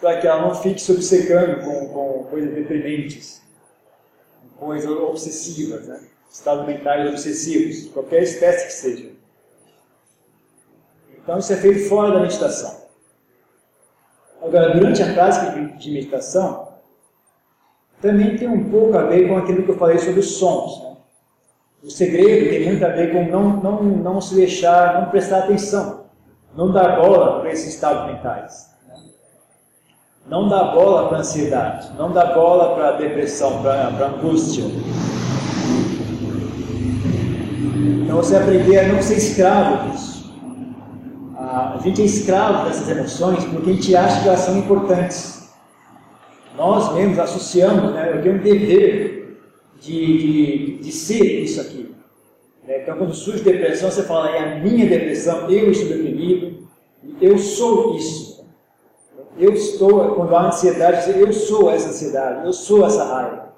Para 0.00 0.20
que 0.20 0.26
ela 0.26 0.42
não 0.42 0.54
fique 0.54 0.80
se 0.80 0.92
obcecando 0.92 1.64
com, 1.64 1.88
com 1.88 2.24
coisas 2.30 2.54
deprimentes, 2.54 3.42
coisas 4.56 4.90
obsessivas, 4.90 5.86
né? 5.88 6.00
estados 6.30 6.66
mentais 6.66 7.08
obsessivos, 7.08 7.90
qualquer 7.92 8.22
espécie 8.22 8.66
que 8.66 8.72
seja. 8.72 9.10
Então 11.16 11.38
isso 11.38 11.52
é 11.52 11.56
feito 11.56 11.88
fora 11.88 12.12
da 12.12 12.20
meditação. 12.20 12.88
Agora, 14.40 14.72
durante 14.72 15.02
a 15.02 15.12
prática 15.12 15.76
de 15.76 15.90
meditação, 15.90 16.68
também 18.00 18.36
tem 18.36 18.48
um 18.48 18.70
pouco 18.70 18.96
a 18.96 19.02
ver 19.02 19.28
com 19.28 19.36
aquilo 19.36 19.64
que 19.64 19.70
eu 19.70 19.76
falei 19.76 19.98
sobre 19.98 20.20
os 20.20 20.38
sons. 20.38 20.87
O 21.82 21.90
segredo 21.90 22.50
tem 22.50 22.66
muito 22.66 22.84
a 22.84 22.88
ver 22.88 23.12
com 23.12 23.30
não, 23.30 23.48
não, 23.60 23.82
não 23.82 24.20
se 24.20 24.34
deixar, 24.34 25.00
não 25.00 25.10
prestar 25.10 25.40
atenção, 25.40 26.06
não 26.56 26.72
dar 26.72 26.96
bola 26.96 27.40
para 27.40 27.52
esses 27.52 27.74
estados 27.74 28.12
mentais. 28.12 28.68
Não 30.26 30.46
dar 30.48 30.74
bola 30.74 31.08
para 31.08 31.18
a 31.18 31.20
ansiedade, 31.20 31.88
não 31.96 32.12
dar 32.12 32.34
bola 32.34 32.74
para 32.74 32.88
a 32.88 32.92
depressão, 32.92 33.62
para 33.62 33.74
a 33.74 34.08
angústia. 34.08 34.64
Então 38.02 38.16
você 38.16 38.36
aprender 38.36 38.78
a 38.78 38.88
não 38.88 39.00
ser 39.00 39.16
escravo 39.16 39.88
disso 39.88 40.18
a 41.48 41.78
gente 41.82 42.02
é 42.02 42.04
escravo 42.04 42.68
dessas 42.68 42.88
emoções 42.88 43.44
porque 43.44 43.70
a 43.70 43.72
gente 43.72 43.96
acha 43.96 44.22
que 44.22 44.28
elas 44.28 44.40
são 44.40 44.58
importantes. 44.58 45.48
Nós 46.56 46.92
mesmos 46.94 47.18
associamos, 47.18 47.92
né, 47.92 48.12
eu 48.14 48.22
tenho 48.22 48.34
um 48.34 48.42
dever 48.42 49.17
de, 49.80 50.18
de, 50.18 50.78
de 50.78 50.92
ser 50.92 51.42
isso 51.42 51.60
aqui. 51.60 51.94
Né? 52.64 52.82
Então, 52.82 52.98
quando 52.98 53.14
surge 53.14 53.42
depressão, 53.42 53.90
você 53.90 54.02
fala, 54.02 54.30
é 54.30 54.38
a 54.38 54.58
minha 54.58 54.86
depressão, 54.86 55.50
eu 55.50 55.70
estou 55.70 55.88
deprimido, 55.88 56.68
eu 57.20 57.38
sou 57.38 57.96
isso. 57.96 58.28
Eu 59.36 59.52
estou, 59.52 60.16
quando 60.16 60.34
há 60.34 60.48
ansiedade, 60.48 61.10
eu 61.18 61.32
sou 61.32 61.70
essa 61.70 61.88
ansiedade, 61.90 62.44
eu 62.44 62.52
sou 62.52 62.84
essa 62.84 63.04
raiva. 63.04 63.48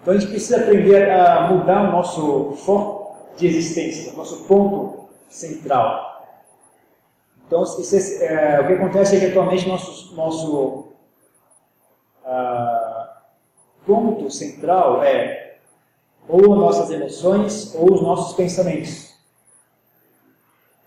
Então 0.00 0.14
a 0.14 0.18
gente 0.18 0.30
precisa 0.30 0.58
aprender 0.58 1.10
a 1.10 1.48
mudar 1.48 1.88
o 1.88 1.92
nosso 1.92 2.52
foco 2.64 3.16
de 3.36 3.48
existência, 3.48 4.12
o 4.12 4.16
nosso 4.16 4.44
ponto 4.44 5.08
central. 5.28 6.16
Então, 7.46 7.62
é, 7.62 8.60
o 8.60 8.66
que 8.66 8.72
acontece 8.72 9.16
é 9.16 9.20
que 9.20 9.26
atualmente 9.26 9.68
nosso, 9.68 10.14
nosso 10.14 10.88
ah, 12.24 12.85
ponto 13.86 14.30
central 14.30 15.02
é 15.02 15.58
ou 16.28 16.56
nossas 16.56 16.90
emoções 16.90 17.74
ou 17.74 17.94
os 17.94 18.02
nossos 18.02 18.36
pensamentos. 18.36 19.14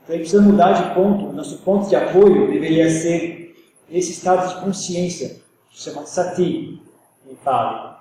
Então, 0.04 0.16
a 0.16 0.18
gente 0.18 0.30
precisa 0.30 0.42
mudar 0.42 0.74
de 0.74 0.94
ponto. 0.94 1.32
Nosso 1.34 1.60
ponto 1.60 1.88
de 1.88 1.96
apoio 1.96 2.52
deveria 2.52 2.90
ser 2.90 3.56
esse 3.90 4.12
estado 4.12 4.48
de 4.48 4.62
consciência, 4.62 5.42
chama 5.72 6.06
sati 6.06 6.82
em 7.28 7.36
Pali. 7.36 7.96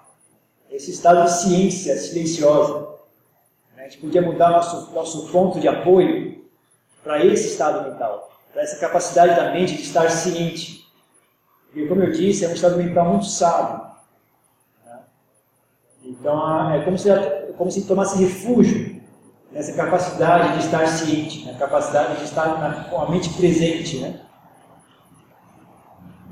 Esse 0.70 0.90
estado 0.90 1.24
de 1.24 1.32
ciência 1.32 1.96
silenciosa. 1.96 2.88
A 3.76 3.82
gente 3.82 3.99
podia 3.99 4.20
mudar 4.20 4.51
nosso, 4.51 4.92
nosso 4.92 5.28
ponto 5.28 5.61
de 5.61 5.68
apoio 5.68 6.44
para 7.03 7.24
esse 7.24 7.49
estado 7.49 7.88
mental 7.88 8.28
para 8.53 8.62
essa 8.62 8.78
capacidade 8.78 9.36
da 9.36 9.53
mente 9.53 9.76
de 9.76 9.82
estar 9.82 10.11
ciente. 10.11 10.84
Porque, 11.66 11.86
como 11.86 12.03
eu 12.03 12.11
disse, 12.11 12.44
é 12.44 12.49
um 12.49 12.55
estado 12.55 12.76
mental 12.76 13.09
muito 13.09 13.26
sábio. 13.26 13.88
Né? 16.18 16.20
Então, 16.20 16.72
é 16.72 16.84
como 16.84 16.98
se, 16.98 17.08
como 17.56 17.70
se 17.70 17.86
tomasse 17.86 18.22
refúgio 18.22 19.00
nessa 19.52 19.72
capacidade 19.72 20.58
de 20.58 20.64
estar 20.64 20.86
ciente, 20.86 21.46
na 21.46 21.54
capacidade 21.54 22.18
de 22.18 22.24
estar 22.24 22.58
na, 22.58 22.84
com 22.84 23.00
a 23.00 23.10
mente 23.10 23.30
presente. 23.30 23.98
Né? 23.98 24.20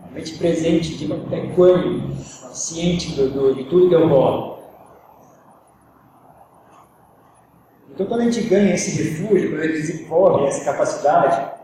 A 0.09 0.15
mente 0.15 0.37
presente, 0.37 0.95
que 0.95 1.11
é 1.33 1.45
equânime, 1.45 2.17
ciente 2.53 3.13
do, 3.13 3.31
do, 3.31 3.55
de 3.55 3.65
tudo 3.65 3.89
que 3.89 3.97
ocorre. 3.97 4.57
Então, 7.93 8.07
quando 8.07 8.21
a 8.21 8.25
gente 8.25 8.47
ganha 8.47 8.75
esse 8.75 9.03
refúgio, 9.03 9.51
quando 9.51 9.63
a 9.63 9.67
gente 9.67 9.81
desenvolve 9.81 10.47
essa 10.47 10.65
capacidade, 10.65 11.57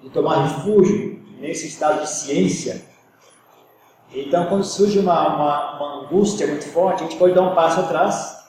de 0.00 0.10
tomar 0.10 0.44
refúgio 0.44 1.20
nesse 1.40 1.66
estado 1.66 2.02
de 2.02 2.08
ciência, 2.08 2.82
Então, 4.14 4.46
quando 4.46 4.62
surge 4.62 5.00
uma, 5.00 5.34
uma, 5.34 5.76
uma, 5.76 6.04
angústia 6.04 6.46
muito 6.46 6.66
forte, 6.66 7.02
a 7.02 7.06
gente 7.06 7.18
pode 7.18 7.34
dar 7.34 7.42
um 7.42 7.54
passo 7.54 7.80
atrás 7.80 8.44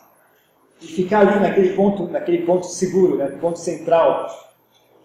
e 0.79 0.85
ficar 0.85 1.21
ali 1.21 1.39
naquele 1.39 1.75
ponto, 1.75 2.07
naquele 2.07 2.45
ponto 2.45 2.67
seguro, 2.67 3.17
né, 3.17 3.25
ponto 3.41 3.57
central, 3.57 4.27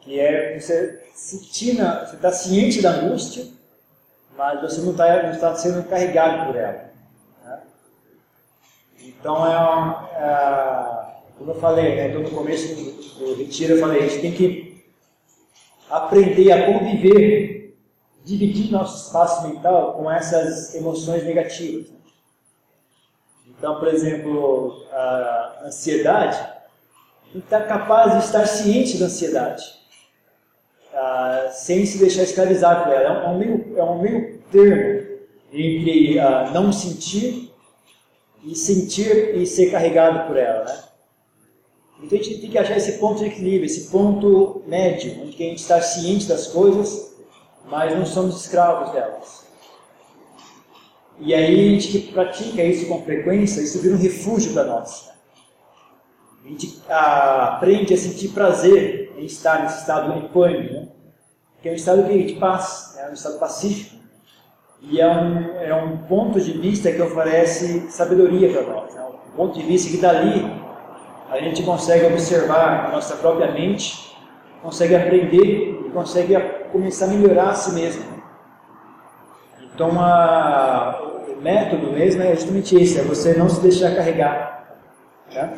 que 0.02 0.20
é 0.20 0.58
você 0.58 1.02
está 1.14 2.30
ciente 2.30 2.82
da 2.82 2.90
angústia, 2.90 3.46
mas 4.36 4.60
você 4.60 4.82
não 4.82 4.90
está 4.90 5.22
não 5.22 5.40
tá 5.40 5.54
sendo 5.54 5.82
carregado 5.88 6.46
por 6.46 6.56
ela. 6.56 6.90
Né? 7.42 7.60
Então, 9.02 9.46
é, 9.46 10.22
é, 10.22 11.00
como 11.38 11.52
eu 11.52 11.60
falei, 11.60 11.96
né, 11.96 12.08
então 12.08 12.20
no 12.20 12.30
começo 12.30 12.74
do, 12.74 13.18
do 13.18 13.34
retiro 13.34 13.74
eu 13.74 13.80
falei, 13.80 14.00
a 14.02 14.06
gente 14.08 14.20
tem 14.20 14.32
que 14.32 14.84
aprender 15.88 16.52
a 16.52 16.66
conviver 16.66 17.59
dividir 18.24 18.70
nosso 18.70 19.06
espaço 19.06 19.48
mental 19.48 19.94
com 19.94 20.10
essas 20.10 20.74
emoções 20.74 21.24
negativas. 21.24 21.86
Então, 23.46 23.78
por 23.78 23.88
exemplo, 23.88 24.86
a 24.92 25.62
ansiedade, 25.66 26.38
está 27.34 27.62
capaz 27.62 28.12
de 28.12 28.24
estar 28.24 28.46
ciente 28.46 28.98
da 28.98 29.06
ansiedade, 29.06 29.64
uh, 30.92 31.52
sem 31.52 31.84
se 31.84 31.98
deixar 31.98 32.22
escravizar 32.22 32.84
por 32.84 32.92
ela. 32.92 33.24
É 33.24 33.28
um, 33.28 33.38
meio, 33.38 33.78
é 33.78 33.84
um 33.84 34.00
meio 34.00 34.38
termo 34.50 35.10
entre 35.52 36.18
uh, 36.18 36.50
não 36.52 36.72
sentir 36.72 37.52
e 38.42 38.54
sentir 38.54 39.36
e 39.36 39.46
ser 39.46 39.70
carregado 39.70 40.26
por 40.26 40.36
ela. 40.36 40.64
Né? 40.64 40.84
Então 42.02 42.18
a 42.18 42.22
gente 42.22 42.40
tem 42.40 42.50
que 42.50 42.58
achar 42.58 42.76
esse 42.76 42.92
ponto 42.98 43.18
de 43.18 43.26
equilíbrio, 43.26 43.66
esse 43.66 43.90
ponto 43.90 44.62
médio, 44.66 45.22
onde 45.22 45.34
a 45.34 45.48
gente 45.48 45.58
está 45.58 45.82
ciente 45.82 46.26
das 46.26 46.46
coisas 46.46 47.09
mas 47.70 47.96
não 47.96 48.04
somos 48.04 48.40
escravos 48.40 48.92
delas. 48.92 49.46
E 51.18 51.34
aí 51.34 51.68
a 51.68 51.70
gente 51.72 51.88
que 51.88 52.12
pratica 52.12 52.62
isso 52.62 52.88
com 52.88 53.02
frequência, 53.02 53.60
isso 53.60 53.80
vira 53.80 53.94
um 53.94 53.98
refúgio 53.98 54.52
para 54.52 54.64
nós. 54.64 55.10
A 56.44 56.48
gente 56.48 56.82
ah, 56.88 57.56
aprende 57.56 57.94
a 57.94 57.96
sentir 57.96 58.28
prazer 58.28 59.12
em 59.16 59.24
estar 59.26 59.62
nesse 59.62 59.80
estado 59.80 60.10
unipânico, 60.12 60.72
né? 60.72 60.88
que 61.60 61.68
é 61.68 61.72
um 61.72 61.74
estado 61.74 62.02
de 62.04 62.32
paz, 62.34 62.96
é 62.98 63.10
um 63.10 63.12
estado 63.12 63.38
pacífico. 63.38 64.00
E 64.80 64.98
é 64.98 65.06
um, 65.06 65.56
é 65.58 65.74
um 65.74 65.98
ponto 65.98 66.40
de 66.40 66.52
vista 66.52 66.90
que 66.90 67.02
oferece 67.02 67.90
sabedoria 67.90 68.50
para 68.50 68.62
nós. 68.62 68.96
É 68.96 69.02
um 69.02 69.36
ponto 69.36 69.58
de 69.58 69.66
vista 69.66 69.90
que 69.90 69.98
dali 69.98 70.42
a 71.28 71.38
gente 71.38 71.62
consegue 71.62 72.06
observar 72.06 72.86
a 72.86 72.92
nossa 72.92 73.14
própria 73.16 73.52
mente, 73.52 74.16
consegue 74.62 74.96
aprender 74.96 75.84
e 75.86 75.90
consegue 75.90 76.34
começar 76.70 77.06
a 77.06 77.08
melhorar 77.08 77.50
a 77.50 77.54
si 77.54 77.72
mesmo. 77.72 78.04
Então, 79.74 80.00
a, 80.00 81.00
o 81.28 81.40
método 81.40 81.92
mesmo 81.92 82.22
é 82.22 82.34
justamente 82.34 82.76
esse, 82.76 82.98
é 82.98 83.02
você 83.02 83.34
não 83.34 83.48
se 83.48 83.60
deixar 83.60 83.94
carregar. 83.94 84.78
Tá? 85.32 85.52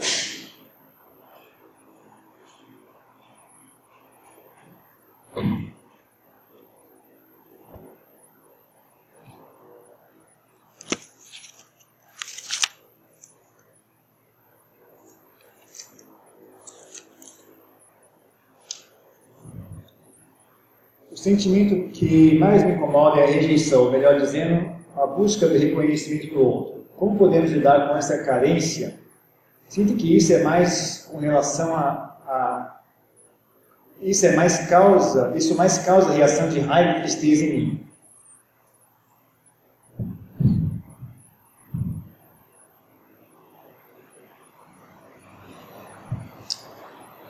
Sentimento 21.23 21.91
que 21.93 22.37
mais 22.37 22.65
me 22.65 22.73
incomoda 22.73 23.21
é 23.21 23.25
a 23.25 23.31
rejeição, 23.31 23.93
melhor 23.93 24.19
dizendo, 24.19 24.73
a 24.97 25.07
busca 25.07 25.47
do 25.47 25.57
reconhecimento 25.57 26.35
do 26.35 26.41
outro. 26.41 26.85
Como 26.97 27.17
podemos 27.17 27.53
lidar 27.53 27.89
com 27.89 27.97
essa 27.97 28.25
carência? 28.25 28.99
Sinto 29.69 29.95
que 29.95 30.17
isso 30.17 30.33
é 30.33 30.43
mais 30.43 31.09
com 31.09 31.19
relação 31.19 31.77
a, 31.77 32.17
a 32.27 32.81
isso 34.01 34.27
é 34.27 34.35
mais 34.35 34.67
causa, 34.67 35.33
isso 35.37 35.57
mais 35.57 35.79
causa 35.79 36.13
reação 36.13 36.49
de 36.49 36.59
raiva 36.59 36.99
e 36.99 37.03
tristeza 37.03 37.45
em 37.45 37.57
mim. 37.57 37.87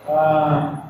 Ah, 0.08 0.81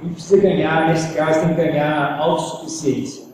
a 0.00 0.04
gente 0.04 0.14
precisa 0.14 0.40
ganhar, 0.40 0.88
nesse 0.88 1.14
caso, 1.14 1.40
tem 1.40 1.50
que 1.50 1.54
ganhar 1.56 2.18
autossuficiência. 2.18 3.28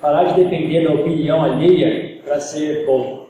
Parar 0.00 0.24
de 0.24 0.42
depender 0.42 0.84
da 0.84 0.94
opinião 0.94 1.44
alheia 1.44 2.20
para 2.24 2.40
ser 2.40 2.84
bom. 2.84 3.28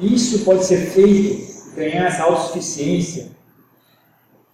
Isso 0.00 0.44
pode 0.44 0.64
ser 0.64 0.78
feito, 0.78 1.76
ganhar 1.76 2.06
essa 2.06 2.24
autossuficiência. 2.24 3.30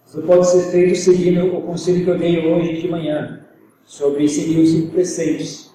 Isso 0.05 0.21
pode 0.21 0.45
ser 0.45 0.71
feito 0.71 0.99
seguindo 0.99 1.57
o 1.57 1.63
conselho 1.63 2.03
que 2.03 2.11
eu 2.11 2.19
dei 2.19 2.45
hoje 2.45 2.79
de 2.79 2.87
manhã, 2.87 3.43
sobre 3.85 4.29
seguir 4.29 4.59
os 4.59 4.69
cinco 4.69 4.91
preceitos. 4.91 5.71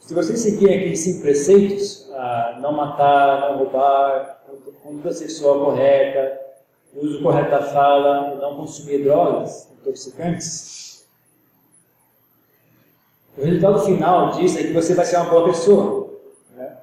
Se 0.00 0.14
você 0.14 0.38
seguir 0.38 0.72
aqueles 0.72 1.00
cinco 1.00 1.20
preceitos, 1.20 2.10
ah, 2.14 2.58
não 2.62 2.72
matar, 2.72 3.50
não 3.50 3.58
roubar, 3.58 4.42
conduta 4.82 5.12
sexual 5.12 5.66
correta, 5.66 6.51
uso 6.94 7.22
correto 7.22 7.50
da 7.50 7.62
fala, 7.62 8.34
não 8.36 8.56
consumir 8.56 9.02
drogas 9.02 9.70
intoxicantes, 9.72 10.82
o 13.36 13.42
resultado 13.42 13.80
final 13.80 14.32
disso 14.32 14.58
é 14.58 14.62
que 14.62 14.72
você 14.72 14.94
vai 14.94 15.06
ser 15.06 15.16
uma 15.16 15.30
boa 15.30 15.46
pessoa. 15.46 16.10
Né? 16.54 16.76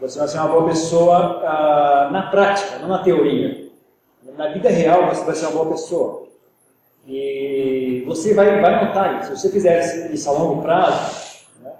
Você 0.00 0.18
vai 0.18 0.28
ser 0.28 0.38
uma 0.38 0.48
boa 0.48 0.66
pessoa 0.66 1.16
ah, 1.44 2.10
na 2.10 2.28
prática, 2.30 2.78
não 2.80 2.88
na 2.88 3.02
teoria. 3.02 3.70
Na 4.36 4.48
vida 4.48 4.68
real 4.68 5.08
você 5.08 5.24
vai 5.24 5.34
ser 5.34 5.46
uma 5.46 5.52
boa 5.52 5.70
pessoa. 5.70 6.26
E 7.06 8.02
você 8.04 8.34
vai, 8.34 8.60
vai 8.60 8.84
notar 8.84 9.20
isso. 9.20 9.36
Se 9.36 9.42
você 9.42 9.50
fizer 9.52 10.12
isso 10.12 10.28
a 10.28 10.32
longo 10.32 10.60
prazo, 10.60 11.46
né? 11.62 11.72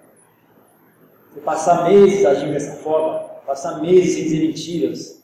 você 1.32 1.40
passar 1.40 1.90
meses 1.90 2.24
agindo 2.24 2.52
dessa 2.52 2.76
forma, 2.76 3.18
passar 3.44 3.80
meses 3.80 4.14
sem 4.14 4.22
dizer 4.22 4.46
mentiras, 4.46 5.15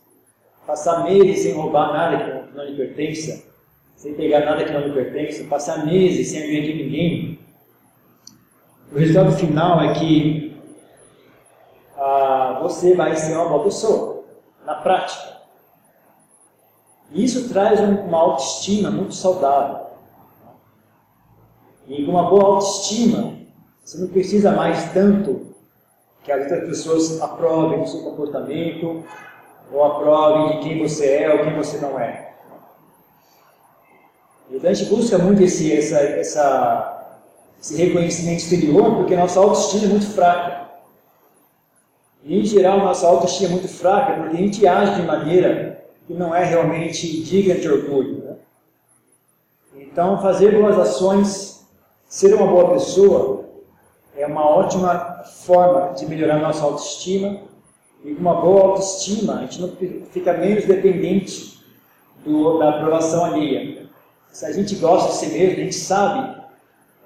passar 0.66 1.04
meses 1.04 1.42
sem 1.42 1.54
roubar 1.54 1.92
nada 1.92 2.24
que 2.24 2.56
não 2.56 2.64
lhe 2.64 2.76
pertença, 2.76 3.44
sem 3.96 4.14
pegar 4.14 4.44
nada 4.44 4.64
que 4.64 4.72
não 4.72 4.80
lhe 4.80 4.92
pertença, 4.92 5.44
passar 5.44 5.84
meses 5.86 6.28
sem 6.28 6.42
agredir 6.42 6.76
ninguém, 6.76 7.38
o 8.92 8.98
resultado 8.98 9.32
final 9.32 9.80
é 9.80 9.94
que 9.94 10.60
ah, 11.96 12.58
você 12.62 12.94
vai 12.94 13.16
ser 13.16 13.34
uma 13.36 13.48
boa 13.48 13.64
pessoa, 13.64 14.24
na 14.66 14.74
prática. 14.74 15.32
E 17.10 17.24
isso 17.24 17.48
traz 17.48 17.80
uma 17.80 18.18
autoestima 18.18 18.90
muito 18.90 19.14
saudável. 19.14 19.86
E 21.86 22.04
com 22.04 22.12
uma 22.12 22.28
boa 22.28 22.44
autoestima, 22.44 23.38
você 23.84 23.98
não 23.98 24.08
precisa 24.08 24.52
mais 24.52 24.92
tanto 24.92 25.54
que 26.22 26.30
as 26.30 26.42
outras 26.42 26.68
pessoas 26.68 27.20
aprovem 27.20 27.80
o 27.80 27.86
seu 27.86 28.02
comportamento, 28.02 29.04
ou 29.72 29.84
aprovem 29.84 30.58
de 30.58 30.68
quem 30.68 30.78
você 30.78 31.06
é 31.16 31.32
ou 31.32 31.44
quem 31.44 31.56
você 31.56 31.78
não 31.78 31.98
é. 31.98 32.32
A 34.62 34.74
gente 34.74 34.90
busca 34.90 35.16
muito 35.16 35.42
esse, 35.42 35.72
essa, 35.72 35.98
essa, 35.98 37.16
esse 37.58 37.74
reconhecimento 37.76 38.40
exterior 38.40 38.96
porque 38.96 39.16
nossa 39.16 39.40
autoestima 39.40 39.86
é 39.86 39.88
muito 39.88 40.10
fraca. 40.10 40.70
E 42.22 42.38
em 42.38 42.44
geral 42.44 42.78
nossa 42.80 43.06
autoestima 43.06 43.48
é 43.48 43.52
muito 43.52 43.68
fraca 43.68 44.12
porque 44.14 44.36
a 44.36 44.40
gente 44.40 44.66
age 44.66 45.00
de 45.00 45.06
maneira 45.06 45.86
que 46.06 46.12
não 46.12 46.34
é 46.34 46.44
realmente 46.44 47.22
digna 47.22 47.54
de 47.54 47.68
orgulho. 47.68 48.22
Né? 48.24 48.36
Então 49.76 50.20
fazer 50.20 50.60
boas 50.60 50.78
ações, 50.78 51.66
ser 52.06 52.34
uma 52.34 52.46
boa 52.46 52.72
pessoa, 52.74 53.46
é 54.14 54.26
uma 54.26 54.46
ótima 54.46 55.22
forma 55.24 55.94
de 55.94 56.04
melhorar 56.04 56.38
nossa 56.38 56.62
autoestima 56.62 57.40
e 58.04 58.14
com 58.14 58.20
uma 58.20 58.40
boa 58.40 58.62
autoestima, 58.70 59.34
a 59.34 59.40
gente 59.42 59.60
não 59.60 59.76
fica 60.10 60.32
menos 60.32 60.64
dependente 60.64 61.62
do, 62.24 62.58
da 62.58 62.70
aprovação 62.70 63.24
alheia. 63.24 63.86
Se 64.32 64.44
a 64.44 64.52
gente 64.52 64.74
gosta 64.76 65.10
de 65.10 65.16
si 65.16 65.26
mesmo, 65.26 65.60
a 65.60 65.64
gente 65.64 65.74
sabe, 65.74 66.42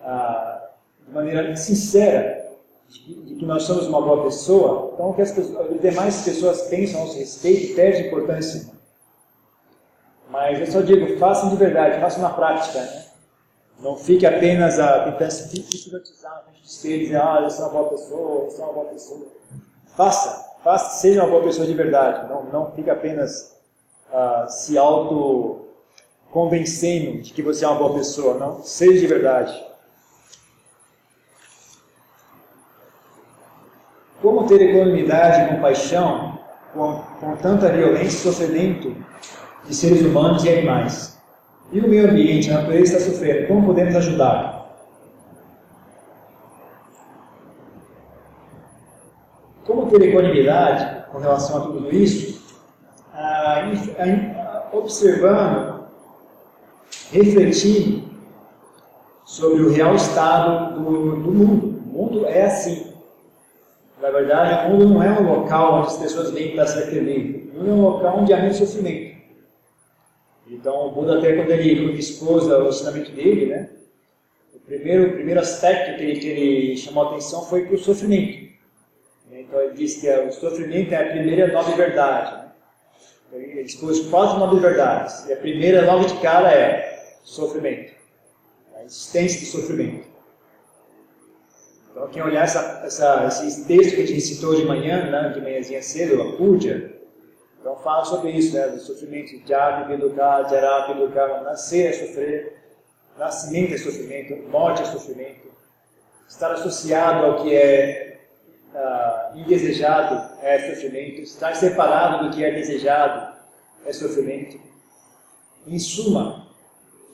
ah, 0.03 0.71
de 1.07 1.13
maneira 1.13 1.55
sincera, 1.57 2.47
de, 2.89 3.35
que 3.35 3.45
nós 3.45 3.65
somos 3.65 3.87
uma 3.87 4.01
boa 4.01 4.25
pessoa, 4.25 4.93
então 4.95 5.11
o 5.11 5.15
que 5.15 5.23
as, 5.23 5.33
pessoas, 5.33 5.71
as 5.71 5.81
demais 5.81 6.23
pessoas 6.23 6.63
pensam 6.63 7.01
a 7.01 7.05
nosso 7.05 7.19
respeito 7.19 7.75
perde 7.75 8.07
importância. 8.07 8.75
Mas 10.31 10.59
eu 10.61 10.67
só 10.67 10.81
digo, 10.81 11.19
façam 11.19 11.51
de 11.51 11.57
verdade, 11.57 12.01
façam 12.01 12.23
na 12.23 12.31
prática. 12.31 12.81
Né? 12.81 13.05
Não 13.81 13.97
fique 13.97 14.25
apenas 14.25 14.79
a, 14.79 15.05
tentando 15.05 15.31
se 15.31 15.59
hipnotizar 15.59 16.45
frente 16.45 16.63
de 16.63 16.69
espelho, 16.69 17.01
dizer, 17.01 17.21
ah, 17.21 17.41
eu 17.43 17.51
sou 17.51 17.67
uma 17.67 17.73
boa 17.73 17.91
pessoa, 17.91 18.45
eu 18.45 18.51
sou 18.51 18.65
uma 18.65 18.73
boa 18.73 18.87
pessoa. 18.87 19.27
Faça 19.95 20.46
faça, 20.67 20.99
seja 20.99 21.23
uma 21.23 21.31
boa 21.31 21.45
pessoa 21.45 21.65
de 21.65 21.75
verdade. 21.75 22.29
Não, 22.29 22.43
não 22.47 22.73
fique 22.73 22.91
apenas 22.91 23.57
uh, 24.11 24.51
se 24.51 24.77
auto 24.77 25.65
convencendo 26.33 27.23
de 27.23 27.33
que 27.33 27.41
você 27.41 27.65
é 27.65 27.69
uma 27.69 27.79
boa 27.79 27.95
pessoa, 27.95 28.37
não. 28.37 28.65
Seja 28.65 28.99
de 28.99 29.07
verdade. 29.07 29.65
Como 34.21 34.45
ter 34.49 34.61
equanimidade 34.61 35.45
e 35.45 35.55
compaixão 35.55 36.37
com, 36.75 37.01
com 37.21 37.37
tanta 37.37 37.69
violência 37.69 38.29
e 38.29 38.33
sofrimento 38.33 38.97
de 39.65 39.73
seres 39.73 40.03
humanos 40.03 40.43
e 40.45 40.49
animais? 40.49 41.17
E 41.71 41.79
o 41.79 41.89
meio 41.89 42.11
ambiente, 42.11 42.51
a 42.51 42.63
natureza 42.63 42.97
está 42.97 43.11
sofrendo, 43.13 43.47
como 43.47 43.67
podemos 43.67 43.95
ajudar? 43.95 44.56
Equanimidade 49.95 51.11
com 51.11 51.19
relação 51.19 51.57
a 51.59 51.61
tudo 51.67 51.95
isso? 51.95 52.45
Ah, 53.13 53.71
observando, 54.73 55.87
refletindo 57.13 58.07
sobre 59.25 59.63
o 59.63 59.71
real 59.71 59.95
estado 59.95 60.81
do, 60.81 61.17
do 61.17 61.33
mundo. 61.33 61.83
O 61.87 61.99
mundo 61.99 62.27
é 62.27 62.45
assim. 62.45 62.93
Na 64.01 64.11
verdade, 64.11 64.67
o 64.67 64.75
mundo 64.75 64.89
não 64.95 65.03
é 65.03 65.11
um 65.11 65.27
local 65.27 65.81
onde 65.81 65.89
as 65.89 65.97
pessoas 65.97 66.31
vêm 66.31 66.55
para 66.55 66.67
ser 66.67 66.87
feliz. 66.87 67.51
O 67.53 67.59
mundo 67.59 67.71
é 67.71 67.73
um 67.73 67.83
local 67.83 68.19
onde 68.19 68.33
há 68.33 68.39
muito 68.39 68.57
sofrimento. 68.57 69.17
Então, 70.49 70.87
o 70.87 70.93
Buda, 70.93 71.19
até 71.19 71.35
quando 71.35 71.51
ele, 71.51 71.99
expôs 71.99 72.47
o 72.47 72.69
ensinamento 72.69 73.11
dele, 73.11 73.47
né, 73.47 73.69
o 74.55 74.61
primeiro, 74.61 75.09
o 75.09 75.13
primeiro 75.13 75.41
aspecto 75.41 75.97
que 75.97 76.03
ele, 76.05 76.21
que 76.21 76.27
ele 76.29 76.77
chamou 76.77 77.05
a 77.05 77.11
atenção 77.11 77.45
foi 77.47 77.65
para 77.65 77.75
o 77.75 77.79
sofrimento. 77.79 78.47
Então, 79.47 79.61
ele 79.61 79.75
disse 79.75 80.01
que 80.01 80.11
o 80.11 80.33
sofrimento 80.33 80.93
é 80.93 80.97
a 80.97 81.11
primeira 81.11 81.53
nova 81.53 81.75
verdade. 81.77 82.33
Né? 82.33 82.53
Então, 83.29 83.41
ele 83.41 83.61
expôs 83.63 84.01
quatro 84.09 84.39
novas 84.39 84.61
verdades. 84.61 85.27
E 85.27 85.33
a 85.33 85.37
primeira 85.37 85.87
logo 85.87 86.07
de 86.07 86.21
cara 86.21 86.53
é 86.53 87.15
sofrimento. 87.23 87.93
A 88.75 88.85
existência 88.85 89.41
do 89.41 89.47
sofrimento. 89.47 90.07
Então, 91.91 92.09
quem 92.09 92.23
olhar 92.23 92.45
essa, 92.45 92.83
essa, 92.85 93.27
esse 93.27 93.65
texto 93.65 93.97
que 93.97 94.03
a 94.03 94.07
gente 94.07 94.21
citou 94.21 94.55
de 94.55 94.67
manhã, 94.67 95.11
né, 95.11 95.31
de 95.31 95.41
manhãzinha 95.41 95.83
cedo, 95.83 96.21
a 96.21 96.37
Púdia, 96.37 96.95
então 97.59 97.75
fala 97.79 98.05
sobre 98.05 98.33
isso, 98.33 98.55
né, 98.55 98.69
do 98.69 98.79
sofrimento 98.79 99.31
de 99.31 99.49
Jari, 99.49 99.89
Beduká, 99.89 100.45
Jará, 100.45 100.87
Beduká, 100.89 101.41
nascer 101.41 101.87
é 101.87 101.93
sofrer, 101.95 102.57
nascimento 103.19 103.75
é 103.75 103.79
sofrimento, 103.79 104.37
morte 104.51 104.83
é 104.83 104.85
sofrimento, 104.85 105.51
estar 106.29 106.53
associado 106.53 107.25
ao 107.25 107.43
que 107.43 107.55
é 107.55 108.16
uh, 108.77 109.39
indesejado 109.39 110.37
é 110.43 110.75
sofrimento, 110.75 111.23
estar 111.23 111.55
separado 111.57 112.29
do 112.29 112.37
que 112.37 112.45
é 112.45 112.53
desejado 112.53 113.35
é 113.87 113.93
sofrimento. 113.93 114.61
Em 115.67 115.79
suma, 115.79 116.47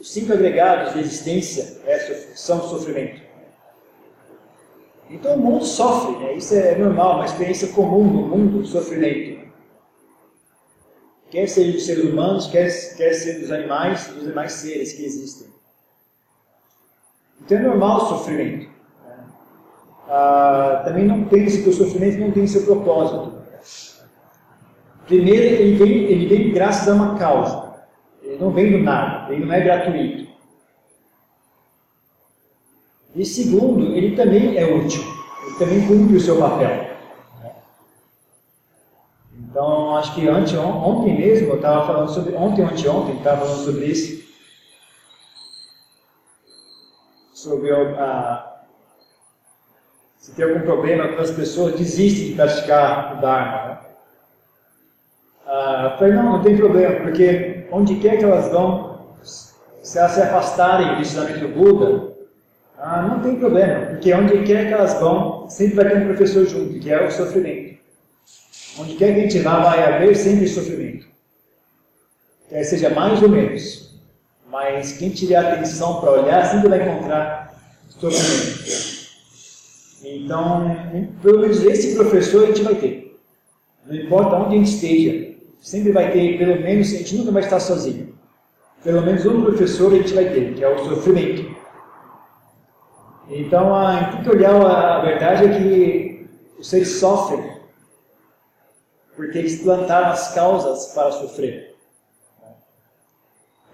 os 0.01 0.11
cinco 0.13 0.33
agregados 0.33 0.95
de 0.95 1.01
existência 1.01 1.81
é, 1.87 1.99
são 2.35 2.69
sofrimento. 2.69 3.23
Então 5.09 5.37
o 5.37 5.39
mundo 5.39 5.65
sofre, 5.65 6.17
né? 6.19 6.35
isso 6.35 6.55
é 6.55 6.75
normal, 6.77 7.17
uma 7.17 7.27
experiência 7.27 7.69
comum 7.69 8.05
no 8.05 8.29
mundo, 8.29 8.67
sofrimento. 8.67 9.43
Quer 11.31 11.47
ser 11.49 11.73
dos 11.73 11.87
seres 11.87 12.05
humanos, 12.05 12.47
quer, 12.47 12.69
quer 12.97 13.15
ser 13.15 13.41
dos 13.41 13.51
animais, 13.51 14.07
dos 14.09 14.25
demais 14.25 14.53
seres 14.53 14.93
que 14.93 15.05
existem. 15.05 15.49
Então 17.41 17.59
é 17.59 17.63
normal 17.63 18.05
o 18.05 18.09
sofrimento. 18.09 18.72
Ah, 20.15 20.83
também 20.85 21.07
não 21.07 21.25
tem, 21.25 21.47
o 21.47 21.73
sofrimento 21.73 22.21
não 22.21 22.31
tem 22.33 22.47
seu 22.47 22.67
propósito. 22.67 23.33
Primeiro, 25.07 25.43
ele 25.43 25.77
vem, 25.77 25.91
ele 26.05 26.27
vem 26.27 26.53
graças 26.53 26.87
a 26.87 26.93
uma 26.93 27.19
causa. 27.19 27.87
Ele 28.23 28.37
não 28.37 28.51
vem 28.51 28.73
do 28.73 28.79
nada, 28.79 29.33
ele 29.33 29.47
não 29.47 29.55
é 29.55 29.61
gratuito. 29.63 30.31
E 33.17 33.25
segundo, 33.25 33.97
ele 33.97 34.15
também 34.15 34.59
é 34.59 34.67
útil, 34.67 35.03
ele 35.47 35.59
também 35.59 35.87
cumpre 35.87 36.17
o 36.17 36.21
seu 36.21 36.39
papel. 36.39 36.93
Então, 39.35 39.97
acho 39.97 40.15
que 40.15 40.29
ontem, 40.29 41.17
mesmo, 41.17 41.49
eu 41.49 41.57
estava 41.57 41.87
falando 41.87 42.11
sobre, 42.11 42.35
ontem, 42.35 42.63
ontem, 42.63 42.87
ontem, 42.87 43.17
estava 43.17 43.47
falando 43.47 43.65
sobre 43.65 43.87
isso, 43.87 44.23
sobre 47.33 47.73
a, 47.73 48.52
se 50.23 50.31
tem 50.31 50.45
algum 50.45 50.61
problema 50.61 51.09
quando 51.09 51.21
as 51.21 51.33
pessoas 51.33 51.75
desistem 51.75 52.29
de 52.29 52.35
praticar 52.35 53.19
o 53.19 53.21
Dharma. 53.21 53.69
Né? 53.69 53.79
Ah, 55.45 55.97
falei, 55.99 56.15
não, 56.15 56.23
não 56.35 56.43
tem 56.43 56.57
problema, 56.57 57.01
porque 57.01 57.67
onde 57.73 57.97
quer 57.97 58.19
que 58.19 58.25
elas 58.25 58.49
vão, 58.53 59.17
se 59.25 59.99
elas 59.99 60.13
se 60.13 60.23
afastarem 60.23 60.95
do 60.95 61.01
ensinamento 61.01 61.41
do 61.41 61.49
Buda, 61.49 62.13
ah, 62.79 63.03
não 63.03 63.21
tem 63.21 63.35
problema, 63.35 63.87
porque 63.87 64.15
onde 64.15 64.45
quer 64.45 64.69
que 64.69 64.73
elas 64.73 64.95
vão, 65.01 65.49
sempre 65.51 65.75
vai 65.75 65.89
ter 65.91 65.99
um 65.99 66.07
professor 66.07 66.47
junto, 66.47 66.79
que 66.79 66.93
é 66.93 67.05
o 67.05 67.11
sofrimento. 67.11 67.79
Onde 68.79 68.95
quer 68.95 69.15
que 69.15 69.21
a 69.21 69.23
gente 69.25 69.41
vá, 69.41 69.59
vai 69.59 69.83
haver 69.83 70.15
sempre 70.15 70.47
sofrimento. 70.47 71.05
Quer 72.49 72.63
seja 72.63 72.91
mais 72.91 73.21
ou 73.21 73.29
menos. 73.29 74.01
Mas 74.49 74.93
quem 74.93 75.11
tiver 75.11 75.37
atenção 75.37 76.01
para 76.01 76.13
olhar, 76.13 76.47
sempre 76.47 76.69
vai 76.69 76.89
encontrar 76.89 77.55
sofrimento. 77.89 78.92
Então, 80.25 80.77
pelo 81.21 81.41
menos 81.41 81.65
esse 81.65 81.97
professor 81.97 82.45
a 82.45 82.47
gente 82.47 82.63
vai 82.63 82.75
ter. 82.77 83.21
Não 83.87 83.97
importa 83.97 84.37
onde 84.37 84.55
a 84.55 84.59
gente 84.59 84.75
esteja, 84.75 85.35
sempre 85.61 85.91
vai 85.91 86.13
ter, 86.13 86.39
pelo 86.39 86.61
menos, 86.61 86.93
a 86.93 86.99
gente 86.99 87.17
nunca 87.17 87.33
vai 87.33 87.43
estar 87.43 87.59
sozinho. 87.59 88.15
Pelo 88.85 89.03
menos 89.03 89.27
um 89.27 89.43
professor 89.43 89.93
a 89.93 89.97
gente 89.97 90.15
vai 90.15 90.27
ter, 90.27 90.55
que 90.55 90.63
é 90.63 90.69
o 90.69 90.85
sofrimento. 90.85 91.55
Então, 93.29 93.75
a, 93.75 94.13
tem 94.13 94.23
que 94.23 94.31
olhar 94.31 94.55
a, 94.55 95.01
verdade 95.01 95.45
é 95.45 95.59
que 95.59 96.27
os 96.59 96.69
seres 96.69 96.89
sofrem 96.89 97.53
porque 99.17 99.39
eles 99.39 99.63
plantaram 99.63 100.09
as 100.09 100.35
causas 100.35 100.87
para 100.95 101.13
sofrer. 101.13 101.77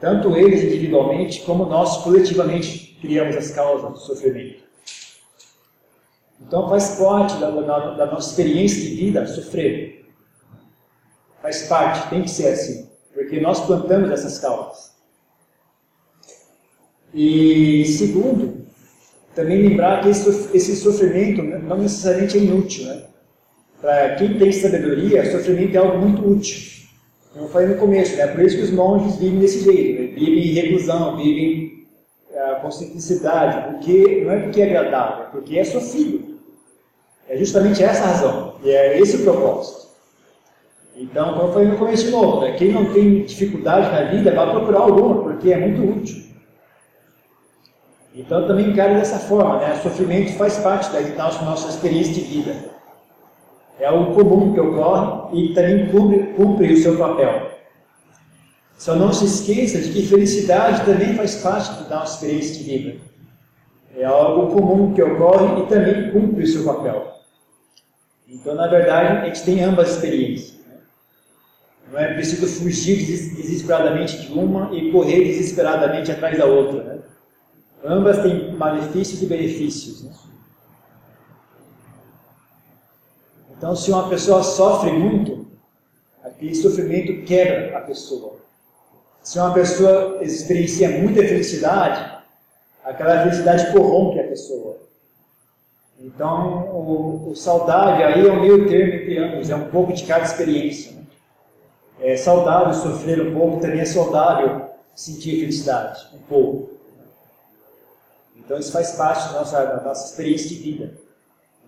Tanto 0.00 0.36
eles 0.36 0.62
individualmente, 0.62 1.42
como 1.42 1.64
nós 1.66 1.98
coletivamente 1.98 2.98
criamos 3.00 3.36
as 3.36 3.50
causas 3.50 3.90
do 3.92 3.98
sofrimento. 3.98 4.67
Então 6.40 6.68
faz 6.68 6.96
parte 6.96 7.38
da, 7.38 7.50
da, 7.50 7.94
da 7.94 8.06
nossa 8.06 8.30
experiência 8.30 8.80
de 8.80 8.94
vida 8.94 9.26
sofrer. 9.26 10.06
Faz 11.42 11.66
parte, 11.66 12.10
tem 12.10 12.22
que 12.22 12.30
ser 12.30 12.48
assim, 12.48 12.88
porque 13.14 13.40
nós 13.40 13.64
plantamos 13.64 14.10
essas 14.10 14.38
causas. 14.38 14.96
E 17.14 17.84
segundo, 17.84 18.66
também 19.34 19.68
lembrar 19.68 20.02
que 20.02 20.08
esse, 20.08 20.76
sofrimento 20.76 21.42
não 21.42 21.78
necessariamente 21.78 22.36
é 22.36 22.40
inútil. 22.40 22.86
Né? 22.86 23.02
Para 23.80 24.16
quem 24.16 24.38
tem 24.38 24.52
sabedoria, 24.52 25.30
sofrimento 25.30 25.74
é 25.74 25.78
algo 25.78 25.98
muito 25.98 26.28
útil. 26.28 26.78
Eu 27.36 27.48
falei 27.48 27.68
no 27.68 27.76
começo, 27.76 28.16
né? 28.16 28.26
por 28.26 28.44
isso 28.44 28.56
que 28.56 28.64
os 28.64 28.70
monges 28.72 29.16
vivem 29.16 29.38
desse 29.38 29.60
jeito, 29.62 30.02
né? 30.02 30.08
vivem 30.08 30.48
em 30.48 30.54
reclusão, 30.54 31.16
vivem 31.16 31.86
uh, 32.30 32.60
com 32.60 32.70
simplicidade, 32.70 33.70
porque 33.70 34.24
não 34.24 34.32
é 34.32 34.40
porque 34.40 34.60
é 34.60 34.64
agradável, 34.64 35.26
é 35.26 35.28
porque 35.28 35.58
é 35.58 35.64
sofrido. 35.64 36.27
É 37.28 37.36
justamente 37.36 37.82
essa 37.82 38.04
a 38.04 38.06
razão, 38.06 38.54
e 38.62 38.70
é 38.70 38.98
esse 38.98 39.16
o 39.16 39.24
propósito. 39.24 39.88
Então, 40.96 41.34
como 41.34 41.52
falei 41.52 41.68
no 41.68 41.76
começo 41.76 42.06
de 42.06 42.10
novo, 42.10 42.40
né? 42.40 42.52
quem 42.52 42.72
não 42.72 42.92
tem 42.92 43.22
dificuldade 43.22 43.92
na 43.92 44.10
vida 44.10 44.34
vai 44.34 44.50
procurar 44.50 44.80
alguma, 44.80 45.22
porque 45.22 45.52
é 45.52 45.58
muito 45.58 45.98
útil. 45.98 46.28
Então 48.18 48.48
também 48.48 48.70
encare 48.70 48.94
dessa 48.94 49.18
forma, 49.18 49.58
né? 49.58 49.76
Sofrimento 49.76 50.32
faz 50.32 50.58
parte 50.58 50.90
da 50.90 51.00
nossa, 51.16 51.44
nossa 51.44 51.68
experiência 51.68 52.14
de 52.14 52.22
vida. 52.22 52.56
É 53.78 53.86
algo 53.86 54.12
comum 54.12 54.52
que 54.52 54.58
ocorre 54.58 55.40
e 55.40 55.54
também 55.54 55.86
cumpre, 55.86 56.32
cumpre 56.34 56.72
o 56.72 56.76
seu 56.76 56.98
papel. 56.98 57.48
Só 58.76 58.96
não 58.96 59.12
se 59.12 59.24
esqueça 59.24 59.78
de 59.80 59.92
que 59.92 60.06
felicidade 60.06 60.84
também 60.84 61.14
faz 61.14 61.36
parte 61.36 61.84
da 61.84 62.00
nossa 62.00 62.14
experiência 62.14 62.56
de 62.56 62.64
vida. 62.64 63.00
É 63.96 64.04
algo 64.04 64.52
comum 64.52 64.92
que 64.94 65.02
ocorre 65.02 65.62
e 65.62 65.66
também 65.66 66.10
cumpre 66.10 66.42
o 66.42 66.46
seu 66.46 66.64
papel. 66.64 67.17
Então, 68.28 68.54
na 68.54 68.66
verdade, 68.66 69.18
a 69.18 69.24
gente 69.24 69.42
tem 69.42 69.64
ambas 69.64 69.94
experiências. 69.94 70.58
Né? 70.66 70.76
Não 71.90 71.98
é 71.98 72.12
preciso 72.12 72.46
fugir 72.46 72.96
desesperadamente 73.06 74.18
de 74.18 74.32
uma 74.32 74.74
e 74.76 74.92
correr 74.92 75.24
desesperadamente 75.24 76.12
atrás 76.12 76.36
da 76.36 76.44
outra. 76.44 76.84
Né? 76.84 76.98
Ambas 77.82 78.22
têm 78.22 78.52
malefícios 78.52 79.22
e 79.22 79.26
benefícios. 79.26 80.04
Né? 80.04 80.12
Então, 83.56 83.74
se 83.74 83.90
uma 83.90 84.10
pessoa 84.10 84.42
sofre 84.42 84.92
muito, 84.92 85.46
aquele 86.22 86.54
sofrimento 86.54 87.24
quebra 87.24 87.78
a 87.78 87.80
pessoa. 87.80 88.36
Se 89.22 89.38
uma 89.38 89.54
pessoa 89.54 90.22
experiencia 90.22 91.00
muita 91.00 91.22
felicidade, 91.22 92.22
aquela 92.84 93.22
felicidade 93.22 93.72
corrompe 93.72 94.20
a 94.20 94.28
pessoa. 94.28 94.87
Então, 96.00 96.68
o, 96.72 97.30
o 97.30 97.36
saudável 97.36 98.06
aí 98.06 98.26
é 98.26 98.30
o 98.30 98.40
meio 98.40 98.68
termo 98.68 98.94
entre 98.94 99.18
ambos, 99.18 99.50
é 99.50 99.56
um 99.56 99.68
pouco 99.68 99.92
de 99.92 100.04
cada 100.04 100.24
experiência. 100.24 100.92
Né? 100.92 101.02
É 102.00 102.16
saudável 102.16 102.72
sofrer 102.72 103.20
um 103.20 103.34
pouco, 103.34 103.60
também 103.60 103.80
é 103.80 103.84
saudável 103.84 104.68
sentir 104.94 105.40
felicidade, 105.40 106.08
um 106.14 106.18
pouco. 106.18 106.70
Então 108.36 108.58
isso 108.58 108.72
faz 108.72 108.92
parte 108.92 109.32
da 109.32 109.40
nossa, 109.40 109.64
da 109.64 109.82
nossa 109.82 110.10
experiência 110.10 110.48
de 110.48 110.54
vida. 110.54 110.94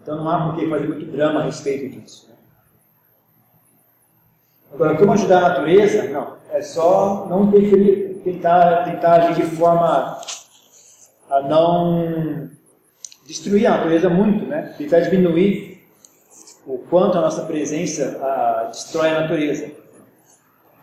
Então 0.01 0.17
não 0.17 0.29
há 0.31 0.47
por 0.47 0.59
que 0.59 0.69
fazer 0.69 0.89
muito 0.89 1.07
drama 1.07 1.41
a 1.41 1.45
respeito 1.45 2.01
disso. 2.01 2.29
Né? 2.29 2.37
Agora, 4.73 4.97
como 4.97 5.13
ajudar 5.13 5.39
a 5.39 5.49
natureza? 5.49 6.05
Não, 6.05 6.37
é 6.53 6.63
só 6.63 7.27
não 7.29 7.49
interferir, 7.49 8.21
tentar, 8.23 8.85
tentar 8.85 9.15
agir 9.15 9.45
de 9.45 9.57
forma 9.57 10.21
a 11.29 11.43
não 11.43 12.49
destruir 13.31 13.65
a 13.67 13.77
natureza 13.77 14.09
muito, 14.09 14.45
né? 14.45 14.75
tentar 14.77 15.01
diminuir 15.01 15.79
o 16.67 16.79
quanto 16.79 17.17
a 17.17 17.21
nossa 17.21 17.43
presença 17.43 18.19
a, 18.21 18.65
destrói 18.65 19.11
a 19.11 19.21
natureza. 19.21 19.71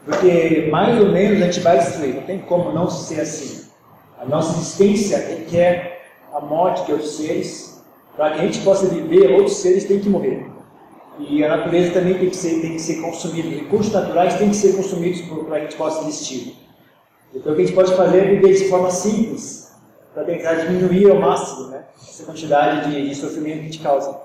Porque 0.06 0.70
mais 0.72 0.98
ou 0.98 1.10
menos 1.12 1.42
a 1.42 1.46
gente 1.46 1.60
vai 1.60 1.78
destruir, 1.78 2.16
não 2.16 2.24
tem 2.24 2.40
como 2.40 2.72
não 2.72 2.90
ser 2.90 3.20
assim. 3.20 3.68
A 4.18 4.26
nossa 4.26 4.58
existência 4.58 5.18
requer 5.18 6.06
a 6.34 6.40
morte 6.40 6.86
de 6.86 6.94
outros 6.94 7.18
seres, 7.18 7.84
para 8.16 8.32
que 8.32 8.40
a 8.40 8.44
gente 8.44 8.62
possa 8.62 8.88
viver, 8.88 9.30
outros 9.32 9.58
seres 9.58 9.84
têm 9.84 10.00
que 10.00 10.08
morrer. 10.08 10.50
E 11.20 11.44
a 11.44 11.58
natureza 11.58 11.92
também 11.92 12.18
tem 12.18 12.30
que 12.30 12.36
ser, 12.36 12.62
tem 12.62 12.74
que 12.74 12.82
ser 12.82 13.02
consumida, 13.02 13.50
recursos 13.50 13.92
naturais 13.92 14.36
têm 14.36 14.50
que 14.50 14.56
ser 14.56 14.74
consumidos 14.74 15.20
para 15.22 15.44
que 15.44 15.54
a 15.54 15.60
gente 15.60 15.76
possa 15.76 16.08
existir. 16.08 16.56
Então 17.36 17.52
o 17.52 17.56
que 17.56 17.62
a 17.62 17.66
gente 17.66 17.76
pode 17.76 17.94
fazer 17.94 18.20
é 18.20 18.36
viver 18.36 18.54
de 18.54 18.70
forma 18.70 18.90
simples, 18.90 19.67
para 20.18 20.26
tentar 20.26 20.56
diminuir 20.56 21.12
ao 21.12 21.20
máximo 21.20 21.68
né, 21.68 21.84
essa 21.96 22.26
quantidade 22.26 22.90
de, 22.90 23.08
de 23.08 23.14
sofrimento 23.14 23.58
que 23.58 23.66
gente 23.66 23.84
causa. 23.84 24.20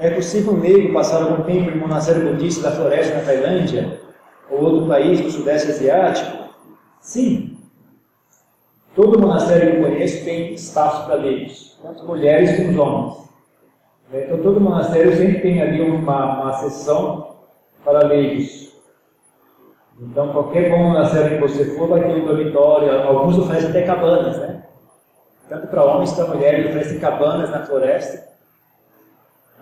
É 0.00 0.10
possível 0.10 0.52
um 0.52 0.58
negro 0.58 0.92
passar 0.92 1.22
algum 1.22 1.44
tempo 1.44 1.70
em 1.70 1.78
um 1.78 1.82
monastério 1.82 2.28
budista 2.28 2.68
da 2.68 2.74
floresta 2.74 3.14
na 3.14 3.24
Tailândia 3.24 4.00
ou 4.50 4.64
outro 4.64 4.88
país 4.88 5.20
do 5.20 5.30
Sudeste 5.30 5.70
Asiático? 5.70 6.48
Sim. 7.00 7.56
Todo 8.96 9.20
monastério 9.20 9.70
que 9.70 9.76
eu 9.76 9.82
conheço 9.84 10.24
tem 10.24 10.52
espaço 10.52 11.06
para 11.06 11.14
leigos, 11.14 11.78
tanto 11.80 12.04
mulheres 12.04 12.56
como 12.56 12.82
homens. 12.82 13.28
Então, 14.12 14.42
todo 14.42 14.60
monastério 14.60 15.16
sempre 15.16 15.40
tem 15.40 15.62
ali 15.62 15.80
uma, 15.80 16.42
uma 16.42 16.52
sessão 16.54 17.36
para 17.84 18.08
leigos. 18.08 18.73
Então, 20.10 20.32
qualquer 20.32 20.70
bom 20.70 20.78
monastério 20.78 21.38
que 21.38 21.48
você 21.48 21.76
for, 21.76 21.88
vai 21.88 22.00
ter 22.00 22.14
um 22.14 22.26
dormitório. 22.26 22.90
Alguns 23.06 23.38
oferecem 23.38 23.70
até 23.70 23.82
cabanas, 23.82 24.36
né? 24.38 24.62
Tanto 25.48 25.66
para 25.68 25.84
homens 25.84 26.12
quanto 26.12 26.26
para 26.26 26.36
mulheres, 26.36 26.66
oferecem 26.66 26.98
cabanas 26.98 27.50
na 27.50 27.64
floresta 27.66 28.34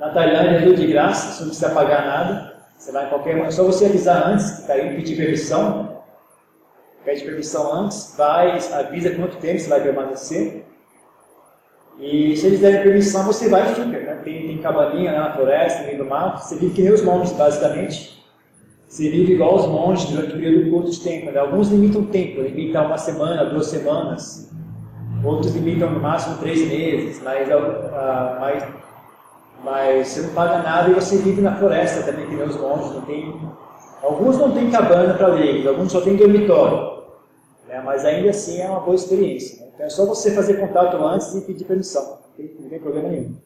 na 0.02 0.08
Tailândia 0.08 0.56
é 0.56 0.62
tudo 0.62 0.74
de 0.74 0.88
graça, 0.88 1.30
você 1.30 1.40
não 1.42 1.48
precisa 1.50 1.70
pagar 1.70 2.04
nada. 2.04 2.52
Você 2.76 2.90
vai 2.90 3.06
em 3.06 3.08
qualquer 3.08 3.38
é 3.38 3.50
só 3.52 3.62
você 3.62 3.86
avisar 3.86 4.26
antes 4.26 4.50
que 4.50 4.60
está 4.62 4.76
indo 4.76 4.96
pedir 4.96 5.16
permissão. 5.16 6.02
Pede 7.04 7.22
permissão 7.22 7.72
antes, 7.72 8.14
vai, 8.16 8.58
avisa 8.72 9.14
quanto 9.14 9.36
tempo 9.36 9.60
você 9.60 9.68
vai 9.68 9.80
permanecer. 9.80 10.64
E 12.00 12.36
se 12.36 12.46
eles 12.46 12.58
derem 12.58 12.82
permissão, 12.82 13.24
você 13.24 13.48
vai 13.48 13.70
e 13.70 13.74
fica. 13.76 14.00
Né? 14.00 14.20
Tem, 14.24 14.46
tem 14.48 14.58
cabaninha 14.58 15.12
né, 15.12 15.18
na 15.18 15.32
floresta, 15.34 15.80
no 15.80 15.86
meio 15.86 15.98
do 15.98 16.04
mato. 16.04 16.38
Você 16.38 16.56
vive 16.56 16.74
que 16.74 16.82
nem 16.82 16.92
os 16.92 17.02
monges, 17.02 17.32
basicamente. 17.36 18.21
Vive 18.98 19.32
igual 19.32 19.56
os 19.56 19.66
monges 19.66 20.10
durante 20.10 20.34
o 20.34 20.38
período 20.38 20.70
curto 20.70 20.90
de 20.90 21.00
tempo. 21.00 21.30
Né? 21.30 21.38
Alguns 21.38 21.68
limitam 21.68 22.02
o 22.02 22.06
tempo, 22.06 22.42
limitam 22.42 22.86
uma 22.86 22.98
semana, 22.98 23.46
duas 23.46 23.66
semanas. 23.66 24.50
Outros 25.24 25.54
limitam 25.54 25.90
no 25.90 26.00
máximo 26.00 26.38
três 26.38 26.68
meses. 26.68 27.22
Mas, 27.22 27.48
uh, 27.48 28.40
mas 28.40 28.64
mas 29.64 30.08
você 30.08 30.22
não 30.22 30.30
paga 30.30 30.58
nada 30.58 30.90
e 30.90 30.94
você 30.94 31.18
vive 31.18 31.40
na 31.40 31.54
floresta 31.56 32.02
também, 32.02 32.26
que 32.26 32.34
nem 32.34 32.44
os 32.44 32.56
monges. 32.56 32.92
Não 32.92 33.02
tem... 33.02 33.40
Alguns 34.02 34.36
não 34.36 34.50
têm 34.52 34.70
cabana 34.70 35.14
para 35.14 35.28
leigos, 35.28 35.66
alguns 35.66 35.92
só 35.92 36.00
têm 36.00 36.16
dormitório. 36.16 37.02
Né? 37.68 37.80
Mas 37.84 38.04
ainda 38.04 38.30
assim 38.30 38.60
é 38.60 38.68
uma 38.68 38.80
boa 38.80 38.96
experiência. 38.96 39.60
Né? 39.60 39.70
Então 39.72 39.86
é 39.86 39.90
só 39.90 40.04
você 40.04 40.32
fazer 40.32 40.54
contato 40.54 40.96
antes 40.96 41.32
e 41.36 41.42
pedir 41.42 41.64
permissão. 41.64 42.02
Não 42.02 42.36
tem, 42.36 42.56
não 42.58 42.68
tem 42.68 42.80
problema 42.80 43.08
nenhum. 43.08 43.36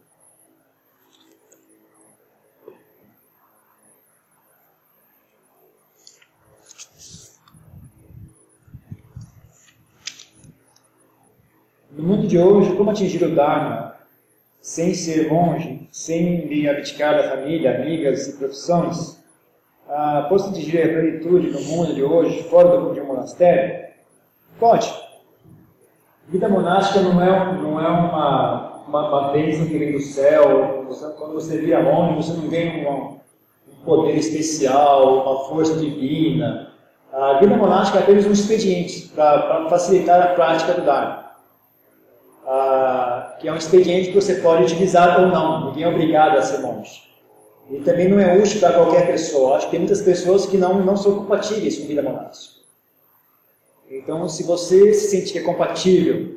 No 11.97 12.03
mundo 12.03 12.27
de 12.27 12.39
hoje, 12.39 12.77
como 12.77 12.91
atingir 12.91 13.25
o 13.25 13.35
Dharma 13.35 13.95
sem 14.61 14.93
ser 14.93 15.31
monge, 15.31 15.89
sem 15.91 16.47
me 16.47 16.69
abdicar 16.69 17.17
da 17.17 17.31
família, 17.31 17.75
amigas 17.75 18.29
e 18.29 18.37
profissões, 18.37 19.25
ah, 19.89 20.27
posso 20.29 20.51
atingir 20.51 20.83
a 20.83 20.89
plenitude 20.89 21.51
no 21.51 21.61
mundo 21.63 21.95
de 21.95 22.03
hoje, 22.03 22.43
fora 22.51 22.79
do 22.79 22.93
de 22.93 23.01
um 23.01 23.07
monastério? 23.07 23.87
Pode. 24.61 24.93
Vida 26.29 26.51
monástica 26.51 27.01
não 27.01 27.23
é, 27.23 27.55
não 27.55 27.81
é 27.81 27.89
uma, 27.89 28.83
uma, 28.87 29.09
uma 29.09 29.33
bênção 29.33 29.65
que 29.65 29.79
vem 29.79 29.93
do 29.93 30.01
céu. 30.01 30.85
Você, 30.89 31.09
quando 31.17 31.33
você 31.33 31.57
vira 31.57 31.83
monge, 31.83 32.17
você 32.17 32.33
não 32.35 32.47
ganha 32.49 32.91
um, 32.91 33.21
um 33.73 33.85
poder 33.87 34.17
especial, 34.17 35.23
uma 35.23 35.49
força 35.49 35.75
divina. 35.79 36.73
A 37.11 37.39
vida 37.39 37.57
monástica 37.57 38.01
é 38.01 38.03
apenas 38.03 38.27
um 38.27 38.33
expediente 38.33 39.09
para 39.15 39.67
facilitar 39.71 40.21
a 40.21 40.35
prática 40.35 40.75
do 40.75 40.83
Dharma. 40.83 41.26
Ah, 42.49 43.37
que 43.41 43.49
é 43.49 43.53
um 43.53 43.57
expediente 43.57 44.09
que 44.09 44.15
você 44.15 44.37
pode 44.37 44.63
utilizar 44.63 45.21
ou 45.21 45.27
não, 45.27 45.67
ninguém 45.67 45.83
é 45.83 45.89
obrigado 45.89 46.39
a 46.39 46.43
ser 46.43 46.59
monge. 46.59 47.03
E 47.69 47.81
também 47.81 48.09
não 48.09 48.21
é 48.21 48.39
útil 48.39 48.61
para 48.61 48.75
qualquer 48.75 49.07
pessoa. 49.09 49.57
Acho 49.57 49.67
que 49.67 49.73
tem 49.73 49.81
muitas 49.81 50.01
pessoas 50.01 50.47
que 50.47 50.57
não, 50.57 50.85
não 50.85 50.97
são 50.97 51.17
compatíveis 51.17 51.77
com 51.77 51.89
vida 51.89 52.03
monástica. 52.03 52.61
Então, 53.91 54.29
se 54.29 54.45
você 54.45 54.95
se 54.95 55.11
sente 55.11 55.33
que 55.33 55.39
é 55.41 55.43
compatível 55.43 56.37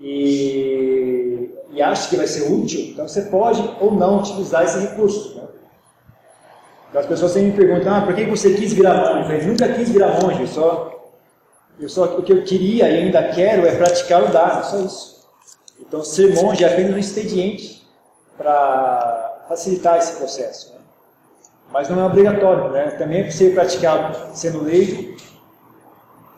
e, 0.00 1.50
e 1.70 1.80
acha 1.80 2.08
que 2.08 2.16
vai 2.16 2.26
ser 2.26 2.52
útil, 2.52 2.80
então 2.80 3.06
você 3.06 3.22
pode 3.22 3.62
ou 3.80 3.92
não 3.92 4.18
utilizar 4.18 4.64
esse 4.64 4.78
recurso. 4.80 5.36
Né? 5.36 5.48
Então, 6.88 7.00
as 7.00 7.06
pessoas 7.06 7.30
sempre 7.30 7.50
me 7.50 7.56
perguntam, 7.56 7.94
ah, 7.94 8.00
por 8.02 8.14
que 8.14 8.24
você 8.24 8.54
quis 8.54 8.72
virar 8.72 8.94
monge? 8.94 9.18
Eu 9.18 9.24
falei, 9.24 9.46
nunca 9.46 9.72
quis 9.72 9.88
virar 9.88 10.20
monge, 10.20 10.46
só, 10.48 11.12
eu 11.78 11.88
só, 11.88 12.04
o 12.18 12.22
que 12.22 12.32
eu 12.32 12.42
queria 12.42 12.88
e 12.88 13.04
ainda 13.04 13.22
quero 13.28 13.66
é 13.66 13.76
praticar 13.76 14.24
o 14.24 14.32
Dharma, 14.32 14.62
só 14.64 14.80
isso. 14.80 15.13
Então, 15.80 16.02
ser 16.04 16.34
monge 16.34 16.64
é 16.64 16.72
apenas 16.72 16.94
um 16.94 16.98
expediente 16.98 17.86
para 18.36 19.44
facilitar 19.48 19.98
esse 19.98 20.16
processo. 20.16 20.74
Né? 20.74 20.80
Mas 21.72 21.88
não 21.88 22.00
é 22.00 22.04
obrigatório, 22.04 22.70
né? 22.70 22.90
Também 22.92 23.20
é 23.20 23.24
possível 23.24 23.54
praticar 23.54 24.30
sendo 24.34 24.62
leigo, 24.62 25.16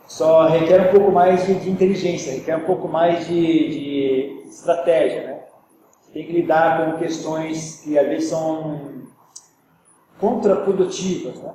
só 0.07 0.47
requer 0.49 0.89
um 0.89 0.93
pouco 0.93 1.12
mais 1.12 1.45
de, 1.47 1.55
de 1.57 1.70
inteligência, 1.70 2.32
requer 2.32 2.57
um 2.57 2.64
pouco 2.64 2.89
mais 2.89 3.26
de, 3.26 3.34
de 3.34 4.49
estratégia, 4.49 5.26
né? 5.26 5.41
Tem 6.12 6.24
que 6.24 6.32
lidar 6.32 6.93
com 6.93 6.99
questões 6.99 7.82
que 7.82 7.99
às 7.99 8.07
vezes 8.07 8.30
são 8.30 8.80
contraprodutivas, 10.18 11.39
né? 11.41 11.53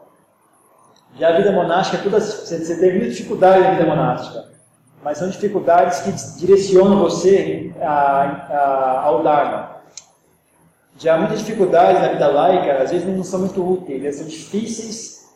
Já 1.17 1.29
a 1.29 1.37
vida 1.37 1.51
monástica, 1.51 2.03
todas, 2.03 2.23
você, 2.23 2.63
você 2.63 2.79
tem 2.79 2.91
muita 2.91 3.09
dificuldade 3.09 3.63
na 3.63 3.71
vida 3.71 3.85
monástica 3.85 4.51
mas 5.03 5.17
são 5.17 5.29
dificuldades 5.29 6.01
que 6.01 6.39
direcionam 6.39 6.99
você 6.99 7.73
a, 7.81 8.21
a, 8.23 9.01
ao 9.01 9.23
Dharma. 9.23 9.81
Já 10.97 11.17
muitas 11.17 11.39
dificuldades 11.39 12.01
na 12.01 12.09
vida 12.09 12.27
laica, 12.27 12.83
às 12.83 12.91
vezes 12.91 13.07
não 13.07 13.23
são 13.23 13.39
muito 13.39 13.67
úteis, 13.67 14.03
elas 14.03 14.15
são 14.17 14.27
difíceis 14.27 15.31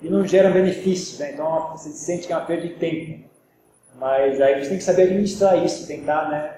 e 0.00 0.08
não 0.08 0.26
geram 0.26 0.52
benefícios, 0.52 1.18
né? 1.18 1.32
então 1.32 1.70
você 1.72 1.90
sente 1.90 2.26
que 2.26 2.32
é 2.32 2.36
uma 2.36 2.46
perda 2.46 2.66
de 2.66 2.74
tempo. 2.74 3.28
Mas 3.96 4.40
aí 4.40 4.62
você 4.62 4.70
tem 4.70 4.78
que 4.78 4.84
saber 4.84 5.02
administrar 5.02 5.62
isso, 5.62 5.86
tentar 5.86 6.30
né, 6.30 6.54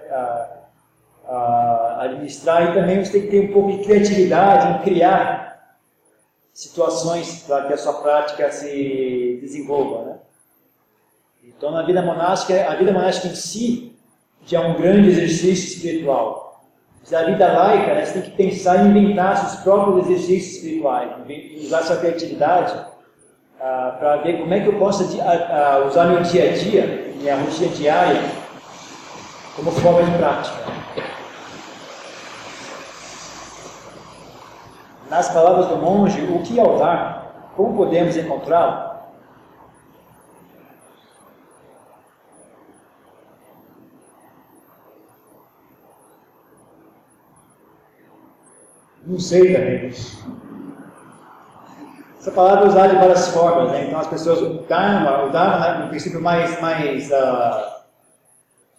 a, 1.27 2.03
administrar 2.03 2.71
e 2.71 2.75
também 2.75 3.05
você 3.05 3.13
tem 3.13 3.23
que 3.23 3.29
ter 3.29 3.41
um 3.41 3.53
pouco 3.53 3.73
de 3.73 3.85
criatividade 3.85 4.79
em 4.79 4.83
criar 4.85 5.77
situações 6.53 7.43
para 7.43 7.67
que 7.67 7.73
a 7.73 7.79
sua 7.79 7.95
prática 7.95 8.51
se 8.53 9.39
desenvolva. 9.41 10.05
Né? 10.05 10.19
Então, 11.45 11.73
na 11.73 11.83
vida 11.83 12.01
monástica, 12.03 12.71
a 12.71 12.77
vida 12.77 12.93
monástica 12.93 13.29
em 13.29 13.35
si 13.35 13.97
já 14.47 14.63
é 14.63 14.67
um 14.67 14.75
grande 14.75 15.09
exercício 15.09 15.77
espiritual. 15.77 16.63
Mas 17.01 17.13
a 17.13 17.25
vida 17.25 17.53
laica, 17.53 17.95
né, 17.95 18.05
você 18.05 18.21
tem 18.21 18.23
que 18.23 18.31
pensar 18.31 18.85
em 18.85 18.91
inventar 18.91 19.37
seus 19.37 19.63
próprios 19.63 20.07
exercícios 20.07 20.57
espirituais, 20.57 21.11
usar 21.61 21.83
sua 21.83 21.97
criatividade 21.97 22.75
ah, 23.61 23.97
para 23.99 24.17
ver 24.19 24.39
como 24.39 24.55
é 24.55 24.61
que 24.61 24.69
eu 24.69 24.79
posso 24.79 25.21
a, 25.21 25.75
a, 25.75 25.87
usar 25.87 26.05
meu 26.07 26.23
dia 26.23 26.51
a 26.51 26.53
dia, 26.57 27.13
minha 27.17 27.37
rotina 27.37 27.69
diária, 27.75 28.23
como 29.57 29.73
forma 29.73 30.05
de 30.05 30.17
prática. 30.17 30.57
Nas 35.11 35.29
palavras 35.29 35.67
do 35.67 35.77
monge, 35.77 36.23
o 36.23 36.41
que 36.43 36.59
é 36.59 36.63
o 36.63 36.79
Dharma? 36.79 37.27
Como 37.57 37.77
podemos 37.77 38.17
encontrá-lo? 38.17 38.92
Não 49.13 49.21
sei 49.21 49.53
também. 49.53 49.93
essa 52.19 52.31
palavra 52.31 52.65
é 52.65 52.69
usada 52.69 52.95
de 52.95 52.99
várias 52.99 53.29
formas, 53.29 53.71
né? 53.71 53.85
então 53.85 54.01
as 54.01 54.07
pessoas, 54.07 54.41
o 54.41 54.63
Dharma, 54.63 55.25
o 55.25 55.31
Dharma, 55.31 55.59
né, 55.59 55.85
no 55.85 55.91
princípio 55.91 56.19
mais, 56.19 56.59
mais 56.63 57.11
uh, 57.11 57.83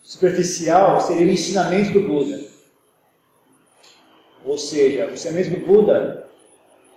superficial, 0.02 1.00
seria 1.02 1.28
o 1.28 1.30
ensinamento 1.30 1.92
do 1.92 2.08
Buda. 2.08 2.40
Ou 4.44 4.58
seja, 4.58 5.06
o 5.06 5.14
ensinamento 5.14 5.52
do 5.52 5.68
Buda, 5.68 6.28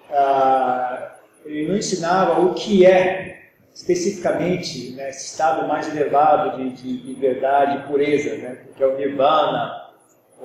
uh, 0.09 1.09
ele 1.45 1.69
não 1.69 1.77
ensinava 1.77 2.41
o 2.41 2.55
que 2.55 2.87
é 2.87 3.51
especificamente 3.75 4.93
né, 4.93 5.11
esse 5.11 5.27
estado 5.27 5.69
mais 5.69 5.95
elevado 5.95 6.57
de, 6.57 6.71
de, 6.71 7.03
de 7.03 7.21
verdade 7.21 7.77
e 7.77 7.87
pureza, 7.87 8.35
né, 8.39 8.63
que 8.75 8.83
é 8.83 8.87
o 8.87 8.97
Nirvana, 8.97 9.86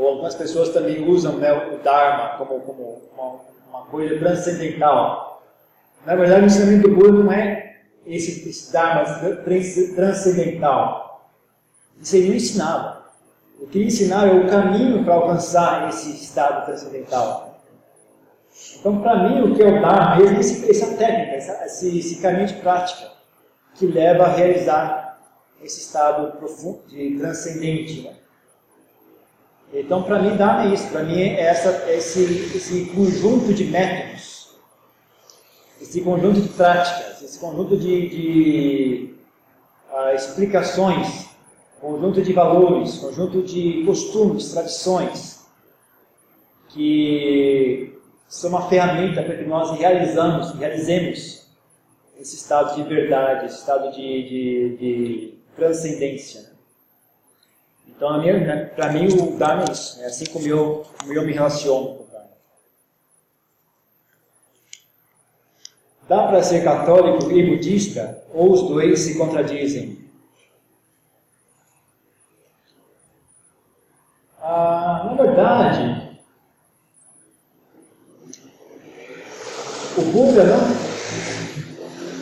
ou 0.01 0.07
algumas 0.07 0.33
pessoas 0.33 0.69
também 0.69 1.07
usam 1.07 1.37
né, 1.37 1.53
o 1.53 1.77
Dharma 1.83 2.37
como, 2.37 2.59
como 2.61 3.01
uma, 3.13 3.39
uma 3.69 3.85
coisa 3.85 4.17
transcendental. 4.17 5.43
Na 6.03 6.15
verdade, 6.15 6.41
o 6.41 6.45
ensinamento 6.47 6.89
do 6.89 6.95
Buda 6.95 7.11
não 7.11 7.31
é 7.31 7.75
esse, 8.07 8.49
esse 8.49 8.73
Dharma 8.73 9.03
transcendental. 9.95 11.29
Isso 12.01 12.15
ele 12.15 12.29
não 12.29 12.35
ensinava. 12.35 13.05
O 13.59 13.67
que 13.67 13.77
ele 13.77 13.87
ensinava 13.89 14.25
é 14.25 14.33
o 14.33 14.49
caminho 14.49 15.05
para 15.05 15.13
alcançar 15.13 15.87
esse 15.89 16.09
estado 16.15 16.65
transcendental. 16.65 17.61
Então, 18.79 18.99
para 19.03 19.29
mim, 19.29 19.41
o 19.43 19.55
que 19.55 19.61
é 19.61 19.67
o 19.67 19.81
Dharma 19.81 20.17
é 20.25 20.39
essa 20.39 20.97
técnica, 20.97 21.37
esse, 21.65 21.99
esse 21.99 22.19
caminho 22.19 22.47
de 22.47 22.55
prática 22.55 23.07
que 23.75 23.85
leva 23.85 24.23
a 24.23 24.29
realizar 24.29 25.19
esse 25.61 25.81
estado 25.81 26.39
profundo, 26.39 26.81
de 26.87 27.19
transcendente. 27.19 28.01
Né? 28.01 28.15
Então, 29.73 30.03
para 30.03 30.21
mim, 30.21 30.35
Dharma 30.35 30.69
é 30.69 30.73
isso. 30.73 30.89
Para 30.89 31.03
mim, 31.03 31.19
é 31.19 31.41
essa, 31.41 31.89
esse, 31.91 32.23
esse 32.55 32.85
conjunto 32.93 33.53
de 33.53 33.65
métodos 33.65 34.31
esse 35.81 36.01
conjunto 36.01 36.39
de 36.39 36.49
práticas, 36.49 37.21
esse 37.23 37.39
conjunto 37.39 37.75
de, 37.75 38.09
de 38.09 39.15
uh, 39.91 40.15
explicações, 40.15 41.27
conjunto 41.79 42.21
de 42.21 42.31
valores, 42.31 42.99
conjunto 42.99 43.41
de 43.41 43.83
costumes, 43.83 44.51
tradições, 44.51 45.43
que 46.69 47.99
são 48.27 48.51
uma 48.51 48.69
ferramenta 48.69 49.23
para 49.23 49.35
que 49.35 49.43
nós 49.43 49.77
realizamos, 49.77 50.53
realizemos 50.53 51.49
esse 52.19 52.35
estado 52.35 52.75
de 52.75 52.83
verdade, 52.87 53.47
esse 53.47 53.57
estado 53.57 53.91
de, 53.91 54.29
de, 54.29 54.77
de 54.77 55.33
transcendência. 55.55 56.50
Então, 58.01 58.19
né, 58.19 58.65
para 58.75 58.91
mim, 58.91 59.09
o 59.09 59.37
Dharma 59.37 59.65
é 59.69 59.71
isso, 59.71 60.01
é 60.01 60.07
assim 60.07 60.25
como 60.25 60.47
eu, 60.47 60.83
como 60.99 61.13
eu 61.13 61.23
me 61.23 61.33
relaciono. 61.33 62.01
Dá 66.09 66.27
para 66.27 66.41
ser 66.41 66.63
católico 66.63 67.31
e 67.31 67.55
budista 67.55 68.23
ou 68.33 68.53
os 68.53 68.63
dois 68.63 69.01
se 69.01 69.19
contradizem? 69.19 70.09
Ah, 74.41 75.03
na 75.05 75.23
verdade, 75.23 76.19
o 79.95 80.01
Buda 80.01 80.43
não, 80.43 80.80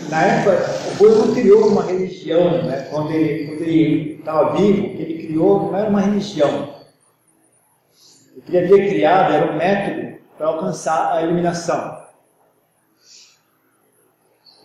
na 0.09 0.23
época, 0.23 0.65
o 0.91 0.95
Buda 0.95 1.15
não 1.15 1.33
criou 1.33 1.67
uma 1.67 1.83
religião, 1.83 2.63
né? 2.63 2.87
quando 2.89 3.11
ele 3.11 4.17
estava 4.19 4.55
vivo, 4.55 4.85
ele 4.99 5.27
criou, 5.27 5.71
não 5.71 5.77
era 5.77 5.89
uma 5.89 6.01
religião. 6.01 6.75
O 8.35 8.41
que 8.41 8.55
ele 8.55 8.73
havia 8.73 8.89
criado 8.89 9.33
era 9.33 9.51
um 9.51 9.57
método 9.57 10.19
para 10.37 10.47
alcançar 10.47 11.13
a 11.13 11.21
iluminação. 11.21 11.99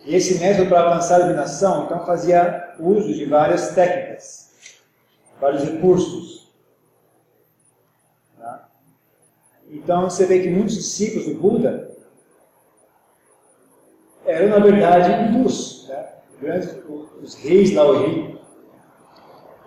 E 0.05 0.15
esse 0.15 0.39
método 0.39 0.69
para 0.69 0.81
alcançar 0.81 1.17
a 1.17 1.19
iluminação, 1.19 1.85
então, 1.85 2.05
fazia 2.05 2.75
uso 2.79 3.13
de 3.13 3.25
várias 3.25 3.69
técnicas, 3.75 4.51
vários 5.39 5.63
recursos. 5.63 6.53
Tá? 8.37 8.69
Então, 9.69 10.09
você 10.09 10.25
vê 10.25 10.41
que 10.41 10.49
muitos 10.49 10.75
discípulos 10.75 11.25
do 11.27 11.35
Buda 11.35 11.84
eram, 14.25 14.49
na 14.49 14.59
verdade, 14.59 15.11
hindus. 15.11 15.89
Né? 16.41 16.67
Os 17.21 17.35
reis 17.35 17.73
lá, 17.73 17.85
o 17.85 17.99
rei, 17.99 18.39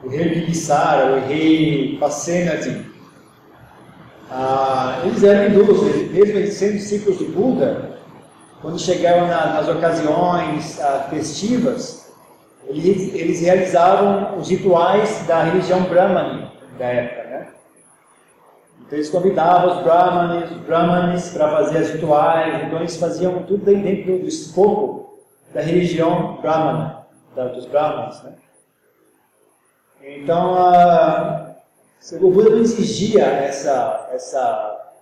o 0.05 0.09
rei 0.09 0.29
Bimbisara, 0.29 1.17
o 1.17 1.27
rei 1.27 1.97
Pasenadi, 1.99 2.87
ah, 4.31 5.01
eles 5.05 5.25
eram 5.25 5.49
hindus, 5.49 5.83
mesmo 6.11 6.53
sendo 6.53 6.73
discípulos 6.73 7.19
do 7.19 7.25
Buda, 7.27 7.99
quando 8.61 8.79
chegavam 8.79 9.27
na, 9.27 9.55
nas 9.55 9.69
ocasiões 9.69 10.81
ah, 10.81 11.07
festivas, 11.11 12.13
eles, 12.67 13.15
eles, 13.15 13.41
realizavam 13.41 14.39
os 14.39 14.51
rituais 14.51 15.25
da 15.27 15.45
religião 15.45 15.83
Brahmani 15.85 16.51
da 16.79 16.85
época, 16.85 17.23
né? 17.25 17.49
Então 18.89 18.99
eles 18.99 19.11
convidavam 19.11 19.77
os 19.77 19.85
Brahmanes, 19.85 20.51
Brahmanes 20.65 21.31
para 21.31 21.51
fazer 21.51 21.83
os 21.83 21.91
rituais, 21.91 22.65
então 22.65 22.79
eles 22.79 22.97
faziam 22.97 23.43
tudo 23.43 23.67
dentro 23.67 24.19
do 24.19 24.27
escopo 24.27 25.19
da 25.53 25.61
religião 25.61 26.39
Brahmana, 26.41 27.07
dos 27.55 27.67
Brahmanes, 27.67 28.23
né? 28.23 28.33
Então, 30.03 30.55
ah, 30.55 31.55
o 32.13 32.31
Buda 32.31 32.49
não 32.49 32.61
exigia 32.61 33.27
essa, 33.27 34.09
essa 34.11 34.95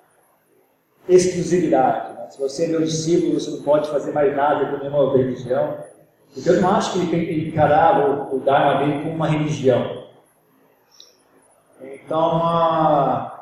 exclusividade. 1.09 2.34
Se 2.34 2.41
você 2.41 2.64
é 2.64 2.68
meu 2.68 2.82
discípulo, 2.82 3.39
você 3.39 3.53
não 3.53 3.62
pode 3.62 3.89
fazer 3.89 4.11
mais 4.11 4.34
nada 4.34 4.66
com 4.66 4.78
nenhuma 4.78 4.99
outra 4.99 5.18
religião. 5.18 5.78
Porque 6.34 6.51
eu 6.51 6.61
não 6.61 6.74
acho 6.74 6.93
que 6.93 7.14
ele 7.14 7.51
encarava 7.51 8.34
o, 8.34 8.41
Dharma 8.41 8.80
dele 8.80 9.05
como 9.05 9.14
uma 9.14 9.28
religião. 9.28 10.09
Então, 11.80 13.36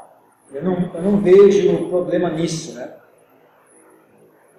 eu, 0.55 0.63
não, 0.63 0.95
eu 0.95 1.03
não 1.03 1.21
vejo 1.21 1.89
problema 1.89 2.31
nisso. 2.31 2.75
Né? 2.75 2.95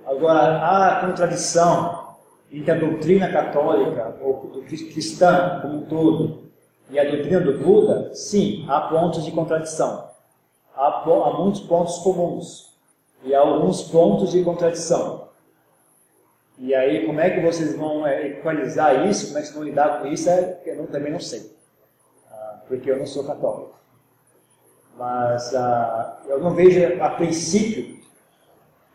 Agora, 0.06 0.58
a 0.58 1.02
contradição 1.08 2.16
entre 2.52 2.72
a 2.72 2.76
doutrina 2.76 3.32
católica, 3.32 4.16
ou 4.22 4.64
cristã 4.68 5.60
como 5.62 5.78
um 5.78 5.86
todo, 5.86 6.46
e 6.90 7.00
a 7.00 7.04
doutrina 7.04 7.40
do 7.40 7.58
Buda, 7.58 8.14
sim, 8.14 8.66
há 8.68 8.82
pontos 8.82 9.26
de 9.26 9.32
contradição. 9.32 10.10
Há, 10.76 11.04
há 11.04 11.34
muitos 11.40 11.62
pontos 11.62 11.98
comuns 12.00 12.76
e 13.24 13.34
há 13.34 13.40
alguns 13.40 13.84
pontos 13.84 14.32
de 14.32 14.44
contradição. 14.44 15.30
E 16.58 16.74
aí, 16.74 17.06
como 17.06 17.20
é 17.20 17.30
que 17.32 17.42
vocês 17.42 17.76
vão 17.76 18.06
é, 18.06 18.28
equalizar 18.28 19.08
isso, 19.08 19.28
como 19.28 19.40
é 19.40 19.42
que 19.42 19.48
vocês 19.48 19.58
vão 19.58 19.66
lidar 19.66 20.00
com 20.00 20.08
isso, 20.08 20.30
é, 20.30 20.62
eu 20.66 20.88
também 20.88 21.12
não 21.12 21.20
sei, 21.20 21.52
ah, 22.32 22.60
porque 22.68 22.90
eu 22.90 22.98
não 22.98 23.06
sou 23.06 23.26
católico. 23.26 23.76
Mas 24.98 25.54
ah, 25.56 26.20
eu 26.28 26.40
não 26.40 26.52
vejo, 26.52 27.02
a 27.02 27.10
princípio, 27.10 27.98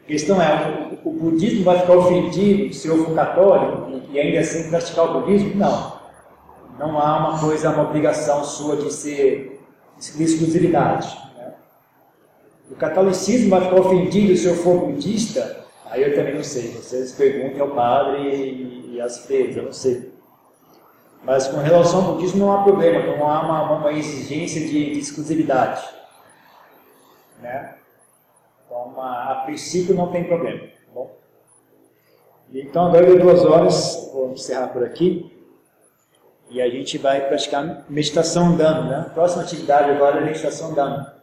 a 0.03 0.07
questão 0.07 0.40
é, 0.40 0.98
o, 1.05 1.11
budismo 1.11 1.64
vai 1.64 1.78
ficar 1.78 1.96
ofendido 1.96 2.72
se 2.72 2.88
eu 2.88 3.05
for 3.05 3.14
católico 3.14 3.90
e, 3.90 4.14
e 4.14 4.20
ainda 4.20 4.40
assim 4.40 4.68
praticar 4.70 5.11
o 5.11 5.20
budismo? 5.20 5.55
Não. 5.57 6.01
Não 6.78 6.98
há 6.98 7.18
uma 7.18 7.38
coisa, 7.38 7.70
uma 7.70 7.82
obrigação 7.82 8.42
sua 8.42 8.76
de 8.76 8.92
ser 8.92 9.61
de 9.98 10.22
exclusividade 10.24 11.20
o 12.70 12.76
catolicismo 12.76 13.51
vai 13.51 13.62
ficar 13.62 13.80
ofendido 13.80 14.36
se 14.36 14.46
eu 14.46 14.55
for 14.55 14.86
budista? 14.86 15.64
Aí 15.86 16.03
eu 16.03 16.14
também 16.14 16.36
não 16.36 16.44
sei. 16.44 16.68
Vocês 16.68 17.12
perguntem 17.12 17.61
ao 17.61 17.70
padre 17.70 18.22
e, 18.22 18.94
e 18.94 19.01
às 19.01 19.18
freiras, 19.26 19.57
eu 19.57 19.64
não 19.64 19.72
sei. 19.72 20.12
Mas 21.23 21.49
com 21.49 21.59
relação 21.59 22.05
ao 22.05 22.14
budismo 22.14 22.47
não 22.47 22.53
há 22.53 22.62
problema, 22.62 23.16
não 23.16 23.29
há 23.29 23.43
uma, 23.43 23.79
uma 23.79 23.93
exigência 23.93 24.61
de, 24.61 24.95
de 24.95 24.99
exclusividade. 24.99 25.87
Né? 27.41 27.75
Então, 28.66 28.85
uma, 28.85 29.33
a 29.33 29.35
princípio 29.45 29.95
não 29.95 30.11
tem 30.11 30.25
problema. 30.25 30.61
Tá 30.61 30.93
bom? 30.95 31.16
Então 32.53 32.87
agora 32.87 33.18
duas 33.18 33.45
horas, 33.45 34.11
vou 34.12 34.33
encerrar 34.33 34.68
por 34.68 34.83
aqui. 34.83 35.37
E 36.49 36.61
a 36.61 36.68
gente 36.68 36.99
vai 36.99 37.29
praticar 37.29 37.85
meditação 37.89 38.47
andando. 38.47 38.89
Né? 38.89 39.05
A 39.07 39.11
próxima 39.11 39.43
atividade 39.43 39.91
agora 39.91 40.21
é 40.21 40.25
meditação 40.25 40.71
andando. 40.71 41.20